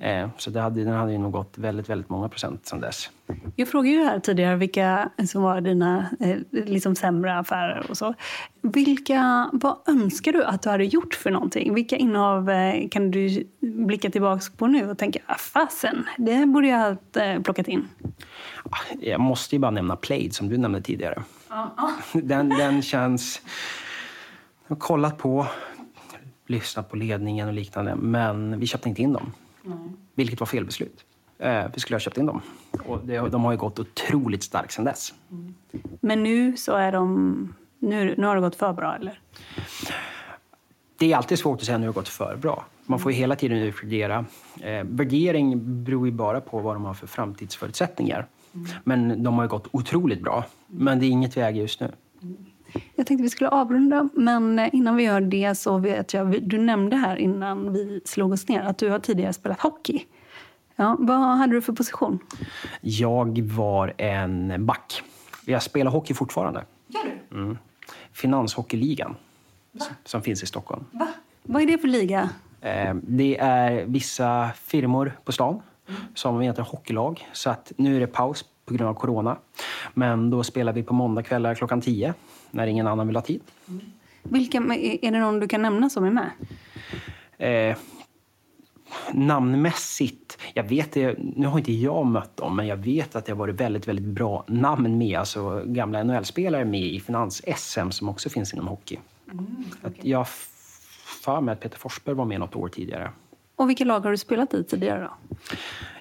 Mm. 0.00 0.30
så 0.38 0.50
det 0.50 0.60
hade, 0.60 0.84
den 0.84 0.94
hade 0.94 1.12
ju 1.12 1.18
nog 1.18 1.32
gått 1.32 1.58
väldigt, 1.58 1.88
väldigt 1.88 2.08
många 2.08 2.28
procent 2.28 2.66
sedan 2.66 2.80
dess. 2.80 3.10
Jag 3.56 3.68
frågade 3.68 3.96
ju 3.96 4.04
här 4.04 4.18
tidigare 4.18 4.56
vilka 4.56 5.10
som 5.28 5.42
var 5.42 5.60
dina 5.60 6.06
eh, 6.20 6.36
liksom 6.50 6.96
sämre 6.96 7.38
affärer 7.38 7.86
och 7.90 7.96
så. 7.96 8.14
Vilka, 8.62 9.50
vad 9.52 9.76
önskar 9.86 10.32
du 10.32 10.44
att 10.44 10.62
du 10.62 10.70
hade 10.70 10.84
gjort 10.84 11.14
för 11.14 11.30
någonting? 11.30 11.74
Vilka 11.74 11.96
innehav 11.96 12.50
eh, 12.50 12.88
kan 12.88 13.10
du 13.10 13.46
blicka 13.60 14.10
tillbaka 14.10 14.42
på 14.56 14.66
nu 14.66 14.90
och 14.90 14.98
tänka, 14.98 15.18
ah, 15.26 15.34
fasen, 15.34 16.06
det 16.16 16.46
borde 16.46 16.68
jag 16.68 16.78
ha 16.78 16.96
plockat 17.42 17.68
in? 17.68 17.88
Jag 19.00 19.20
måste 19.20 19.54
ju 19.54 19.60
bara 19.60 19.70
nämna 19.70 19.96
Plaid 19.96 20.34
som 20.34 20.48
du 20.48 20.58
nämnde 20.58 20.82
tidigare. 20.82 21.22
Den, 22.12 22.48
den 22.48 22.82
känns... 22.82 23.42
Jag 24.66 24.76
har 24.76 24.80
kollat 24.80 25.18
på, 25.18 25.46
lyssnat 26.46 26.90
på 26.90 26.96
ledningen 26.96 27.48
och 27.48 27.54
liknande, 27.54 27.94
men 27.96 28.60
vi 28.60 28.66
köpte 28.66 28.88
inte 28.88 29.02
in 29.02 29.12
dem. 29.12 29.32
Mm. 29.66 29.96
Vilket 30.14 30.40
var 30.40 30.46
fel 30.46 30.64
beslut. 30.64 31.04
Eh, 31.38 31.64
vi 31.74 31.80
skulle 31.80 31.94
ha 31.94 32.00
köpt 32.00 32.18
in 32.18 32.26
dem. 32.26 32.40
Och 32.86 33.00
det, 33.04 33.18
de 33.18 33.44
har 33.44 33.52
ju 33.52 33.58
gått 33.58 33.78
otroligt 33.78 34.42
starkt 34.42 34.72
sedan 34.72 34.84
dess. 34.84 35.14
Mm. 35.30 35.54
Men 36.00 36.22
nu 36.22 36.56
så 36.56 36.72
är 36.72 36.92
de... 36.92 37.54
Nu, 37.78 38.14
nu 38.18 38.26
har 38.26 38.34
det 38.34 38.40
gått 38.40 38.56
för 38.56 38.72
bra, 38.72 38.96
eller? 38.96 39.20
Det 40.98 41.12
är 41.12 41.16
alltid 41.16 41.38
svårt 41.38 41.60
att 41.60 41.66
säga 41.66 41.78
nu 41.78 41.86
har 41.86 41.92
det 41.92 41.96
gått 41.96 42.08
för 42.08 42.36
bra. 42.36 42.64
Man 42.86 42.98
får 42.98 43.12
ju 43.12 43.18
hela 43.18 43.36
tiden 43.36 43.58
utvärdera. 43.58 44.24
Eh, 44.60 44.84
värdering 44.84 45.84
beror 45.84 46.06
ju 46.06 46.12
bara 46.12 46.40
på 46.40 46.58
vad 46.58 46.76
de 46.76 46.84
har 46.84 46.94
för 46.94 47.06
framtidsförutsättningar. 47.06 48.26
Mm. 48.54 48.66
Men 48.84 49.22
de 49.22 49.34
har 49.34 49.42
ju 49.42 49.48
gått 49.48 49.68
otroligt 49.70 50.22
bra. 50.22 50.44
Men 50.66 51.00
det 51.00 51.06
är 51.06 51.10
inget 51.10 51.36
vi 51.36 51.40
äger 51.40 51.60
just 51.60 51.80
nu. 51.80 51.92
Mm. 52.22 52.36
Jag 52.94 53.06
tänkte 53.06 53.22
vi 53.22 53.30
skulle 53.30 53.50
avrunda, 53.50 54.08
men 54.12 54.58
innan 54.72 54.96
vi 54.96 55.02
gör 55.02 55.20
det 55.20 55.54
så 55.54 55.78
vet 55.78 56.14
jag, 56.14 56.42
du 56.42 56.58
nämnde 56.58 56.96
här 56.96 57.16
innan 57.16 57.72
vi 57.72 58.00
slog 58.04 58.32
oss 58.32 58.48
ner 58.48 58.62
att 58.62 58.78
du 58.78 58.90
har 58.90 58.98
tidigare 58.98 59.32
spelat 59.32 59.60
hockey. 59.60 60.04
Ja, 60.76 60.96
vad 60.98 61.18
hade 61.18 61.52
du 61.52 61.62
för 61.62 61.72
position? 61.72 62.18
Jag 62.80 63.42
var 63.42 63.94
en 63.98 64.66
back. 64.66 65.02
Jag 65.44 65.62
spelar 65.62 65.90
hockey 65.90 66.14
fortfarande. 66.14 66.64
Gör 66.86 67.04
du? 67.04 67.36
Mm. 67.36 67.58
Finanshockeyligan, 68.12 69.16
Va? 69.72 69.86
som 70.04 70.22
finns 70.22 70.42
i 70.42 70.46
Stockholm. 70.46 70.84
Va? 70.90 71.08
Vad 71.42 71.62
är 71.62 71.66
det 71.66 71.78
för 71.78 71.88
liga? 71.88 72.30
Eh, 72.60 72.94
det 73.02 73.38
är 73.38 73.84
vissa 73.84 74.50
firmor 74.54 75.18
på 75.24 75.32
stan 75.32 75.62
mm. 75.88 76.00
som 76.14 76.40
heter 76.40 76.62
hockeylag. 76.62 77.28
Så 77.32 77.50
att 77.50 77.72
nu 77.76 77.96
är 77.96 78.00
det 78.00 78.06
paus 78.06 78.44
på 78.64 78.74
grund 78.74 78.90
av 78.90 78.94
corona. 78.94 79.36
Men 79.94 80.30
då 80.30 80.42
spelar 80.42 80.72
vi 80.72 80.82
på 80.82 80.94
måndagkvällar 80.94 81.54
klockan 81.54 81.80
10 81.80 82.14
när 82.54 82.66
ingen 82.66 82.86
annan 82.86 83.06
vill 83.06 83.16
ha 83.16 83.22
tid. 83.22 83.40
Mm. 83.68 83.80
Vilka, 84.22 84.58
är 84.58 85.10
det 85.10 85.18
någon 85.18 85.40
du 85.40 85.48
kan 85.48 85.62
nämna 85.62 85.90
som 85.90 86.04
är 86.04 86.10
med? 86.10 86.30
Eh, 87.38 87.76
namnmässigt, 89.12 90.38
jag 90.54 90.64
vet 90.64 90.92
det, 90.92 91.18
nu 91.36 91.46
har 91.46 91.58
inte 91.58 91.72
jag 91.72 92.06
mött 92.06 92.36
dem, 92.36 92.56
men 92.56 92.66
jag 92.66 92.76
vet 92.76 93.16
att 93.16 93.26
det 93.26 93.32
har 93.32 93.38
varit 93.38 93.60
väldigt, 93.60 93.88
väldigt 93.88 94.04
bra 94.04 94.44
namn 94.48 94.98
med. 94.98 95.18
Alltså 95.18 95.62
gamla 95.66 96.04
NHL-spelare 96.04 96.64
med 96.64 96.80
i 96.80 97.00
Finans-SM 97.00 97.90
som 97.90 98.08
också 98.08 98.28
finns 98.28 98.54
inom 98.54 98.68
hockey. 98.68 98.98
Mm, 99.32 99.46
okay. 99.82 100.10
Jag 100.10 100.26
för 101.24 101.40
mig 101.40 101.52
att 101.52 101.60
Peter 101.60 101.78
Forsberg 101.78 102.14
var 102.14 102.24
med 102.24 102.40
något 102.40 102.56
år 102.56 102.68
tidigare. 102.68 103.10
Och 103.56 103.70
vilka 103.70 103.84
lag 103.84 104.00
har 104.00 104.10
du 104.10 104.16
spelat 104.16 104.54
i 104.54 104.64
tidigare 104.64 105.00
då? 105.00 105.36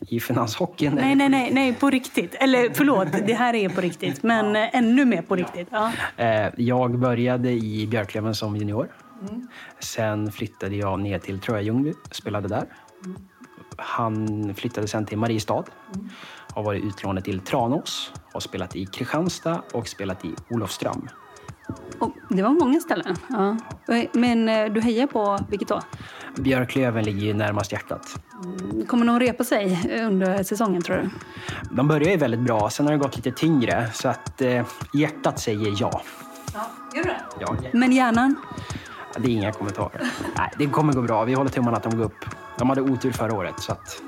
I 0.09 0.19
finanshockeyn? 0.19 0.95
Nej, 0.95 1.15
nej, 1.15 1.29
nej, 1.29 1.53
nej, 1.53 1.73
på 1.73 1.89
riktigt. 1.89 2.35
Eller 2.35 2.69
förlåt, 2.73 3.07
det 3.11 3.33
här 3.33 3.53
är 3.53 3.69
på 3.69 3.81
riktigt. 3.81 4.23
Men 4.23 4.55
ja. 4.55 4.67
ännu 4.67 5.05
mer 5.05 5.21
på 5.21 5.35
riktigt. 5.35 5.67
Ja. 5.71 5.91
Eh, 6.17 6.49
jag 6.57 6.99
började 6.99 7.51
i 7.51 7.87
Björklöven 7.87 8.35
som 8.35 8.55
junior. 8.55 8.87
Mm. 9.29 9.47
Sen 9.79 10.31
flyttade 10.31 10.75
jag 10.75 10.99
ner 10.99 11.19
till 11.19 11.39
Tröja-Ljungby, 11.39 11.93
spelade 12.11 12.47
där. 12.47 12.65
Mm. 13.05 13.17
Han 13.77 14.53
flyttade 14.55 14.87
sen 14.87 15.05
till 15.05 15.17
Mariestad. 15.17 15.63
Mm. 15.95 16.09
Har 16.53 16.63
varit 16.63 16.83
utlånad 16.83 17.23
till 17.23 17.39
Tranås. 17.39 18.11
Har 18.33 18.39
spelat 18.39 18.75
i 18.75 18.85
Kristianstad 18.85 19.61
och 19.73 19.87
spelat 19.87 20.25
i 20.25 20.33
Olofström. 20.49 21.09
Det 22.29 22.43
var 22.43 22.49
många 22.49 22.79
ställen. 22.79 23.15
Ja. 23.29 23.57
Men 24.11 24.49
eh, 24.49 24.65
du 24.65 24.81
hejar 24.81 25.07
på 25.07 25.39
vilket 25.49 25.67
då? 25.67 25.81
Björklöven 26.35 27.03
ligger 27.03 27.21
ju 27.21 27.33
närmast 27.33 27.71
hjärtat. 27.71 28.19
Kommer 28.87 29.05
de 29.05 29.19
repa 29.19 29.43
sig 29.43 29.99
under 30.05 30.43
säsongen 30.43 30.81
tror 30.81 30.95
du? 30.95 31.09
De 31.75 31.87
börjar 31.87 32.09
ju 32.09 32.17
väldigt 32.17 32.39
bra, 32.39 32.69
sen 32.69 32.85
har 32.85 32.93
det 32.93 32.99
gått 32.99 33.15
lite 33.15 33.31
tyngre. 33.31 33.89
Så 33.93 34.09
att 34.09 34.41
eh, 34.41 34.65
hjärtat 34.93 35.39
säger 35.39 35.75
ja. 35.79 36.01
Ja, 36.53 36.69
gör 36.95 37.03
det? 37.03 37.21
ja. 37.39 37.55
Men 37.73 37.91
hjärnan? 37.91 38.35
Det 39.17 39.27
är 39.27 39.33
inga 39.33 39.51
kommentarer. 39.51 40.01
Nej, 40.37 40.51
det 40.57 40.65
kommer 40.65 40.93
gå 40.93 41.01
bra. 41.01 41.23
Vi 41.23 41.33
håller 41.33 41.49
tummarna 41.49 41.77
att 41.77 41.83
de 41.83 41.97
går 41.97 42.05
upp. 42.05 42.25
De 42.57 42.69
hade 42.69 42.81
otur 42.81 43.11
förra 43.11 43.33
året, 43.33 43.59
så 43.59 43.71
att 43.71 44.01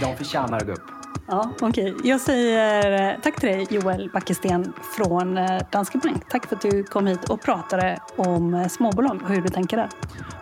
de 0.00 0.16
förtjänar 0.16 0.58
att 0.58 0.66
gå 0.66 0.72
upp. 0.72 0.95
Ja, 1.26 1.50
okej. 1.60 1.92
Okay. 1.92 2.10
Jag 2.10 2.20
säger 2.20 3.12
eh, 3.12 3.20
tack 3.22 3.40
till 3.40 3.48
dig 3.48 3.66
Joel 3.70 4.10
Backesten 4.12 4.72
från 4.96 5.38
eh, 5.38 5.60
Danske 5.70 5.98
Bank. 5.98 6.28
Tack 6.28 6.46
för 6.46 6.56
att 6.56 6.62
du 6.62 6.84
kom 6.84 7.06
hit 7.06 7.30
och 7.30 7.42
pratade 7.42 7.98
om 8.16 8.54
eh, 8.54 8.68
småbolag 8.68 9.22
och 9.22 9.28
hur 9.28 9.42
du 9.42 9.48
tänker 9.48 9.76
där. 9.76 9.88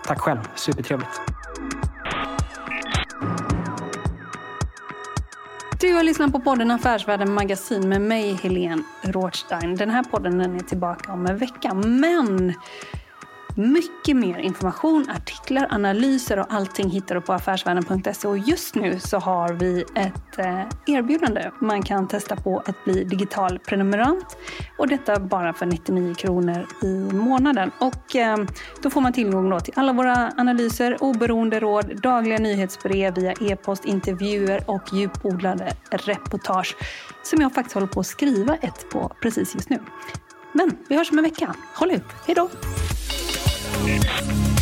Tack 0.05 0.21
själv. 0.21 0.39
Supertrevligt. 0.55 1.21
Du 5.81 5.93
har 5.93 6.03
lyssnat 6.03 6.33
på 6.33 6.41
podden 6.41 6.71
Affärsvärlden 6.71 7.35
Magasin 7.35 7.89
med 7.89 8.01
mig, 8.01 8.35
Helene 8.43 8.83
Rothstein. 9.03 9.77
Den 9.77 9.91
här 9.91 10.03
podden 10.03 10.41
är 10.41 10.61
tillbaka 10.61 11.13
om 11.13 11.27
en 11.27 11.39
vecka, 11.39 11.75
men 11.75 12.55
mycket 13.55 14.17
mer 14.17 14.39
information, 14.39 15.11
artiklar, 15.11 15.67
analyser 15.71 16.39
och 16.39 16.47
allting 16.49 16.91
hittar 16.91 17.15
du 17.15 17.21
på 17.21 17.33
affärsvärlden.se. 17.33 18.29
Och 18.29 18.39
just 18.39 18.75
nu 18.75 19.01
så 19.01 19.19
har 19.19 19.53
vi 19.53 19.85
ett 19.95 20.39
eh, 20.39 20.61
erbjudande. 20.87 21.51
Man 21.61 21.83
kan 21.83 22.09
testa 22.09 22.37
på 22.37 22.63
att 22.67 22.85
bli 22.85 23.05
digital 23.05 23.59
prenumerant 23.59 24.37
och 24.79 24.89
detta 24.89 25.21
bara 25.21 25.53
för 25.53 25.67
99 25.67 26.15
kronor 26.15 26.67
i 26.83 27.15
månaden. 27.15 27.71
Och 27.79 28.17
eh, 28.17 28.37
då 28.83 28.91
får 28.91 29.01
man 29.01 29.13
tillgång 29.13 29.51
då 29.51 29.61
till 29.61 29.75
alla 29.77 29.93
våra 29.93 30.33
analyser, 30.37 30.97
oberoende 31.01 31.61
råd, 31.61 32.01
dagliga 32.03 32.39
nyhetsbrev 32.39 33.15
via 33.15 33.33
e-post, 33.33 33.85
intervjuer 33.85 34.71
och 34.71 34.93
djupodlade 34.93 35.73
reportage 35.91 36.77
som 37.23 37.41
jag 37.41 37.55
faktiskt 37.55 37.75
håller 37.75 37.87
på 37.87 38.01
att 38.01 38.07
skriva 38.07 38.57
ett 38.57 38.91
på 38.91 39.13
precis 39.21 39.55
just 39.55 39.71
nu. 39.71 39.79
Men 40.53 40.77
vi 40.89 40.97
hörs 40.97 41.11
om 41.11 41.19
en 41.19 41.25
vecka. 41.25 41.55
Håll 41.75 41.91
ut. 41.91 42.05
Hej 42.27 42.35
då! 42.35 42.49
Thank 43.85 44.49
you. 44.49 44.54